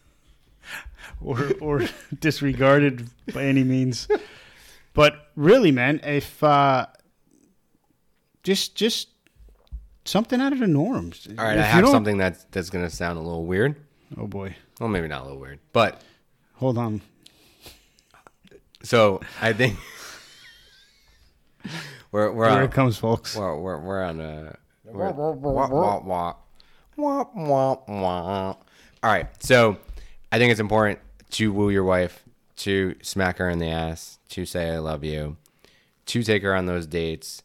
or 1.20 1.50
or 1.60 1.82
disregarded 2.20 3.08
by 3.34 3.42
any 3.44 3.64
means. 3.64 4.06
But 4.94 5.30
really, 5.34 5.72
man, 5.72 6.00
if 6.04 6.42
uh, 6.44 6.86
just 8.44 8.76
just 8.76 9.08
something 10.04 10.40
out 10.40 10.52
of 10.52 10.60
the 10.60 10.66
norms. 10.68 11.26
All 11.36 11.44
right, 11.44 11.58
If 11.58 11.64
I 11.64 11.66
have 11.66 11.82
don't- 11.84 11.92
something 11.92 12.18
that's 12.18 12.44
that's 12.52 12.70
gonna 12.70 12.88
sound 12.90 13.18
a 13.18 13.22
little 13.22 13.46
weird. 13.46 13.74
Oh 14.16 14.26
boy, 14.28 14.54
Well, 14.78 14.88
maybe 14.88 15.08
not 15.08 15.22
a 15.22 15.24
little 15.24 15.40
weird, 15.40 15.58
but 15.72 16.02
hold 16.54 16.78
on. 16.78 17.00
so 18.84 19.20
I 19.40 19.52
think 19.54 19.76
we're 22.12 22.30
we're 22.30 22.48
Here 22.50 22.58
on, 22.58 22.64
it 22.64 22.72
comes, 22.72 22.96
folks. 22.98 23.34
we're, 23.36 23.56
we're, 23.58 23.78
we're 23.80 24.02
on 24.04 24.20
a 24.20 24.56
we're, 24.84 25.10
wah, 25.10 25.30
wah, 25.68 26.00
wah. 26.04 26.34
Wah, 26.96 27.24
wah, 27.34 27.78
wah. 27.88 28.48
All 28.50 28.56
right, 29.10 29.26
so 29.42 29.76
I 30.30 30.38
think 30.38 30.50
it's 30.50 30.60
important 30.60 30.98
to 31.30 31.52
woo 31.52 31.70
your 31.70 31.84
wife, 31.84 32.22
to 32.56 32.94
smack 33.02 33.38
her 33.38 33.48
in 33.50 33.58
the 33.58 33.68
ass, 33.68 34.18
to 34.30 34.44
say 34.46 34.70
I 34.70 34.78
love 34.78 35.02
you, 35.04 35.36
to 36.06 36.22
take 36.22 36.42
her 36.42 36.54
on 36.54 36.66
those 36.66 36.86
dates, 36.86 37.42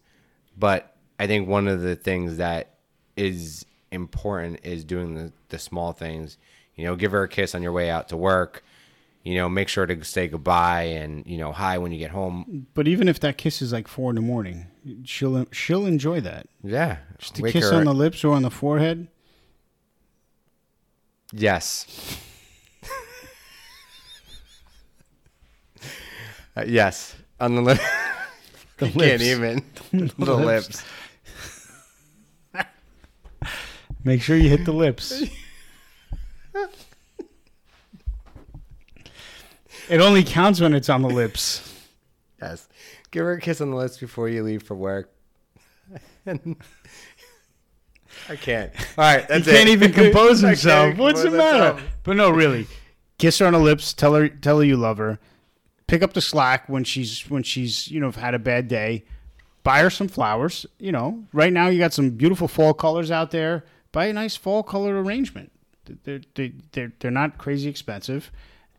but 0.58 0.96
I 1.20 1.28
think 1.28 1.48
one 1.48 1.68
of 1.68 1.82
the 1.82 1.96
things 1.96 2.38
that 2.38 2.76
is 3.16 3.66
important 3.92 4.60
is 4.64 4.84
doing 4.84 5.16
the, 5.16 5.32
the 5.50 5.58
small 5.60 5.92
things. 5.94 6.38
You 6.76 6.84
know, 6.86 6.96
give 6.96 7.12
her 7.12 7.24
a 7.24 7.28
kiss 7.28 7.56
on 7.56 7.64
your 7.64 7.72
way 7.72 7.90
out 7.90 8.10
to 8.10 8.18
work. 8.18 8.64
You 9.24 9.36
know, 9.36 9.50
make 9.50 9.68
sure 9.68 9.86
to 9.86 10.04
say 10.06 10.28
goodbye 10.28 10.84
and 10.84 11.26
you 11.26 11.38
know 11.38 11.52
hi 11.52 11.78
when 11.80 11.92
you 11.92 11.98
get 11.98 12.12
home. 12.12 12.68
But 12.76 12.88
even 12.88 13.08
if 13.08 13.20
that 13.22 13.38
kiss 13.38 13.62
is 13.62 13.74
like 13.74 13.88
four 13.88 14.12
in 14.12 14.16
the 14.16 14.22
morning, 14.22 14.68
she'll 15.04 15.46
she'll 15.52 15.86
enjoy 15.86 16.22
that. 16.22 16.48
Yeah, 16.64 16.98
Just 17.18 17.40
a 17.40 17.42
wake 17.42 17.54
kiss 17.54 17.70
her- 17.72 17.76
on 17.76 17.86
the 17.86 17.94
lips 17.94 18.24
or 18.24 18.34
on 18.36 18.44
the 18.44 18.52
forehead. 18.52 19.08
Yes. 21.38 21.86
Uh, 26.56 26.64
yes, 26.66 27.16
on 27.40 27.54
the 27.56 27.62
lip. 27.62 27.80
The 28.78 28.90
Can't 28.90 29.22
even 29.22 29.64
the 30.18 30.36
lips. 30.36 30.84
Make 34.04 34.24
sure 34.24 34.36
you 34.36 34.50
hit 34.50 34.66
the 34.66 34.72
lips. 34.72 35.22
it 39.90 40.02
only 40.02 40.24
counts 40.24 40.60
when 40.60 40.74
it's 40.74 40.90
on 40.90 41.04
the 41.04 41.10
lips. 41.10 41.74
Yes, 42.42 42.68
give 43.12 43.24
her 43.24 43.34
a 43.34 43.42
kiss 43.42 43.62
on 43.62 43.70
the 43.70 43.76
lips 43.76 44.00
before 44.00 44.30
you 44.30 44.42
leave 44.42 44.64
for 44.64 44.74
work. 44.74 45.12
I 48.30 48.36
can't. 48.36 48.72
All 48.98 49.04
right, 49.04 49.22
He 49.22 49.42
can't 49.42 49.48
it. 49.48 49.70
even 49.70 49.92
compose 49.94 50.44
I 50.44 50.50
himself. 50.50 50.98
What's 50.98 51.24
the 51.24 51.32
matter? 51.32 51.74
myself. 51.76 51.82
But 52.04 52.16
no, 52.18 52.30
really, 52.30 52.68
kiss 53.18 53.40
her 53.40 53.46
on 53.46 53.54
the 53.54 53.60
lips. 53.60 53.94
Tell 53.94 54.14
her, 54.16 54.28
tell 54.30 54.60
her 54.60 54.64
you 54.66 54.78
love 54.78 54.98
her. 54.98 55.20
Pick 55.88 56.02
up 56.02 56.14
the 56.14 56.22
slack 56.22 56.68
when 56.68 56.84
she's 56.84 57.30
when 57.30 57.44
she's 57.44 57.90
you 57.90 58.00
know 58.00 58.12
had 58.12 58.34
a 58.34 58.40
bad 58.40 58.68
day. 58.68 59.06
Buy 59.64 59.80
her 59.80 59.90
some 59.90 60.08
flowers. 60.08 60.66
You 60.80 60.92
know, 60.92 61.24
right 61.34 61.52
now 61.54 61.68
you 61.68 61.80
got 61.80 61.94
some 61.94 62.12
beautiful 62.12 62.48
fall 62.48 62.74
colors 62.74 63.12
out 63.12 63.32
there. 63.32 63.64
Buy 63.92 64.06
a 64.08 64.14
nice 64.14 64.36
fall 64.36 64.64
color 64.64 65.02
arrangement. 65.02 65.52
They're 66.04 66.22
they 66.36 66.54
they're 66.74 66.92
they're 67.00 67.12
not 67.12 67.38
crazy 67.38 67.70
expensive. 67.70 68.32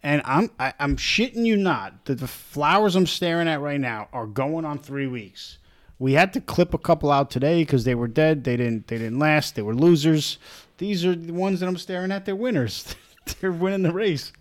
And 0.03 0.23
I'm 0.25 0.51
I, 0.61 0.75
I'm 0.79 0.97
shitting 0.97 1.45
you 1.47 1.57
not 1.57 2.05
that 2.05 2.21
the 2.21 2.29
flowers 2.29 2.95
I'm 2.95 3.07
staring 3.07 3.49
at 3.49 3.61
right 3.61 3.81
now 3.81 4.09
are 4.13 4.27
going 4.27 4.65
on 4.65 4.79
three 4.79 5.07
weeks. 5.07 5.59
We 5.99 6.13
had 6.13 6.33
to 6.35 6.41
clip 6.41 6.75
a 6.75 6.79
couple 6.79 7.11
out 7.11 7.31
today 7.31 7.63
because 7.63 7.85
they 7.85 7.95
were 7.95 8.07
dead. 8.09 8.45
They 8.45 8.57
didn't. 8.57 8.87
They 8.87 8.99
didn't 8.99 9.19
last. 9.19 9.55
They 9.57 9.63
were 9.63 9.75
losers. 9.75 10.39
These 10.79 11.05
are 11.05 11.15
the 11.15 11.33
ones 11.33 11.59
that 11.61 11.69
I'm 11.69 11.77
staring 11.77 12.13
at. 12.13 12.25
They're 12.25 12.37
winners. 12.37 12.95
They're 13.41 13.51
winning 13.53 13.83
the 13.83 13.93
race. 13.93 14.33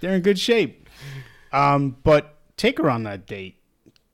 They're 0.00 0.14
in 0.14 0.22
good 0.22 0.38
shape. 0.38 0.88
Um, 1.52 1.96
but 2.04 2.36
take 2.56 2.78
her 2.78 2.88
on 2.88 3.02
that 3.02 3.26
date. 3.26 3.56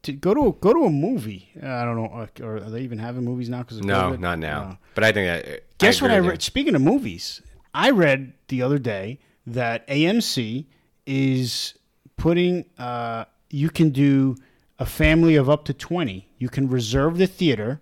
To 0.04 0.12
go 0.12 0.34
to 0.34 0.56
go 0.60 0.72
to 0.72 0.84
a 0.86 0.90
movie. 0.90 1.50
Uh, 1.62 1.66
I 1.68 1.84
don't 1.84 1.96
know. 1.96 2.06
uh, 2.06 2.26
Or 2.44 2.56
are 2.56 2.70
they 2.70 2.80
even 2.80 2.98
having 2.98 3.24
movies 3.24 3.48
now? 3.48 3.58
Because 3.58 3.80
No, 3.82 4.16
not 4.16 4.38
now. 4.38 4.78
But 4.94 5.04
I 5.04 5.12
think 5.12 5.26
that. 5.44 5.78
Guess 5.78 6.00
what 6.02 6.10
I 6.10 6.14
agree 6.14 6.26
with 6.28 6.32
read? 6.32 6.42
Speaking 6.42 6.74
of 6.74 6.80
movies, 6.82 7.40
I 7.74 7.90
read 7.90 8.32
the 8.48 8.62
other 8.62 8.78
day 8.78 9.20
that 9.46 9.86
AMC 9.88 10.66
is 11.06 11.74
putting. 12.16 12.64
Uh, 12.78 13.26
you 13.50 13.68
can 13.70 13.90
do 13.90 14.36
a 14.82 14.86
family 14.86 15.36
of 15.36 15.48
up 15.48 15.64
to 15.66 15.72
twenty. 15.72 16.28
You 16.38 16.48
can 16.48 16.68
reserve 16.68 17.16
the 17.16 17.28
theater 17.28 17.80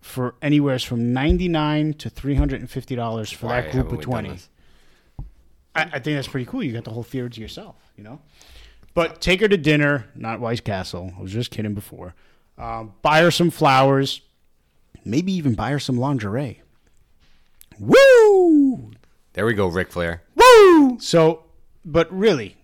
for 0.00 0.36
anywhere 0.40 0.78
from 0.78 1.12
ninety 1.12 1.48
nine 1.48 1.92
to 1.94 2.08
three 2.08 2.36
hundred 2.36 2.60
and 2.60 2.70
fifty 2.70 2.94
dollars 2.94 3.32
for 3.32 3.46
Why 3.46 3.60
that 3.60 3.72
group 3.72 3.90
of 3.90 4.00
twenty. 4.00 4.38
I, 5.74 5.82
I 5.82 5.98
think 5.98 6.16
that's 6.16 6.28
pretty 6.28 6.46
cool. 6.46 6.62
You 6.62 6.72
got 6.72 6.84
the 6.84 6.92
whole 6.92 7.02
theater 7.02 7.28
to 7.28 7.40
yourself, 7.40 7.74
you 7.96 8.04
know. 8.04 8.20
But 8.94 9.20
take 9.20 9.40
her 9.40 9.48
to 9.48 9.56
dinner, 9.56 10.06
not 10.14 10.38
White 10.38 10.62
Castle. 10.62 11.12
I 11.18 11.20
was 11.20 11.32
just 11.32 11.50
kidding 11.50 11.74
before. 11.74 12.14
Um, 12.56 12.94
buy 13.02 13.20
her 13.22 13.32
some 13.32 13.50
flowers, 13.50 14.20
maybe 15.04 15.32
even 15.32 15.54
buy 15.54 15.72
her 15.72 15.80
some 15.80 15.96
lingerie. 15.96 16.62
Woo! 17.80 18.92
There 19.32 19.46
we 19.46 19.54
go, 19.54 19.66
Ric 19.66 19.90
Flair. 19.90 20.22
Woo! 20.36 21.00
So, 21.00 21.42
but 21.84 22.08
really, 22.16 22.56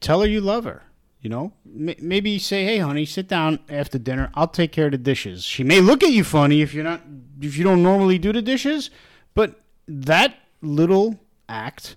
tell 0.00 0.20
her 0.20 0.26
you 0.26 0.42
love 0.42 0.64
her. 0.64 0.82
You 1.26 1.30
know, 1.30 1.52
M- 1.66 1.96
maybe 2.00 2.38
say, 2.38 2.64
"Hey, 2.64 2.78
honey, 2.78 3.04
sit 3.04 3.26
down 3.26 3.58
after 3.68 3.98
dinner. 3.98 4.30
I'll 4.34 4.46
take 4.46 4.70
care 4.70 4.84
of 4.84 4.92
the 4.92 4.98
dishes." 4.98 5.42
She 5.42 5.64
may 5.64 5.80
look 5.80 6.04
at 6.04 6.12
you 6.12 6.22
funny 6.22 6.62
if 6.62 6.72
you're 6.72 6.84
not 6.84 7.02
if 7.40 7.58
you 7.58 7.64
don't 7.64 7.82
normally 7.82 8.16
do 8.16 8.32
the 8.32 8.40
dishes, 8.40 8.90
but 9.34 9.60
that 9.88 10.36
little 10.62 11.18
act 11.48 11.96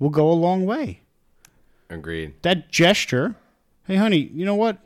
will 0.00 0.10
go 0.10 0.28
a 0.28 0.34
long 0.34 0.66
way. 0.66 1.02
Agreed. 1.88 2.34
That 2.42 2.72
gesture, 2.72 3.36
"Hey, 3.86 3.94
honey, 3.94 4.28
you 4.34 4.44
know 4.44 4.56
what? 4.56 4.78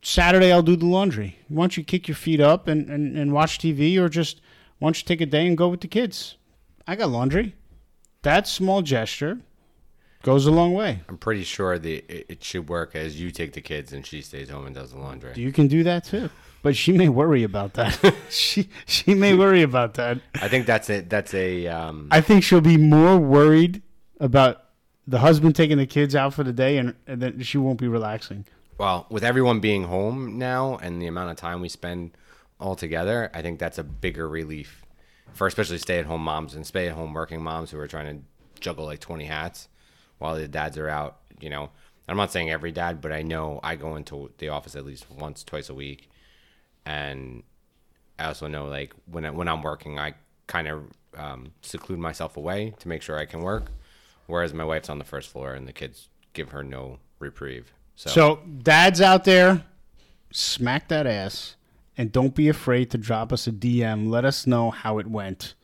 Saturday 0.00 0.52
I'll 0.52 0.62
do 0.62 0.76
the 0.76 0.86
laundry. 0.86 1.40
Why 1.48 1.64
don't 1.64 1.76
you 1.76 1.82
kick 1.82 2.06
your 2.06 2.14
feet 2.14 2.40
up 2.40 2.68
and, 2.68 2.88
and, 2.88 3.18
and 3.18 3.32
watch 3.32 3.58
TV, 3.58 3.98
or 3.98 4.08
just 4.08 4.40
why 4.78 4.86
don't 4.86 5.02
you 5.02 5.04
take 5.04 5.20
a 5.20 5.26
day 5.26 5.48
and 5.48 5.58
go 5.58 5.66
with 5.66 5.80
the 5.80 5.88
kids? 5.88 6.36
I 6.86 6.94
got 6.94 7.10
laundry." 7.10 7.56
That 8.22 8.46
small 8.46 8.82
gesture 8.82 9.40
goes 10.22 10.46
a 10.46 10.50
long 10.50 10.74
way. 10.74 11.00
I'm 11.08 11.18
pretty 11.18 11.44
sure 11.44 11.78
the 11.78 11.96
it, 12.08 12.26
it 12.28 12.44
should 12.44 12.68
work 12.68 12.94
as 12.94 13.20
you 13.20 13.30
take 13.30 13.52
the 13.52 13.60
kids 13.60 13.92
and 13.92 14.04
she 14.04 14.22
stays 14.22 14.50
home 14.50 14.66
and 14.66 14.74
does 14.74 14.92
the 14.92 14.98
laundry. 14.98 15.32
You 15.36 15.52
can 15.52 15.68
do 15.68 15.82
that 15.84 16.04
too. 16.04 16.30
But 16.62 16.76
she 16.76 16.92
may 16.92 17.08
worry 17.08 17.44
about 17.44 17.74
that. 17.74 18.14
she 18.30 18.68
she 18.86 19.14
may 19.14 19.34
worry 19.34 19.62
about 19.62 19.94
that. 19.94 20.20
I 20.34 20.48
think 20.48 20.66
that's 20.66 20.90
it. 20.90 21.08
That's 21.08 21.32
a 21.34 21.66
um, 21.68 22.08
I 22.10 22.20
think 22.20 22.42
she'll 22.42 22.60
be 22.60 22.76
more 22.76 23.16
worried 23.16 23.82
about 24.20 24.64
the 25.06 25.20
husband 25.20 25.54
taking 25.56 25.78
the 25.78 25.86
kids 25.86 26.14
out 26.14 26.34
for 26.34 26.44
the 26.44 26.52
day 26.52 26.76
and, 26.76 26.94
and 27.06 27.22
then 27.22 27.40
she 27.40 27.56
won't 27.56 27.78
be 27.78 27.88
relaxing. 27.88 28.44
well 28.76 29.06
with 29.08 29.24
everyone 29.24 29.60
being 29.60 29.84
home 29.84 30.36
now 30.38 30.76
and 30.82 31.00
the 31.00 31.06
amount 31.06 31.30
of 31.30 31.36
time 31.36 31.60
we 31.60 31.68
spend 31.68 32.10
all 32.60 32.74
together. 32.74 33.30
I 33.32 33.40
think 33.40 33.58
that's 33.58 33.78
a 33.78 33.84
bigger 33.84 34.28
relief 34.28 34.84
for 35.32 35.46
especially 35.46 35.78
stay 35.78 35.98
at 35.98 36.06
home 36.06 36.22
moms 36.22 36.54
and 36.54 36.66
stay 36.66 36.88
at 36.88 36.94
home 36.94 37.14
working 37.14 37.42
moms 37.42 37.70
who 37.70 37.78
are 37.78 37.86
trying 37.86 38.18
to 38.18 38.60
juggle 38.60 38.86
like 38.86 38.98
20 38.98 39.24
hats 39.26 39.68
while 40.18 40.36
the 40.36 40.48
dads 40.48 40.78
are 40.78 40.88
out. 40.88 41.18
You 41.40 41.50
know, 41.50 41.70
I'm 42.08 42.16
not 42.16 42.32
saying 42.32 42.50
every 42.50 42.72
dad, 42.72 43.00
but 43.00 43.12
I 43.12 43.22
know 43.22 43.60
I 43.62 43.76
go 43.76 43.96
into 43.96 44.30
the 44.38 44.48
office 44.48 44.76
at 44.76 44.84
least 44.84 45.10
once, 45.10 45.44
twice 45.44 45.68
a 45.68 45.74
week, 45.74 46.08
and 46.84 47.42
I 48.18 48.26
also 48.26 48.46
know 48.46 48.66
like 48.66 48.92
when 49.06 49.24
I, 49.24 49.30
when 49.30 49.48
I'm 49.48 49.62
working, 49.62 49.98
I 49.98 50.14
kind 50.46 50.68
of 50.68 50.84
um, 51.16 51.52
seclude 51.62 51.98
myself 51.98 52.36
away 52.36 52.74
to 52.78 52.88
make 52.88 53.02
sure 53.02 53.18
I 53.18 53.26
can 53.26 53.42
work, 53.42 53.70
whereas 54.26 54.52
my 54.52 54.64
wife's 54.64 54.88
on 54.88 54.98
the 54.98 55.04
first 55.04 55.28
floor 55.28 55.54
and 55.54 55.68
the 55.68 55.72
kids 55.72 56.08
give 56.32 56.50
her 56.50 56.62
no 56.62 56.98
reprieve. 57.18 57.72
So, 57.94 58.10
So 58.10 58.40
dads 58.62 59.00
out 59.00 59.24
there, 59.24 59.64
smack 60.32 60.88
that 60.88 61.06
ass 61.06 61.56
and 61.96 62.12
don't 62.12 62.34
be 62.34 62.48
afraid 62.48 62.90
to 62.92 62.98
drop 62.98 63.32
us 63.32 63.46
a 63.46 63.52
DM. 63.52 64.08
Let 64.08 64.24
us 64.24 64.46
know 64.46 64.70
how 64.70 64.98
it 64.98 65.08
went. 65.08 65.54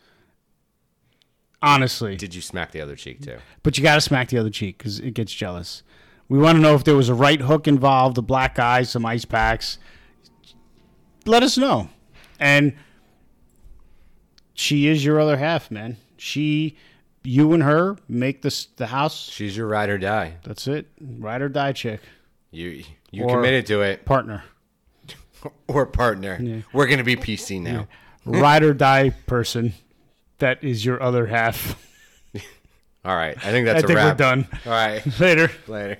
Honestly. 1.65 2.17
did 2.17 2.35
you 2.35 2.41
smack 2.43 2.73
the 2.73 2.81
other 2.81 2.97
cheek 2.97 3.23
too? 3.23 3.39
But 3.63 3.77
you 3.79 3.83
got 3.83 3.95
to 3.95 4.01
smack 4.01 4.29
the 4.29 4.39
other 4.39 4.51
cheek 4.51 4.79
because 4.79 4.99
it 5.01 5.13
gets 5.15 5.33
jealous. 5.33 5.83
We 6.29 6.39
want 6.39 6.57
to 6.57 6.63
know 6.63 6.75
if 6.75 6.85
there 6.85 6.95
was 6.97 7.09
a 7.09 7.15
right 7.15 7.41
hook 7.41 7.67
involved, 7.69 8.17
a 8.19 8.23
black 8.23 8.59
eye, 8.59 8.83
some 8.83 9.05
ice 9.07 9.25
packs. 9.25 9.79
Let 11.27 11.43
us 11.43 11.57
know. 11.59 11.89
And 12.39 12.75
she 14.55 14.87
is 14.89 15.05
your 15.05 15.21
other 15.21 15.37
half, 15.37 15.71
man. 15.71 15.97
She, 16.17 16.77
you 17.23 17.53
and 17.53 17.63
her 17.63 17.97
make 18.09 18.43
this 18.43 18.67
the 18.77 18.87
house. 18.87 19.29
She's 19.31 19.57
your 19.57 19.67
ride 19.67 19.91
or 19.91 19.99
die. 19.99 20.35
That's 20.45 20.67
it. 20.67 20.87
Ride 21.01 21.43
or 21.43 21.49
die 21.49 21.73
chick. 21.73 22.01
You 22.51 22.85
you 23.11 23.25
Or- 23.25 23.37
committed 23.37 23.67
to 23.67 23.83
it 23.83 24.05
Partner. 24.05 24.45
or 25.69 25.87
partner. 25.87 26.63
We're 26.73 26.87
gonna 26.87 27.05
be 27.05 27.17
PC 27.17 27.61
now. 27.61 27.89
Ride 28.25 28.63
or 28.63 28.73
die 28.75 29.11
person. 29.11 29.75
That 30.39 30.63
is 30.65 30.85
your 30.85 31.03
other 31.03 31.27
half. 31.27 31.81
All 33.05 33.15
right, 33.17 33.37
I 33.37 33.51
think 33.51 33.67
that's 33.67 33.85
a 33.85 33.87
think 33.87 33.97
wrap. 33.99 34.15
we're 34.15 34.25
done. 34.25 34.49
All 34.67 34.73
right, 34.73 35.03
Later. 35.21 35.51
later. 35.69 35.99